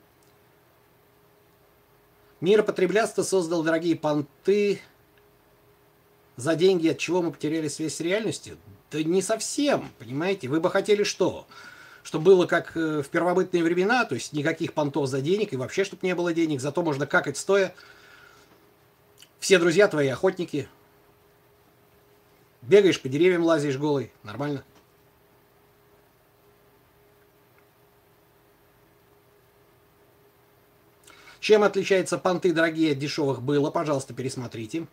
Мир 2.39 2.64
потреблятства 2.64 3.24
создал 3.24 3.64
дорогие 3.64 3.97
понты 3.97 4.80
за 6.38 6.56
деньги, 6.56 6.88
от 6.88 7.00
чего 7.00 7.22
мы 7.22 7.32
потеряли 7.32 7.68
связь 7.68 7.95
с 7.95 8.00
реальностью? 8.00 8.58
Да 8.91 9.04
не 9.04 9.22
совсем, 9.22 9.91
понимаете? 10.00 10.47
Вы 10.47 10.62
бы 10.62 10.70
хотели 10.70 11.04
что? 11.04 11.45
Чтобы 12.10 12.26
было 12.26 12.47
как 12.47 12.76
э, 12.76 13.03
в 13.03 13.10
первобытные 13.10 13.64
времена, 13.64 14.03
то 14.03 14.16
есть 14.16 14.34
никаких 14.34 14.74
понтов 14.74 15.07
за 15.07 15.22
денег 15.22 15.53
и 15.53 15.57
вообще, 15.57 15.84
чтобы 15.84 16.07
не 16.07 16.16
было 16.16 16.34
денег, 16.34 16.60
зато 16.60 16.82
можно 16.82 17.05
какать 17.05 17.38
стоя. 17.38 17.72
Все 19.39 19.60
друзья 19.60 19.88
твои 19.88 20.07
охотники. 20.07 20.68
Бегаешь 22.64 22.99
по 22.99 23.10
деревьям, 23.10 23.43
лазишь 23.43 23.78
голый. 23.78 24.12
Нормально. 24.24 24.64
Чем 31.39 31.62
отличаются 31.62 32.18
понты 32.18 32.53
дорогие 32.53 32.93
от 32.93 32.97
дешевых 32.97 33.43
было, 33.43 33.70
пожалуйста, 33.70 34.16
пересмотрите. 34.16 34.88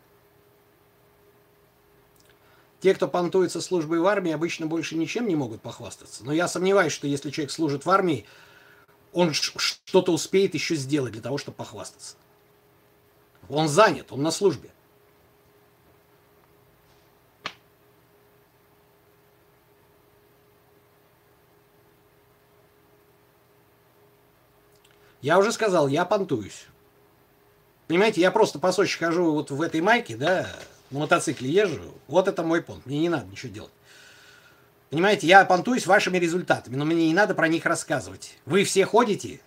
Те, 2.87 2.95
кто 2.95 3.09
понтуется 3.09 3.61
службой 3.61 3.99
в 3.99 4.07
армии, 4.07 4.30
обычно 4.30 4.68
больше 4.68 4.97
ничем 4.97 5.26
не 5.26 5.34
могут 5.34 5.61
похвастаться. 5.61 6.24
Но 6.24 6.32
я 6.32 6.47
сомневаюсь, 6.47 6.93
что 6.93 7.09
если 7.09 7.30
человек 7.30 7.51
служит 7.51 7.84
в 7.84 7.91
армии, 7.91 8.26
он 9.12 9.32
что-то 9.32 10.12
успеет 10.12 10.55
еще 10.55 10.76
сделать 10.76 11.12
для 11.12 11.20
того, 11.20 11.37
чтобы 11.37 11.57
похвастаться. 11.57 12.14
Он 13.49 13.66
занят, 13.66 14.12
он 14.12 14.22
на 14.22 14.30
службе. 14.30 14.70
Я 25.22 25.41
уже 25.41 25.51
сказал, 25.51 25.89
я 25.89 26.05
понтуюсь. 26.05 26.66
Понимаете, 27.89 28.20
я 28.20 28.30
просто 28.30 28.61
по 28.61 28.70
Сочи 28.70 28.97
хожу 28.97 29.32
вот 29.32 29.51
в 29.51 29.61
этой 29.61 29.80
майке, 29.80 30.16
да, 30.16 30.49
на 30.91 31.01
мотоцикле 31.01 31.51
езжу, 31.51 31.95
вот 32.07 32.28
это 32.28 32.43
мой 32.43 32.62
понт, 32.62 32.87
мне 32.87 32.99
не 33.01 33.09
надо 33.09 33.26
ничего 33.26 33.53
делать. 33.53 33.72
Понимаете, 34.91 35.26
я 35.26 35.45
понтуюсь 35.45 35.87
вашими 35.87 36.18
результатами, 36.18 36.76
но 36.76 36.84
мне 36.84 37.09
не 37.09 37.14
надо 37.14 37.34
про 37.34 37.49
них 37.49 37.66
рассказывать. 37.66 38.39
Вы 38.47 38.64
все 38.64 38.87
ходите, 38.87 39.41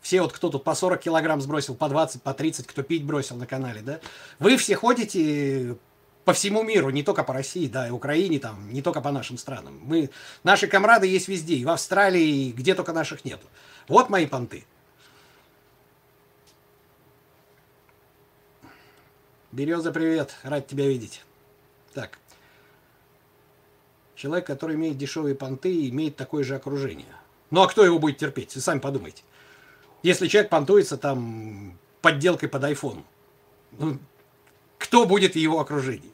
все 0.00 0.20
вот 0.20 0.32
кто 0.32 0.50
тут 0.50 0.64
по 0.64 0.74
40 0.74 1.00
килограмм 1.00 1.40
сбросил, 1.40 1.76
по 1.76 1.88
20, 1.88 2.22
по 2.22 2.34
30, 2.34 2.66
кто 2.66 2.82
пить 2.82 3.04
бросил 3.04 3.36
на 3.36 3.46
канале, 3.46 3.80
да? 3.80 4.00
Вы 4.40 4.56
все 4.56 4.74
ходите 4.74 5.76
по 6.24 6.32
всему 6.32 6.62
миру, 6.62 6.90
не 6.90 7.02
только 7.02 7.24
по 7.24 7.32
России, 7.32 7.66
да, 7.66 7.88
и 7.88 7.90
Украине, 7.90 8.38
там, 8.38 8.72
не 8.72 8.82
только 8.82 9.00
по 9.00 9.10
нашим 9.10 9.38
странам. 9.38 9.80
Мы, 9.82 10.10
наши 10.44 10.66
комрады 10.66 11.06
есть 11.06 11.28
везде, 11.28 11.54
и 11.54 11.64
в 11.64 11.70
Австралии, 11.70 12.52
где 12.52 12.74
только 12.74 12.92
наших 12.92 13.24
нету. 13.24 13.46
Вот 13.88 14.08
мои 14.08 14.26
понты. 14.26 14.64
Береза, 19.52 19.92
привет. 19.92 20.34
Рад 20.44 20.66
тебя 20.66 20.88
видеть. 20.88 21.22
Так. 21.92 22.18
Человек, 24.14 24.46
который 24.46 24.76
имеет 24.76 24.96
дешевые 24.96 25.34
понты, 25.34 25.90
имеет 25.90 26.16
такое 26.16 26.42
же 26.42 26.54
окружение. 26.54 27.14
Ну 27.50 27.60
а 27.60 27.68
кто 27.68 27.84
его 27.84 27.98
будет 27.98 28.16
терпеть? 28.16 28.54
Вы 28.54 28.62
сами 28.62 28.78
подумайте. 28.78 29.24
Если 30.02 30.26
человек 30.26 30.48
понтуется 30.48 30.96
там 30.96 31.78
подделкой 32.00 32.48
под 32.48 32.64
iPhone, 32.64 33.04
ну, 33.72 33.98
кто 34.78 35.04
будет 35.04 35.34
в 35.34 35.36
его 35.36 35.60
окружении? 35.60 36.12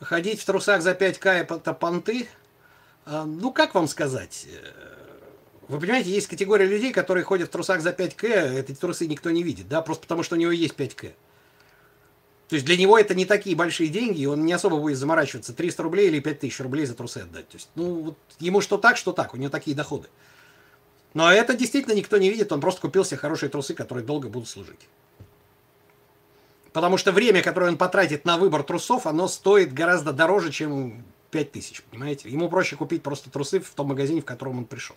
Ходить 0.00 0.40
в 0.40 0.44
трусах 0.44 0.82
за 0.82 0.92
5к 0.92 1.28
это 1.28 1.72
понты? 1.72 2.28
А, 3.06 3.24
ну, 3.24 3.52
как 3.52 3.74
вам 3.74 3.86
сказать? 3.86 4.46
Вы 5.68 5.80
понимаете, 5.80 6.10
есть 6.10 6.26
категория 6.26 6.66
людей, 6.66 6.92
которые 6.92 7.24
ходят 7.24 7.48
в 7.48 7.52
трусах 7.52 7.80
за 7.80 7.90
5к, 7.90 8.58
эти 8.58 8.72
трусы 8.72 9.06
никто 9.06 9.30
не 9.30 9.42
видит, 9.42 9.68
да, 9.68 9.80
просто 9.80 10.02
потому 10.02 10.22
что 10.22 10.34
у 10.34 10.38
него 10.38 10.50
есть 10.50 10.74
5к. 10.74 11.12
То 12.48 12.54
есть 12.54 12.64
для 12.64 12.76
него 12.76 12.96
это 12.96 13.14
не 13.14 13.24
такие 13.24 13.56
большие 13.56 13.88
деньги, 13.88 14.20
и 14.20 14.26
он 14.26 14.44
не 14.44 14.52
особо 14.52 14.78
будет 14.78 14.98
заморачиваться 14.98 15.52
300 15.52 15.82
рублей 15.82 16.08
или 16.08 16.20
5000 16.20 16.60
рублей 16.60 16.86
за 16.86 16.94
трусы 16.94 17.18
отдать. 17.18 17.48
То 17.48 17.56
есть, 17.56 17.68
ну, 17.74 18.02
вот 18.02 18.18
ему 18.38 18.60
что 18.60 18.78
так, 18.78 18.96
что 18.96 19.12
так, 19.12 19.34
у 19.34 19.36
него 19.36 19.50
такие 19.50 19.76
доходы. 19.76 20.08
Но 21.14 21.32
это 21.32 21.56
действительно 21.56 21.94
никто 21.94 22.18
не 22.18 22.30
видит, 22.30 22.52
он 22.52 22.60
просто 22.60 22.80
купил 22.80 23.04
себе 23.04 23.16
хорошие 23.16 23.50
трусы, 23.50 23.74
которые 23.74 24.04
долго 24.04 24.28
будут 24.28 24.48
служить. 24.48 24.88
Потому 26.72 26.98
что 26.98 27.10
время, 27.10 27.42
которое 27.42 27.70
он 27.70 27.78
потратит 27.78 28.24
на 28.24 28.36
выбор 28.36 28.62
трусов, 28.62 29.06
оно 29.06 29.26
стоит 29.26 29.72
гораздо 29.72 30.12
дороже, 30.12 30.52
чем 30.52 31.04
5000, 31.36 31.82
понимаете? 31.90 32.30
Ему 32.30 32.48
проще 32.48 32.76
купить 32.76 33.02
просто 33.02 33.30
трусы 33.30 33.60
в 33.60 33.70
том 33.70 33.88
магазине, 33.88 34.22
в 34.22 34.24
котором 34.24 34.58
он 34.58 34.64
пришел. 34.64 34.96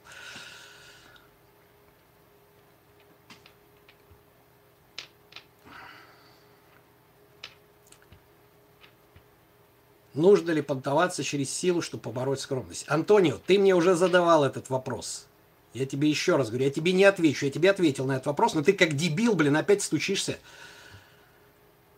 Нужно 10.13 10.51
ли 10.51 10.61
понтоваться 10.61 11.23
через 11.23 11.49
силу, 11.49 11.81
чтобы 11.81 12.03
побороть 12.03 12.39
скромность? 12.39 12.85
Антонио, 12.87 13.37
ты 13.45 13.59
мне 13.59 13.75
уже 13.75 13.95
задавал 13.95 14.43
этот 14.43 14.69
вопрос. 14.69 15.27
Я 15.73 15.85
тебе 15.85 16.09
еще 16.09 16.35
раз 16.35 16.49
говорю, 16.49 16.65
я 16.65 16.71
тебе 16.71 16.93
не 16.93 17.03
отвечу. 17.03 17.45
Я 17.45 17.51
тебе 17.51 17.69
ответил 17.69 18.05
на 18.05 18.13
этот 18.13 18.25
вопрос, 18.25 18.53
но 18.53 18.63
ты 18.63 18.73
как 18.73 18.95
дебил, 18.95 19.35
блин, 19.35 19.55
опять 19.55 19.81
стучишься. 19.81 20.39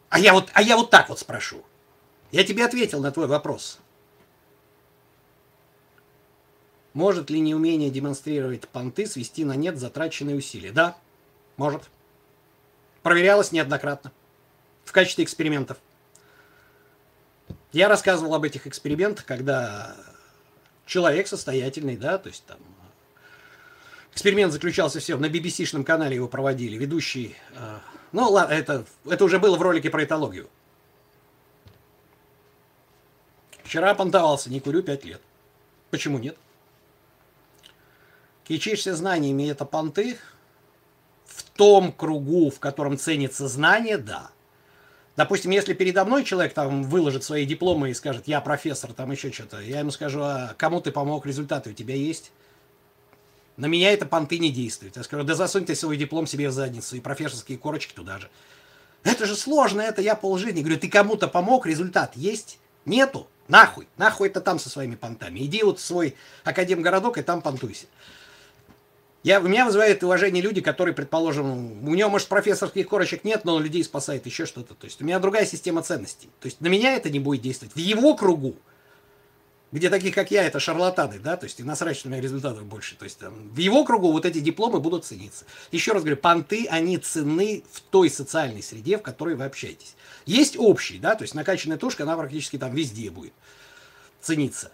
А 0.09 0.19
я 0.19 0.33
вот, 0.33 0.49
а 0.53 0.61
я 0.61 0.75
вот 0.75 0.89
так 0.89 1.09
вот 1.09 1.19
спрошу. 1.19 1.63
Я 2.31 2.43
тебе 2.43 2.65
ответил 2.65 2.99
на 2.99 3.11
твой 3.11 3.27
вопрос. 3.27 3.79
Может 6.93 7.29
ли 7.29 7.39
неумение 7.39 7.89
демонстрировать 7.89 8.67
понты 8.67 9.07
свести 9.07 9.45
на 9.45 9.55
нет 9.55 9.77
затраченные 9.77 10.35
усилия? 10.35 10.71
Да, 10.71 10.97
может. 11.57 11.83
Проверялось 13.01 13.51
неоднократно. 13.51 14.11
В 14.83 14.91
качестве 14.91 15.23
экспериментов. 15.23 15.77
Я 17.71 17.87
рассказывал 17.87 18.35
об 18.35 18.43
этих 18.43 18.67
экспериментах, 18.67 19.25
когда 19.25 19.95
человек 20.85 21.27
состоятельный, 21.27 21.95
да, 21.95 22.17
то 22.17 22.27
есть 22.27 22.45
там 22.45 22.57
эксперимент 24.13 24.51
заключался 24.51 24.99
все, 24.99 25.17
на 25.17 25.27
BBC-шном 25.27 25.85
канале 25.85 26.15
его 26.15 26.27
проводили, 26.27 26.75
ведущий, 26.75 27.37
э, 27.55 27.79
ну 28.11 28.29
ладно, 28.29 28.53
это, 28.53 28.85
это 29.05 29.23
уже 29.23 29.39
было 29.39 29.55
в 29.55 29.61
ролике 29.61 29.89
про 29.89 30.03
этологию. 30.03 30.49
Вчера 33.63 33.95
понтовался, 33.95 34.49
не 34.49 34.59
курю 34.59 34.83
5 34.83 35.05
лет. 35.05 35.21
Почему 35.91 36.19
нет? 36.19 36.37
Кичишься 38.47 38.95
знаниями, 38.95 39.49
это 39.49 39.65
понты. 39.65 40.17
В 41.25 41.43
том 41.43 41.91
кругу, 41.91 42.49
в 42.49 42.59
котором 42.59 42.97
ценится 42.97 43.47
знание, 43.47 43.97
да. 43.97 44.31
Допустим, 45.15 45.51
если 45.51 45.73
передо 45.73 46.05
мной 46.05 46.23
человек 46.23 46.53
там 46.53 46.83
выложит 46.83 47.23
свои 47.23 47.45
дипломы 47.45 47.91
и 47.91 47.93
скажет, 47.93 48.27
я 48.27 48.41
профессор, 48.41 48.93
там 48.93 49.11
еще 49.11 49.31
что-то, 49.31 49.59
я 49.59 49.79
ему 49.79 49.91
скажу, 49.91 50.21
а 50.21 50.55
кому 50.57 50.81
ты 50.81 50.91
помог, 50.91 51.25
результаты 51.25 51.69
у 51.69 51.73
тебя 51.73 51.95
есть? 51.95 52.31
На 53.57 53.65
меня 53.65 53.91
это 53.91 54.05
понты 54.05 54.39
не 54.39 54.49
действует. 54.49 54.95
Я 54.95 55.03
скажу, 55.03 55.23
да 55.23 55.35
засунь 55.35 55.65
ты 55.65 55.75
свой 55.75 55.97
диплом 55.97 56.25
себе 56.25 56.49
в 56.49 56.53
задницу 56.53 56.95
и 56.95 57.01
профессорские 57.01 57.57
корочки 57.57 57.93
туда 57.93 58.19
же. 58.19 58.29
Это 59.03 59.25
же 59.25 59.35
сложно, 59.35 59.81
это 59.81 60.01
я 60.01 60.15
полжизни. 60.15 60.61
Говорю, 60.61 60.79
ты 60.79 60.89
кому-то 60.89 61.27
помог, 61.27 61.65
результат 61.65 62.15
есть? 62.15 62.59
Нету? 62.85 63.27
Нахуй, 63.47 63.87
нахуй 63.97 64.29
это 64.29 64.39
там 64.39 64.59
со 64.59 64.69
своими 64.69 64.95
понтами. 64.95 65.39
Иди 65.41 65.61
вот 65.63 65.79
в 65.79 65.83
свой 65.83 66.15
академгородок 66.43 67.17
и 67.17 67.21
там 67.21 67.41
понтуйся. 67.41 67.87
Я, 69.23 69.39
меня 69.39 69.65
вызывает 69.65 70.03
уважение 70.03 70.41
люди, 70.41 70.61
которые, 70.61 70.95
предположим, 70.95 71.87
у 71.87 71.93
него, 71.93 72.09
может, 72.09 72.27
профессорских 72.27 72.87
корочек 72.87 73.23
нет, 73.23 73.45
но 73.45 73.55
он 73.55 73.63
людей 73.63 73.83
спасает, 73.83 74.25
еще 74.25 74.47
что-то. 74.47 74.73
То 74.73 74.85
есть 74.85 74.99
у 75.01 75.05
меня 75.05 75.19
другая 75.19 75.45
система 75.45 75.83
ценностей. 75.83 76.29
То 76.39 76.47
есть 76.47 76.59
на 76.59 76.67
меня 76.67 76.95
это 76.95 77.09
не 77.11 77.19
будет 77.19 77.41
действовать. 77.41 77.75
В 77.75 77.77
его 77.77 78.15
кругу, 78.15 78.55
где 79.71 79.89
таких, 79.89 80.15
как 80.15 80.31
я, 80.31 80.43
это 80.43 80.59
шарлатаны, 80.59 81.19
да, 81.19 81.37
то 81.37 81.45
есть 81.45 81.59
и 81.59 81.63
насрать, 81.63 81.97
что 81.97 82.07
у 82.07 82.11
меня 82.11 82.19
результатов 82.19 82.65
больше. 82.65 82.95
То 82.95 83.05
есть 83.05 83.19
там, 83.19 83.49
в 83.49 83.57
его 83.57 83.85
кругу 83.85 84.11
вот 84.11 84.25
эти 84.25 84.39
дипломы 84.39 84.79
будут 84.79 85.05
цениться. 85.05 85.45
Еще 85.71 85.93
раз 85.93 86.01
говорю, 86.01 86.17
понты, 86.17 86.67
они 86.69 86.97
ценны 86.97 87.63
в 87.71 87.79
той 87.79 88.09
социальной 88.09 88.63
среде, 88.63 88.97
в 88.97 89.03
которой 89.03 89.35
вы 89.35 89.45
общаетесь. 89.45 89.95
Есть 90.25 90.57
общий, 90.57 90.97
да, 90.97 91.15
то 91.15 91.23
есть 91.23 91.35
накачанная 91.35 91.77
тушка, 91.77 92.03
она 92.03 92.17
практически 92.17 92.57
там 92.57 92.73
везде 92.73 93.11
будет 93.11 93.33
цениться. 94.19 94.71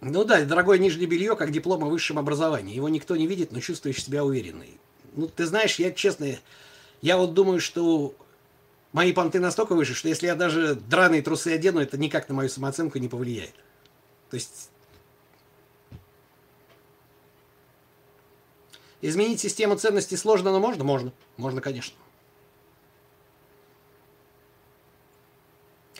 Ну 0.00 0.24
да, 0.24 0.44
дорогое 0.44 0.78
нижнее 0.78 1.06
белье, 1.06 1.36
как 1.36 1.50
диплом 1.50 1.84
о 1.84 1.88
высшем 1.88 2.18
образовании. 2.18 2.74
Его 2.74 2.88
никто 2.88 3.16
не 3.16 3.26
видит, 3.26 3.52
но 3.52 3.60
чувствуешь 3.60 4.02
себя 4.02 4.24
уверенной. 4.24 4.78
Ну, 5.14 5.28
ты 5.28 5.44
знаешь, 5.44 5.78
я 5.78 5.92
честно, 5.92 6.26
я 7.02 7.18
вот 7.18 7.34
думаю, 7.34 7.60
что 7.60 8.14
мои 8.92 9.12
понты 9.12 9.40
настолько 9.40 9.74
выше, 9.74 9.94
что 9.94 10.08
если 10.08 10.26
я 10.26 10.34
даже 10.34 10.74
драные 10.74 11.20
трусы 11.20 11.48
одену, 11.48 11.80
это 11.80 11.98
никак 11.98 12.28
на 12.28 12.34
мою 12.34 12.48
самооценку 12.48 12.98
не 12.98 13.08
повлияет. 13.08 13.54
То 14.30 14.36
есть 14.36 14.70
изменить 19.02 19.40
систему 19.40 19.76
ценностей 19.76 20.16
сложно, 20.16 20.50
но 20.50 20.60
можно? 20.60 20.82
Можно. 20.82 21.12
Можно, 21.36 21.60
конечно. 21.60 21.94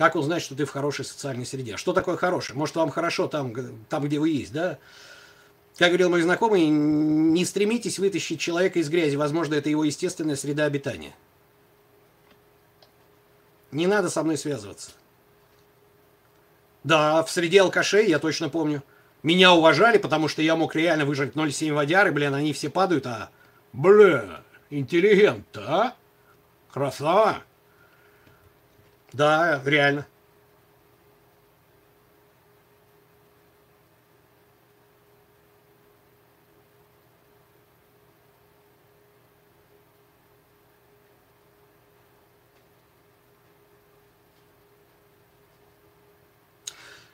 Как 0.01 0.15
узнать, 0.15 0.43
что 0.43 0.55
ты 0.55 0.65
в 0.65 0.71
хорошей 0.71 1.05
социальной 1.05 1.45
среде? 1.45 1.77
Что 1.77 1.93
такое 1.93 2.17
хорошее? 2.17 2.59
Может, 2.59 2.75
вам 2.77 2.89
хорошо 2.89 3.29
там, 3.29 3.53
там 3.91 4.03
где 4.03 4.19
вы 4.19 4.31
есть, 4.31 4.51
да? 4.51 4.79
Как 5.77 5.89
говорил 5.89 6.09
мой 6.09 6.23
знакомый, 6.23 6.69
не 6.69 7.45
стремитесь 7.45 7.99
вытащить 7.99 8.41
человека 8.41 8.79
из 8.79 8.89
грязи. 8.89 9.17
Возможно, 9.17 9.57
это 9.57 9.69
его 9.69 9.85
естественная 9.85 10.37
среда 10.37 10.65
обитания. 10.65 11.15
Не 13.73 13.87
надо 13.87 14.09
со 14.09 14.23
мной 14.23 14.39
связываться. 14.39 14.93
Да, 16.83 17.23
в 17.23 17.31
среде 17.31 17.61
алкашей, 17.61 18.09
я 18.09 18.19
точно 18.19 18.49
помню. 18.49 18.83
Меня 19.23 19.53
уважали, 19.53 19.99
потому 19.99 20.29
что 20.29 20.41
я 20.41 20.57
мог 20.57 20.75
реально 20.75 21.05
выжать 21.05 21.35
0,7 21.35 21.75
водяры, 21.75 22.11
блин, 22.11 22.33
они 22.33 22.55
все 22.55 22.71
падают, 22.71 23.07
а... 23.07 23.29
Бля, 23.75 24.41
интеллигент, 24.71 25.59
а? 25.59 25.95
Красава. 26.73 27.43
Да, 29.13 29.61
реально. 29.65 30.07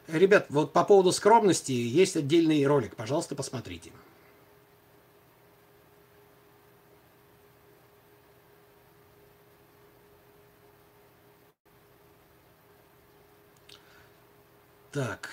Ребят, 0.08 0.46
вот 0.50 0.72
по 0.72 0.84
поводу 0.84 1.12
скромности 1.12 1.72
есть 1.72 2.16
отдельный 2.16 2.64
ролик, 2.64 2.94
пожалуйста, 2.94 3.34
посмотрите. 3.34 3.90
Так. 14.96 15.28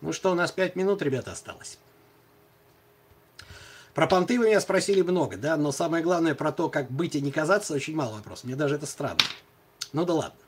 Ну 0.00 0.12
что, 0.12 0.32
у 0.32 0.34
нас 0.34 0.50
5 0.50 0.74
минут, 0.74 1.02
ребята, 1.02 1.30
осталось. 1.30 1.78
Про 3.94 4.08
понты 4.08 4.40
вы 4.40 4.46
меня 4.46 4.60
спросили 4.60 5.02
много, 5.02 5.36
да, 5.36 5.56
но 5.56 5.70
самое 5.70 6.02
главное 6.02 6.34
про 6.34 6.50
то, 6.50 6.68
как 6.68 6.90
быть 6.90 7.14
и 7.14 7.20
не 7.20 7.30
казаться, 7.30 7.74
очень 7.74 7.94
мало 7.94 8.16
вопросов. 8.16 8.46
Мне 8.46 8.56
даже 8.56 8.74
это 8.74 8.86
странно. 8.86 9.20
Ну 9.92 10.04
да 10.04 10.14
ладно. 10.14 10.40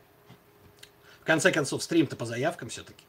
В 1.20 1.24
конце 1.24 1.52
концов, 1.52 1.80
стрим-то 1.84 2.16
по 2.16 2.26
заявкам 2.26 2.70
все-таки. 2.70 3.04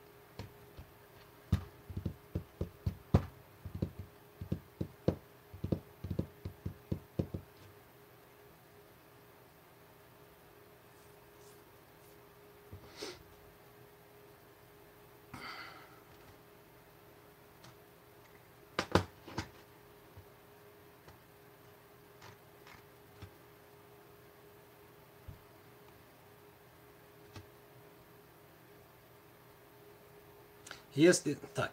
Если... 30.95 31.37
Так. 31.53 31.71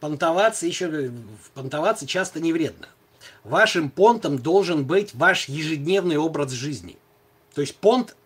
Понтоваться 0.00 0.66
еще... 0.66 1.12
Понтоваться 1.54 2.06
часто 2.06 2.40
не 2.40 2.52
вредно. 2.52 2.88
Вашим 3.44 3.88
понтом 3.88 4.38
должен 4.38 4.84
быть 4.84 5.14
ваш 5.14 5.48
ежедневный 5.48 6.16
образ 6.16 6.50
жизни. 6.50 6.98
То 7.54 7.60
есть 7.60 7.76
понт, 7.76 8.16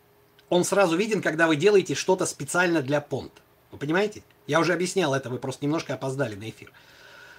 он 0.48 0.64
сразу 0.64 0.96
виден, 0.96 1.20
когда 1.20 1.46
вы 1.46 1.56
делаете 1.56 1.94
что-то 1.94 2.24
специально 2.26 2.80
для 2.80 3.00
понта. 3.00 3.42
Вы 3.70 3.78
понимаете? 3.78 4.22
Я 4.46 4.60
уже 4.60 4.72
объяснял 4.72 5.14
это, 5.14 5.28
вы 5.28 5.38
просто 5.38 5.64
немножко 5.64 5.94
опоздали 5.94 6.34
на 6.34 6.48
эфир. 6.48 6.72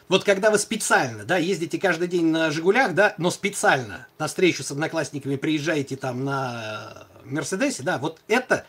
Вот 0.09 0.23
когда 0.23 0.51
вы 0.51 0.57
специально, 0.57 1.25
да, 1.25 1.37
ездите 1.37 1.79
каждый 1.79 2.07
день 2.07 2.27
на 2.27 2.49
«Жигулях», 2.51 2.93
да, 2.93 3.15
но 3.17 3.29
специально 3.29 4.07
на 4.19 4.27
встречу 4.27 4.63
с 4.63 4.71
одноклассниками 4.71 5.35
приезжаете 5.35 5.97
там 5.97 6.23
на 6.23 7.07
«Мерседесе», 7.25 7.83
да, 7.83 7.97
вот 7.97 8.21
это 8.27 8.65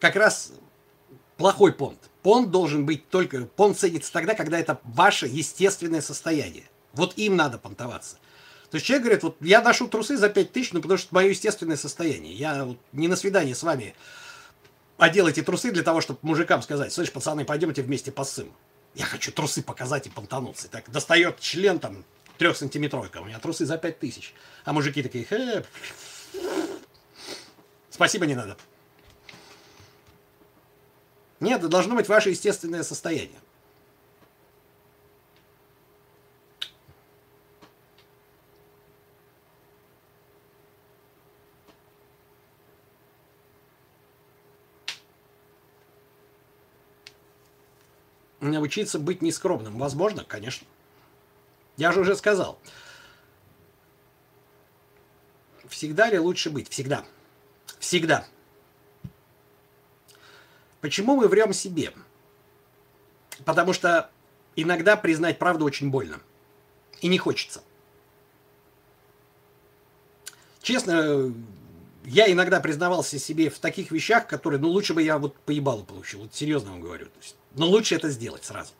как 0.00 0.16
раз 0.16 0.52
плохой 1.42 1.72
понт. 1.72 1.98
Понт 2.22 2.52
должен 2.52 2.86
быть 2.86 3.08
только... 3.08 3.46
Понт 3.46 3.76
ценится 3.76 4.12
тогда, 4.12 4.34
когда 4.36 4.60
это 4.60 4.80
ваше 4.84 5.26
естественное 5.26 6.00
состояние. 6.00 6.62
Вот 6.92 7.14
им 7.18 7.34
надо 7.34 7.58
понтоваться. 7.58 8.18
То 8.70 8.76
есть 8.76 8.86
человек 8.86 9.02
говорит, 9.02 9.22
вот 9.24 9.36
я 9.40 9.60
ношу 9.60 9.88
трусы 9.88 10.16
за 10.16 10.28
5 10.28 10.52
тысяч, 10.52 10.72
ну 10.72 10.80
потому 10.80 10.98
что 10.98 11.12
мое 11.12 11.30
естественное 11.30 11.76
состояние. 11.76 12.32
Я 12.32 12.64
вот 12.64 12.78
не 12.92 13.08
на 13.08 13.16
свидание 13.16 13.56
с 13.56 13.64
вами 13.64 13.96
одел 14.98 15.26
эти 15.26 15.42
трусы 15.42 15.72
для 15.72 15.82
того, 15.82 16.00
чтобы 16.00 16.20
мужикам 16.22 16.62
сказать, 16.62 16.92
слышь, 16.92 17.10
пацаны, 17.10 17.44
пойдемте 17.44 17.82
вместе 17.82 18.12
посым. 18.12 18.52
Я 18.94 19.04
хочу 19.04 19.32
трусы 19.32 19.64
показать 19.64 20.06
и 20.06 20.10
понтануться. 20.10 20.68
Так 20.68 20.88
достает 20.92 21.40
член 21.40 21.80
там 21.80 22.04
трехсантиметровка. 22.38 23.18
У 23.18 23.24
меня 23.24 23.40
трусы 23.40 23.66
за 23.66 23.78
пять 23.78 23.98
тысяч. 23.98 24.32
А 24.64 24.72
мужики 24.72 25.02
такие, 25.02 25.26
э, 25.28 25.64
спасибо, 27.90 28.26
не 28.26 28.36
надо. 28.36 28.56
Нет, 31.42 31.58
это 31.58 31.68
должно 31.68 31.96
быть 31.96 32.08
ваше 32.08 32.30
естественное 32.30 32.84
состояние. 32.84 33.40
научиться 48.40 48.98
быть 48.98 49.22
нескромным? 49.22 49.78
Возможно, 49.78 50.24
конечно. 50.24 50.66
Я 51.76 51.90
же 51.90 52.00
уже 52.00 52.14
сказал. 52.16 52.58
Всегда 55.68 56.08
ли 56.08 56.18
лучше 56.18 56.50
быть? 56.50 56.68
Всегда. 56.68 57.04
Всегда. 57.78 58.26
Почему 60.82 61.16
мы 61.16 61.28
врем 61.28 61.54
себе? 61.54 61.94
Потому 63.46 63.72
что 63.72 64.10
иногда 64.56 64.96
признать 64.96 65.38
правду 65.38 65.64
очень 65.64 65.90
больно. 65.90 66.20
И 67.00 67.08
не 67.08 67.18
хочется. 67.18 67.62
Честно, 70.60 71.32
я 72.04 72.30
иногда 72.30 72.60
признавался 72.60 73.18
себе 73.18 73.48
в 73.48 73.60
таких 73.60 73.92
вещах, 73.92 74.26
которые, 74.26 74.60
ну, 74.60 74.68
лучше 74.68 74.92
бы 74.92 75.02
я 75.02 75.18
вот 75.18 75.36
поебалу 75.38 75.84
получил. 75.84 76.22
Вот 76.22 76.34
серьезно 76.34 76.72
вам 76.72 76.80
говорю. 76.80 77.06
То 77.06 77.18
есть, 77.20 77.36
но 77.54 77.66
лучше 77.66 77.94
это 77.94 78.10
сделать 78.10 78.44
сразу. 78.44 78.72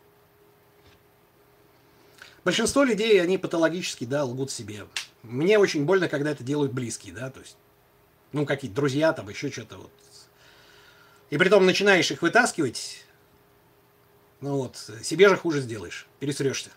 Большинство 2.43 2.83
людей, 2.83 3.21
они 3.21 3.37
патологически, 3.37 4.03
да, 4.03 4.25
лгут 4.25 4.51
себе. 4.51 4.85
Мне 5.21 5.57
очень 5.57 5.85
больно, 5.85 6.09
когда 6.09 6.31
это 6.31 6.43
делают 6.43 6.73
близкие, 6.73 7.13
да, 7.13 7.29
то 7.29 7.39
есть, 7.39 7.55
ну, 8.33 8.45
какие-то 8.45 8.75
друзья 8.75 9.13
там, 9.13 9.29
еще 9.29 9.49
что-то 9.49 9.77
вот. 9.77 9.91
И 11.33 11.37
при 11.39 11.49
том 11.49 11.65
начинаешь 11.65 12.11
их 12.11 12.21
вытаскивать, 12.21 13.03
ну 14.39 14.57
вот, 14.57 14.77
себе 15.01 15.29
же 15.29 15.35
хуже 15.35 15.61
сделаешь, 15.61 16.05
пересрешься. 16.19 16.69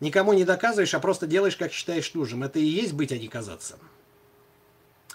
Никому 0.00 0.32
не 0.32 0.44
доказываешь, 0.44 0.94
а 0.94 1.00
просто 1.00 1.26
делаешь, 1.26 1.58
как 1.58 1.70
считаешь 1.70 2.14
нужным. 2.14 2.44
Это 2.44 2.60
и 2.60 2.64
есть 2.64 2.94
быть, 2.94 3.12
а 3.12 3.18
не 3.18 3.28
казаться. 3.28 3.78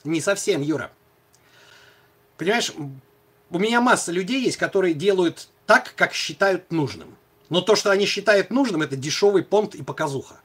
Не 0.03 0.22
совсем, 0.22 0.62
Юра. 0.62 0.91
Понимаешь, 2.38 2.72
у 3.49 3.58
меня 3.58 3.82
масса 3.82 4.12
людей 4.12 4.43
есть, 4.43 4.58
которые 4.58 4.93
делают 4.93 5.49
так, 5.66 5.95
как 5.95 6.14
считают 6.14 6.72
нужным. 6.72 7.18
Но 7.49 7.62
то, 7.62 7.76
что 7.76 7.89
они 7.89 8.05
считают 8.05 8.51
нужным, 8.51 8.84
это 8.84 8.95
дешевый 8.95 9.43
понт 9.43 9.74
и 9.74 9.82
показуха. 9.82 10.39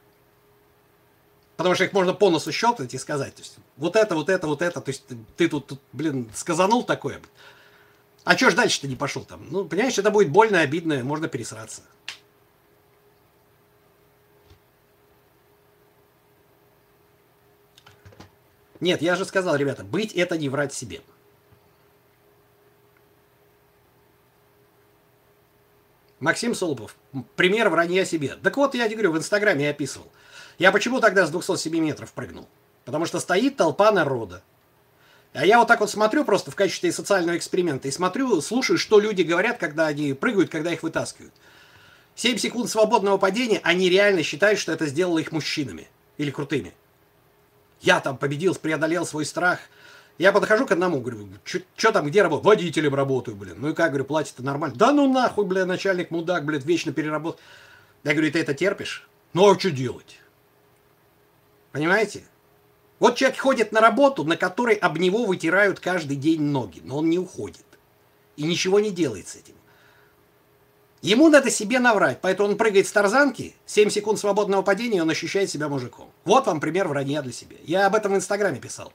Потому 1.63 1.75
что 1.75 1.85
их 1.85 1.93
можно 1.93 2.13
по 2.13 2.29
носу 2.29 2.51
щелкнуть 2.51 2.93
и 2.93 2.97
сказать, 2.97 3.35
то 3.35 3.41
есть, 3.41 3.55
вот 3.77 3.95
это, 3.95 4.15
вот 4.15 4.27
это, 4.27 4.47
вот 4.47 4.61
это, 4.61 4.81
то 4.81 4.89
есть 4.89 5.07
ты, 5.07 5.17
ты 5.37 5.47
тут, 5.47 5.67
тут, 5.67 5.79
блин, 5.93 6.29
сказанул 6.35 6.83
такое. 6.83 7.21
А 8.25 8.35
что 8.35 8.49
ж 8.49 8.53
дальше-то 8.53 8.85
не 8.85 8.97
пошел 8.97 9.23
там? 9.23 9.47
Ну, 9.49 9.63
понимаешь, 9.63 9.97
это 9.97 10.11
будет 10.11 10.29
больно, 10.29 10.59
обидно, 10.59 11.01
можно 11.05 11.29
пересраться. 11.29 11.83
Нет, 18.81 19.01
я 19.01 19.15
же 19.15 19.23
сказал, 19.23 19.55
ребята, 19.55 19.85
быть 19.85 20.11
это 20.11 20.37
не 20.37 20.49
врать 20.49 20.73
себе. 20.73 20.99
Максим 26.19 26.55
Солопов. 26.55 26.97
Пример 27.37 27.69
вранья 27.69 28.03
себе. 28.03 28.35
Так 28.43 28.57
вот, 28.57 28.75
я 28.75 28.87
тебе 28.87 28.95
говорю, 28.95 29.13
в 29.13 29.17
Инстаграме 29.17 29.63
я 29.63 29.69
описывал. 29.69 30.11
Я 30.59 30.71
почему 30.71 30.99
тогда 30.99 31.25
с 31.25 31.31
207 31.31 31.75
метров 31.77 32.13
прыгнул? 32.13 32.47
Потому 32.85 33.05
что 33.05 33.19
стоит 33.19 33.57
толпа 33.57 33.91
народа. 33.91 34.43
А 35.33 35.45
я 35.45 35.57
вот 35.57 35.67
так 35.67 35.79
вот 35.79 35.89
смотрю 35.89 36.25
просто 36.25 36.51
в 36.51 36.55
качестве 36.55 36.91
социального 36.91 37.37
эксперимента 37.37 37.87
и 37.87 37.91
смотрю, 37.91 38.39
слушаю, 38.41 38.77
что 38.77 38.99
люди 38.99 39.23
говорят, 39.23 39.57
когда 39.57 39.87
они 39.87 40.13
прыгают, 40.13 40.51
когда 40.51 40.71
их 40.71 40.83
вытаскивают. 40.83 41.33
7 42.15 42.37
секунд 42.37 42.69
свободного 42.69 43.17
падения, 43.17 43.59
они 43.63 43.89
реально 43.89 44.21
считают, 44.21 44.59
что 44.59 44.71
это 44.71 44.85
сделало 44.85 45.17
их 45.17 45.31
мужчинами 45.31 45.87
или 46.17 46.29
крутыми. 46.29 46.73
Я 47.81 47.99
там 47.99 48.17
победил, 48.17 48.53
преодолел 48.53 49.05
свой 49.07 49.25
страх. 49.25 49.59
Я 50.19 50.31
подхожу 50.31 50.67
к 50.67 50.71
одному, 50.71 51.01
говорю, 51.01 51.27
что 51.43 51.91
там, 51.91 52.05
где 52.05 52.21
работаю? 52.21 52.45
Водителем 52.45 52.93
работаю, 52.93 53.35
блин. 53.35 53.55
Ну 53.57 53.69
и 53.69 53.73
как, 53.73 53.89
говорю, 53.89 54.05
платит 54.05 54.37
нормально. 54.37 54.77
Да 54.77 54.91
ну 54.91 55.11
нахуй, 55.11 55.45
бля, 55.45 55.65
начальник 55.65 56.11
мудак, 56.11 56.45
блядь, 56.45 56.65
вечно 56.65 56.93
переработал. 56.93 57.39
Я 58.03 58.13
говорю, 58.13 58.31
ты 58.31 58.39
это 58.39 58.53
терпишь? 58.53 59.07
Ну 59.33 59.51
а 59.51 59.59
что 59.59 59.71
делать? 59.71 60.19
Понимаете? 61.73 62.23
Вот 62.99 63.17
человек 63.17 63.39
ходит 63.39 63.71
на 63.73 63.81
работу, 63.81 64.23
на 64.23 64.37
которой 64.37 64.75
об 64.75 64.97
него 64.97 65.25
вытирают 65.25 65.81
каждый 65.81 66.15
день 66.15 66.41
ноги, 66.41 66.79
но 66.83 66.99
он 66.99 67.09
не 67.09 67.19
уходит. 67.19 67.65
И 68.37 68.43
ничего 68.43 68.79
не 68.79 68.91
делает 68.91 69.27
с 69.27 69.35
этим. 69.35 69.55
Ему 71.01 71.27
надо 71.27 71.49
себе 71.49 71.79
наврать, 71.79 72.19
поэтому 72.21 72.49
он 72.49 72.57
прыгает 72.57 72.87
с 72.87 72.91
тарзанки, 72.91 73.55
7 73.65 73.89
секунд 73.89 74.19
свободного 74.19 74.61
падения, 74.61 75.01
он 75.01 75.09
ощущает 75.09 75.49
себя 75.49 75.67
мужиком. 75.67 76.09
Вот 76.23 76.45
вам 76.45 76.61
пример 76.61 76.87
вранья 76.87 77.21
для 77.21 77.33
себя. 77.33 77.57
Я 77.65 77.87
об 77.87 77.95
этом 77.95 78.13
в 78.13 78.15
Инстаграме 78.15 78.59
писал. 78.59 78.93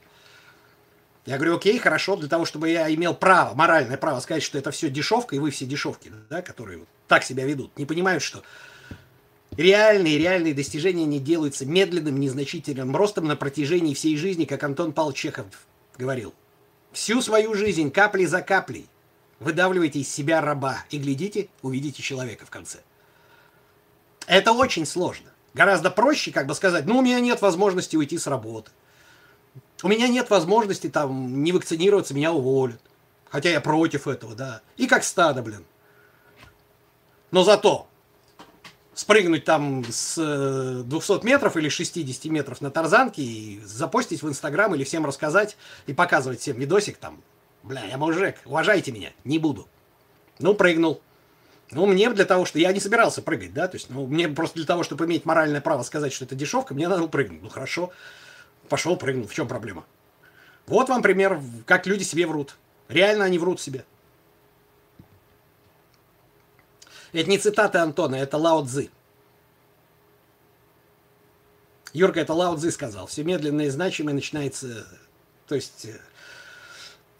Я 1.25 1.35
говорю, 1.35 1.57
окей, 1.57 1.77
хорошо, 1.77 2.15
для 2.15 2.29
того, 2.29 2.45
чтобы 2.45 2.69
я 2.69 2.91
имел 2.91 3.13
право, 3.13 3.53
моральное 3.53 3.97
право 3.97 4.21
сказать, 4.21 4.41
что 4.41 4.57
это 4.57 4.71
все 4.71 4.89
дешевка, 4.89 5.35
и 5.35 5.39
вы 5.39 5.51
все 5.51 5.65
дешевки, 5.65 6.11
да, 6.29 6.41
которые 6.41 6.79
вот 6.79 6.87
так 7.07 7.23
себя 7.23 7.45
ведут, 7.45 7.77
не 7.77 7.85
понимают, 7.85 8.23
что 8.23 8.41
реальные, 9.59 10.17
реальные 10.17 10.53
достижения 10.53 11.05
не 11.05 11.19
делаются 11.19 11.65
медленным, 11.65 12.19
незначительным 12.19 12.95
ростом 12.95 13.27
на 13.27 13.35
протяжении 13.35 13.93
всей 13.93 14.15
жизни, 14.15 14.45
как 14.45 14.63
Антон 14.63 14.93
Павлович 14.93 15.19
Чехов 15.19 15.45
говорил. 15.97 16.33
Всю 16.93 17.21
свою 17.21 17.53
жизнь, 17.53 17.91
капли 17.91 18.25
за 18.25 18.41
каплей, 18.41 18.87
выдавливаете 19.39 19.99
из 19.99 20.09
себя 20.09 20.39
раба 20.39 20.85
и 20.89 20.97
глядите, 20.97 21.49
увидите 21.61 22.01
человека 22.01 22.45
в 22.45 22.49
конце. 22.49 22.79
Это 24.27 24.53
очень 24.53 24.85
сложно. 24.85 25.29
Гораздо 25.53 25.91
проще, 25.91 26.31
как 26.31 26.47
бы 26.47 26.55
сказать, 26.55 26.85
ну, 26.85 26.99
у 26.99 27.01
меня 27.01 27.19
нет 27.19 27.41
возможности 27.41 27.97
уйти 27.97 28.17
с 28.17 28.27
работы. 28.27 28.71
У 29.83 29.89
меня 29.89 30.07
нет 30.07 30.29
возможности 30.29 30.87
там 30.87 31.43
не 31.43 31.51
вакцинироваться, 31.51 32.13
меня 32.13 32.31
уволят. 32.31 32.79
Хотя 33.29 33.49
я 33.49 33.59
против 33.59 34.07
этого, 34.07 34.35
да. 34.35 34.61
И 34.77 34.87
как 34.87 35.03
стадо, 35.03 35.41
блин. 35.41 35.65
Но 37.31 37.43
зато 37.43 37.88
спрыгнуть 38.99 39.45
там 39.45 39.85
с 39.89 40.15
200 40.83 41.11
э, 41.11 41.19
метров 41.23 41.55
или 41.55 41.69
60 41.69 42.25
метров 42.25 42.59
на 42.59 42.69
тарзанке 42.69 43.21
и 43.21 43.61
запостить 43.63 44.21
в 44.21 44.27
Инстаграм 44.27 44.75
или 44.75 44.83
всем 44.83 45.05
рассказать 45.05 45.55
и 45.87 45.93
показывать 45.93 46.41
всем 46.41 46.57
видосик 46.57 46.97
там 46.97 47.21
Бля, 47.63 47.83
я 47.85 47.97
мужик, 47.97 48.35
уважайте 48.45 48.91
меня, 48.91 49.11
не 49.23 49.37
буду. 49.37 49.67
Ну, 50.39 50.53
прыгнул. 50.53 51.01
Ну, 51.71 51.85
мне 51.85 52.09
для 52.09 52.25
того, 52.25 52.45
что 52.45 52.57
я 52.57 52.73
не 52.73 52.79
собирался 52.79 53.21
прыгать, 53.21 53.53
да, 53.53 53.67
то 53.67 53.75
есть, 53.75 53.89
ну, 53.89 54.05
мне 54.07 54.27
просто 54.27 54.57
для 54.57 54.65
того, 54.65 54.83
чтобы 54.83 55.05
иметь 55.05 55.25
моральное 55.25 55.61
право 55.61 55.83
сказать, 55.83 56.11
что 56.11 56.25
это 56.25 56.35
дешевка, 56.35 56.73
мне 56.73 56.87
надо 56.87 57.07
прыгнуть. 57.07 57.41
Ну, 57.41 57.49
хорошо, 57.49 57.91
пошел, 58.69 58.95
прыгнул, 58.97 59.27
в 59.27 59.33
чем 59.33 59.47
проблема? 59.47 59.85
Вот 60.67 60.89
вам 60.89 61.01
пример, 61.01 61.41
как 61.65 61.85
люди 61.85 62.03
себе 62.03 62.25
врут. 62.25 62.55
Реально 62.87 63.25
они 63.25 63.37
врут 63.37 63.61
себе. 63.61 63.85
Это 67.11 67.29
не 67.29 67.37
цитаты 67.37 67.79
Антона, 67.79 68.15
это 68.15 68.37
Лао 68.37 68.63
Цзы. 68.65 68.89
Юрка, 71.93 72.19
это 72.19 72.33
Лао 72.33 72.55
Цзы 72.55 72.71
сказал. 72.71 73.07
Все 73.07 73.23
медленное 73.23 73.65
и 73.65 73.69
значимое 73.69 74.13
начинается 74.13 74.85
То 75.47 75.55
есть, 75.55 75.87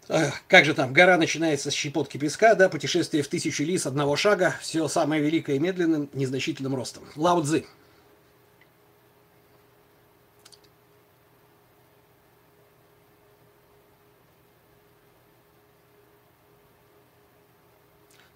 э, 0.08 0.30
как 0.46 0.64
же 0.64 0.74
там, 0.74 0.92
гора 0.92 1.16
начинается 1.16 1.70
с 1.70 1.74
щепотки 1.74 2.18
песка, 2.18 2.54
да, 2.54 2.68
путешествие 2.68 3.22
в 3.22 3.28
тысячу 3.28 3.64
ли 3.64 3.76
с 3.76 3.86
одного 3.86 4.14
шага, 4.16 4.54
все 4.60 4.86
самое 4.86 5.22
великое 5.22 5.56
и 5.56 5.58
медленным, 5.58 6.08
незначительным 6.12 6.74
ростом. 6.74 7.04
Лао 7.16 7.42
Цзы. 7.42 7.66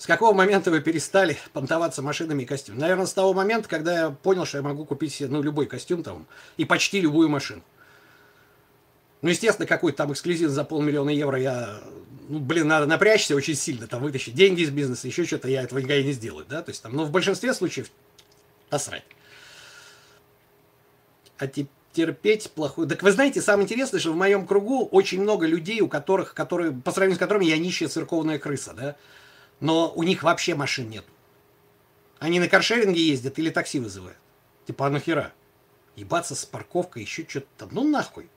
С 0.05 0.07
какого 0.07 0.35
момента 0.35 0.71
вы 0.71 0.83
перестали 0.83 1.39
понтоваться 1.55 2.03
машинами 2.03 2.43
и 2.43 2.45
костюмами? 2.45 2.83
Наверное, 2.83 3.07
с 3.07 3.15
того 3.15 3.33
момента, 3.33 3.71
когда 3.71 4.01
я 4.01 4.11
понял, 4.11 4.45
что 4.45 4.59
я 4.59 4.63
могу 4.63 4.85
купить 4.85 5.17
ну, 5.19 5.41
любой 5.41 5.65
костюм 5.65 6.03
там 6.03 6.27
и 6.59 6.67
почти 6.67 7.01
любую 7.01 7.31
машину. 7.31 7.63
Ну, 9.23 9.31
естественно, 9.31 9.67
какой-то 9.67 9.97
там 9.97 10.13
эксклюзив 10.13 10.51
за 10.51 10.63
полмиллиона 10.65 11.09
евро 11.09 11.41
я, 11.41 11.81
ну, 12.29 12.39
блин, 12.39 12.69
надо 12.69 12.85
напрячься 12.85 13.35
очень 13.35 13.55
сильно, 13.55 13.87
там, 13.87 14.03
вытащить 14.03 14.35
деньги 14.35 14.61
из 14.61 14.69
бизнеса, 14.69 15.07
еще 15.07 15.25
что-то, 15.25 15.49
я 15.49 15.63
этого 15.63 15.79
никогда 15.79 16.03
не 16.03 16.13
сделаю, 16.13 16.45
да, 16.47 16.61
то 16.61 16.71
есть 16.71 16.83
там, 16.83 16.93
но 16.93 17.05
ну, 17.05 17.09
в 17.09 17.11
большинстве 17.11 17.55
случаев 17.55 17.91
насрать. 18.71 19.05
А 21.39 21.47
терпеть 21.95 22.51
плохую... 22.51 22.87
Так 22.89 23.03
вы 23.03 23.11
знаете, 23.11 23.41
самое 23.41 23.65
интересное, 23.65 24.01
что 24.01 24.13
в 24.13 24.17
моем 24.17 24.47
кругу 24.47 24.85
очень 24.85 25.23
много 25.23 25.47
людей, 25.47 25.81
у 25.81 25.89
которых, 25.89 26.35
которые, 26.35 26.73
по 26.73 26.93
сравнению 26.93 27.17
с 27.17 27.21
которыми 27.21 27.47
я 27.47 27.57
нищая 27.57 27.89
церковная 27.89 28.39
крыса, 28.39 28.75
да, 28.75 28.97
но 29.61 29.93
у 29.95 30.03
них 30.03 30.23
вообще 30.23 30.55
машин 30.55 30.89
нет. 30.91 31.05
Они 32.19 32.41
на 32.41 32.49
каршеринге 32.49 33.01
ездят 33.07 33.39
или 33.39 33.51
такси 33.51 33.81
вызывают. 33.81 34.19
Типа, 34.67 34.87
а 34.87 34.91
нахера? 34.91 35.33
Ебаться 35.97 36.35
с 36.35 36.45
парковкой, 36.45 37.03
еще 37.03 37.27
что-то. 37.29 37.69
Ну 37.71 37.85
нахуй. 37.85 38.29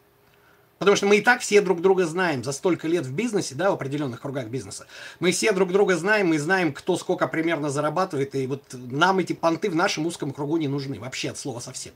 Потому 0.80 0.96
что 0.96 1.08
мы 1.08 1.18
и 1.18 1.22
так 1.22 1.42
все 1.42 1.62
друг 1.62 1.82
друга 1.82 2.06
знаем 2.06 2.44
за 2.44 2.52
столько 2.52 2.88
лет 2.88 3.06
в 3.06 3.14
бизнесе, 3.14 3.56
да, 3.56 3.72
в 3.72 3.74
определенных 3.74 4.22
кругах 4.22 4.48
бизнеса. 4.48 4.86
Мы 5.20 5.32
все 5.32 5.52
друг 5.52 5.72
друга 5.72 5.98
знаем, 5.98 6.28
мы 6.28 6.38
знаем, 6.38 6.72
кто 6.72 6.98
сколько 6.98 7.28
примерно 7.28 7.70
зарабатывает, 7.70 8.36
и 8.36 8.46
вот 8.46 8.64
нам 8.74 9.18
эти 9.20 9.34
понты 9.34 9.70
в 9.72 9.76
нашем 9.76 10.06
узком 10.06 10.32
кругу 10.32 10.58
не 10.58 10.68
нужны, 10.68 11.00
вообще 11.00 11.32
от 11.32 11.40
слова 11.40 11.60
совсем. 11.60 11.94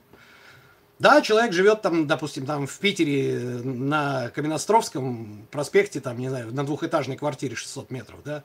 Да, 0.98 1.22
человек 1.22 1.52
живет 1.52 1.82
там, 1.82 2.08
допустим, 2.08 2.46
там 2.46 2.68
в 2.68 2.78
Питере 2.78 3.40
на 3.64 4.30
Каменостровском 4.30 5.48
проспекте, 5.52 6.00
там, 6.00 6.18
не 6.20 6.30
знаю, 6.30 6.54
на 6.54 6.64
двухэтажной 6.64 7.18
квартире 7.18 7.56
600 7.56 7.92
метров, 7.92 8.20
да, 8.24 8.44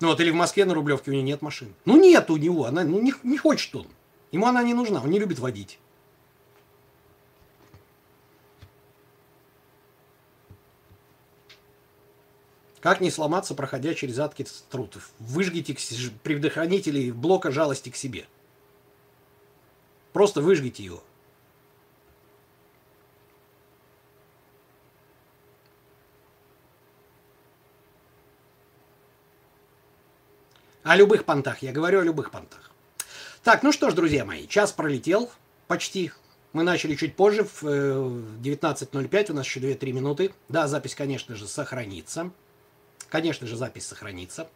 ну 0.00 0.08
вот, 0.08 0.20
или 0.20 0.30
в 0.30 0.34
Москве 0.34 0.64
на 0.64 0.74
Рублевке 0.74 1.10
у 1.10 1.14
него 1.14 1.24
нет 1.24 1.42
машины. 1.42 1.72
Ну 1.84 1.96
нет 1.96 2.30
у 2.30 2.36
него, 2.36 2.66
она, 2.66 2.84
ну 2.84 3.00
не, 3.00 3.12
не 3.24 3.36
хочет 3.36 3.74
он. 3.74 3.86
Ему 4.30 4.46
она 4.46 4.62
не 4.62 4.74
нужна, 4.74 5.02
он 5.02 5.10
не 5.10 5.18
любит 5.18 5.38
водить. 5.38 5.78
Как 12.80 13.00
не 13.00 13.10
сломаться, 13.10 13.54
проходя 13.54 13.92
через 13.94 14.18
адки 14.20 14.46
труд? 14.70 14.96
Выжгите 15.18 15.76
предохранители 16.22 17.10
блока 17.10 17.50
жалости 17.50 17.90
к 17.90 17.96
себе. 17.96 18.26
Просто 20.12 20.40
выжгите 20.40 20.84
его. 20.84 21.02
О 30.88 30.96
любых 30.96 31.26
понтах, 31.26 31.58
я 31.60 31.70
говорю 31.70 32.00
о 32.00 32.02
любых 32.02 32.30
понтах. 32.30 32.70
Так, 33.42 33.62
ну 33.62 33.72
что 33.72 33.90
ж, 33.90 33.92
друзья 33.92 34.24
мои, 34.24 34.46
час 34.46 34.72
пролетел 34.72 35.30
почти. 35.66 36.12
Мы 36.54 36.62
начали 36.62 36.94
чуть 36.94 37.14
позже, 37.14 37.44
в 37.44 37.62
19.05, 37.62 39.12
э, 39.12 39.32
у 39.32 39.34
нас 39.34 39.44
еще 39.44 39.60
2-3 39.60 39.92
минуты. 39.92 40.32
Да, 40.48 40.66
запись, 40.66 40.94
конечно 40.94 41.36
же, 41.36 41.46
сохранится. 41.46 42.30
Конечно 43.10 43.46
же, 43.46 43.58
запись 43.58 43.86
сохранится. 43.86 44.48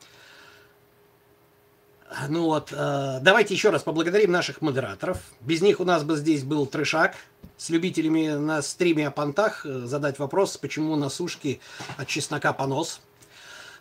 Ну 2.31 2.47
вот, 2.47 2.73
э, 2.73 3.19
давайте 3.21 3.53
еще 3.53 3.69
раз 3.69 3.83
поблагодарим 3.83 4.33
наших 4.33 4.63
модераторов. 4.63 5.19
Без 5.43 5.61
них 5.61 5.81
у 5.81 5.85
нас 5.85 6.03
бы 6.03 6.17
здесь 6.17 6.45
был 6.45 6.65
трешак 6.65 7.15
с 7.59 7.69
любителями 7.69 8.29
на 8.29 8.63
стриме 8.63 9.09
о 9.09 9.11
понтах 9.11 9.67
э, 9.67 9.81
задать 9.81 10.19
вопрос, 10.19 10.57
почему 10.57 10.97
на 10.97 11.11
сушке 11.11 11.61
от 11.99 12.09
чеснока 12.09 12.55
понос. 12.55 13.03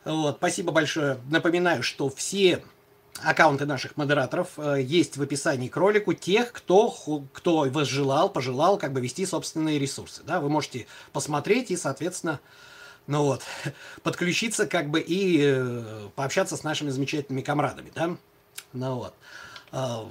Вот, 0.04 0.38
спасибо 0.38 0.72
большое. 0.72 1.20
Напоминаю, 1.30 1.84
что 1.84 2.10
все 2.10 2.64
аккаунты 3.24 3.66
наших 3.66 3.98
модераторов 3.98 4.58
э, 4.58 4.82
есть 4.82 5.18
в 5.18 5.22
описании 5.22 5.68
к 5.68 5.78
ролику 5.78 6.14
тех, 6.14 6.52
кто, 6.52 6.90
кто 7.34 7.68
возжелал, 7.70 8.30
пожелал 8.30 8.78
как 8.78 8.94
бы 8.94 9.02
вести 9.02 9.26
собственные 9.26 9.80
ресурсы. 9.80 10.24
Да? 10.24 10.40
Вы 10.40 10.50
можете 10.50 10.88
посмотреть 11.14 11.72
и, 11.72 11.78
соответственно, 11.78 12.40
ну 13.08 13.24
вот, 13.26 13.44
подключиться 14.04 14.66
как 14.66 14.90
бы 14.90 15.00
и 15.00 15.42
э, 15.44 16.10
пообщаться 16.16 16.58
с 16.58 16.64
нашими 16.64 16.90
замечательными 16.90 17.42
комрадами. 17.42 17.92
Да? 17.94 18.18
Ну 18.74 18.96
вот. 18.96 19.14
Э, 19.72 20.06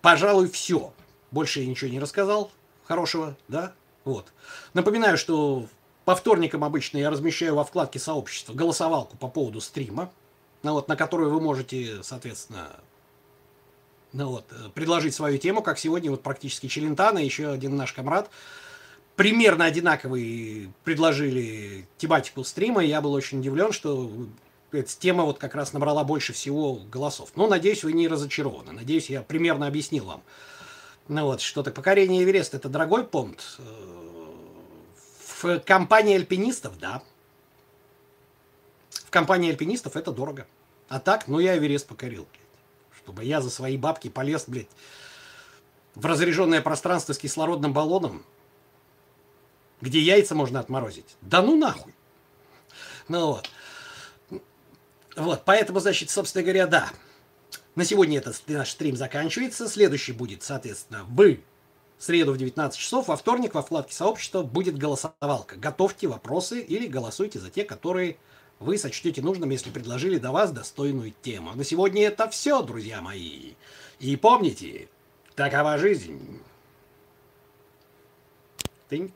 пожалуй, 0.00 0.48
все. 0.48 0.92
Больше 1.30 1.60
я 1.60 1.66
ничего 1.66 1.90
не 1.90 2.00
рассказал 2.00 2.50
хорошего, 2.84 3.36
да? 3.48 3.72
Вот. 4.04 4.32
Напоминаю, 4.72 5.18
что 5.18 5.66
по 6.08 6.14
вторникам 6.14 6.64
обычно 6.64 6.96
я 6.96 7.10
размещаю 7.10 7.54
во 7.54 7.64
вкладке 7.64 7.98
сообщества 7.98 8.54
голосовалку 8.54 9.18
по 9.18 9.28
поводу 9.28 9.60
стрима, 9.60 10.10
ну 10.62 10.72
вот, 10.72 10.88
на 10.88 10.96
которую 10.96 11.30
вы 11.30 11.38
можете, 11.38 12.02
соответственно, 12.02 12.70
ну 14.14 14.30
вот, 14.30 14.46
э, 14.50 14.70
предложить 14.70 15.14
свою 15.14 15.36
тему, 15.36 15.60
как 15.60 15.78
сегодня 15.78 16.10
вот 16.10 16.22
практически 16.22 16.66
Челентано, 16.66 17.18
еще 17.18 17.50
один 17.50 17.76
наш 17.76 17.92
комрад, 17.92 18.30
примерно 19.16 19.66
одинаковые 19.66 20.72
предложили 20.82 21.86
тематику 21.98 22.42
стрима, 22.42 22.82
и 22.82 22.88
я 22.88 23.02
был 23.02 23.12
очень 23.12 23.40
удивлен, 23.40 23.70
что 23.70 24.10
эта 24.72 24.90
тема 24.98 25.24
вот 25.24 25.36
как 25.36 25.54
раз 25.54 25.74
набрала 25.74 26.04
больше 26.04 26.32
всего 26.32 26.76
голосов. 26.90 27.32
Но, 27.36 27.48
надеюсь, 27.48 27.84
вы 27.84 27.92
не 27.92 28.08
разочарованы. 28.08 28.72
Надеюсь, 28.72 29.10
я 29.10 29.20
примерно 29.20 29.66
объяснил 29.66 30.06
вам. 30.06 30.22
Ну 31.08 31.24
вот, 31.24 31.42
что 31.42 31.62
то 31.62 31.70
покорение 31.70 32.24
Эвереста– 32.24 32.56
это 32.58 32.70
дорогой 32.70 33.04
понт, 33.04 33.58
э, 33.58 34.07
в 35.42 35.60
компании 35.60 36.16
альпинистов, 36.16 36.78
да. 36.78 37.02
В 38.90 39.10
компании 39.10 39.50
альпинистов 39.50 39.96
это 39.96 40.12
дорого. 40.12 40.46
А 40.88 41.00
так, 41.00 41.28
ну 41.28 41.38
я 41.38 41.56
Эверест 41.56 41.86
покорил, 41.86 42.26
блядь. 42.32 43.02
Чтобы 43.02 43.24
я 43.24 43.40
за 43.40 43.50
свои 43.50 43.76
бабки 43.76 44.08
полез, 44.08 44.44
блядь, 44.46 44.68
в 45.94 46.04
разряженное 46.04 46.60
пространство 46.60 47.12
с 47.12 47.18
кислородным 47.18 47.72
баллоном, 47.72 48.24
где 49.80 50.00
яйца 50.00 50.34
можно 50.34 50.60
отморозить. 50.60 51.16
Да 51.20 51.42
ну 51.42 51.56
нахуй. 51.56 51.94
Ну 53.08 53.26
вот. 53.26 53.50
Вот, 55.16 55.42
поэтому, 55.44 55.80
значит, 55.80 56.10
собственно 56.10 56.44
говоря, 56.44 56.66
да. 56.66 56.90
На 57.74 57.84
сегодня 57.84 58.18
этот 58.18 58.40
наш 58.48 58.70
стрим 58.70 58.96
заканчивается. 58.96 59.68
Следующий 59.68 60.12
будет, 60.12 60.42
соответственно, 60.42 61.04
в 61.04 61.10
среду 61.98 62.32
в 62.32 62.38
19 62.38 62.78
часов, 62.78 63.08
во 63.08 63.16
вторник 63.16 63.54
во 63.54 63.62
вкладке 63.62 63.92
сообщества 63.92 64.42
будет 64.42 64.78
голосовалка. 64.78 65.56
Готовьте 65.56 66.06
вопросы 66.06 66.60
или 66.60 66.86
голосуйте 66.86 67.38
за 67.38 67.50
те, 67.50 67.64
которые 67.64 68.18
вы 68.60 68.78
сочтете 68.78 69.22
нужным, 69.22 69.50
если 69.50 69.70
предложили 69.70 70.18
до 70.18 70.32
вас 70.32 70.52
достойную 70.52 71.12
тему. 71.22 71.52
На 71.54 71.64
сегодня 71.64 72.06
это 72.06 72.28
все, 72.28 72.62
друзья 72.62 73.00
мои. 73.00 73.54
И 73.98 74.16
помните, 74.16 74.88
такова 75.34 75.78
жизнь. 75.78 76.40
Think. 78.90 79.12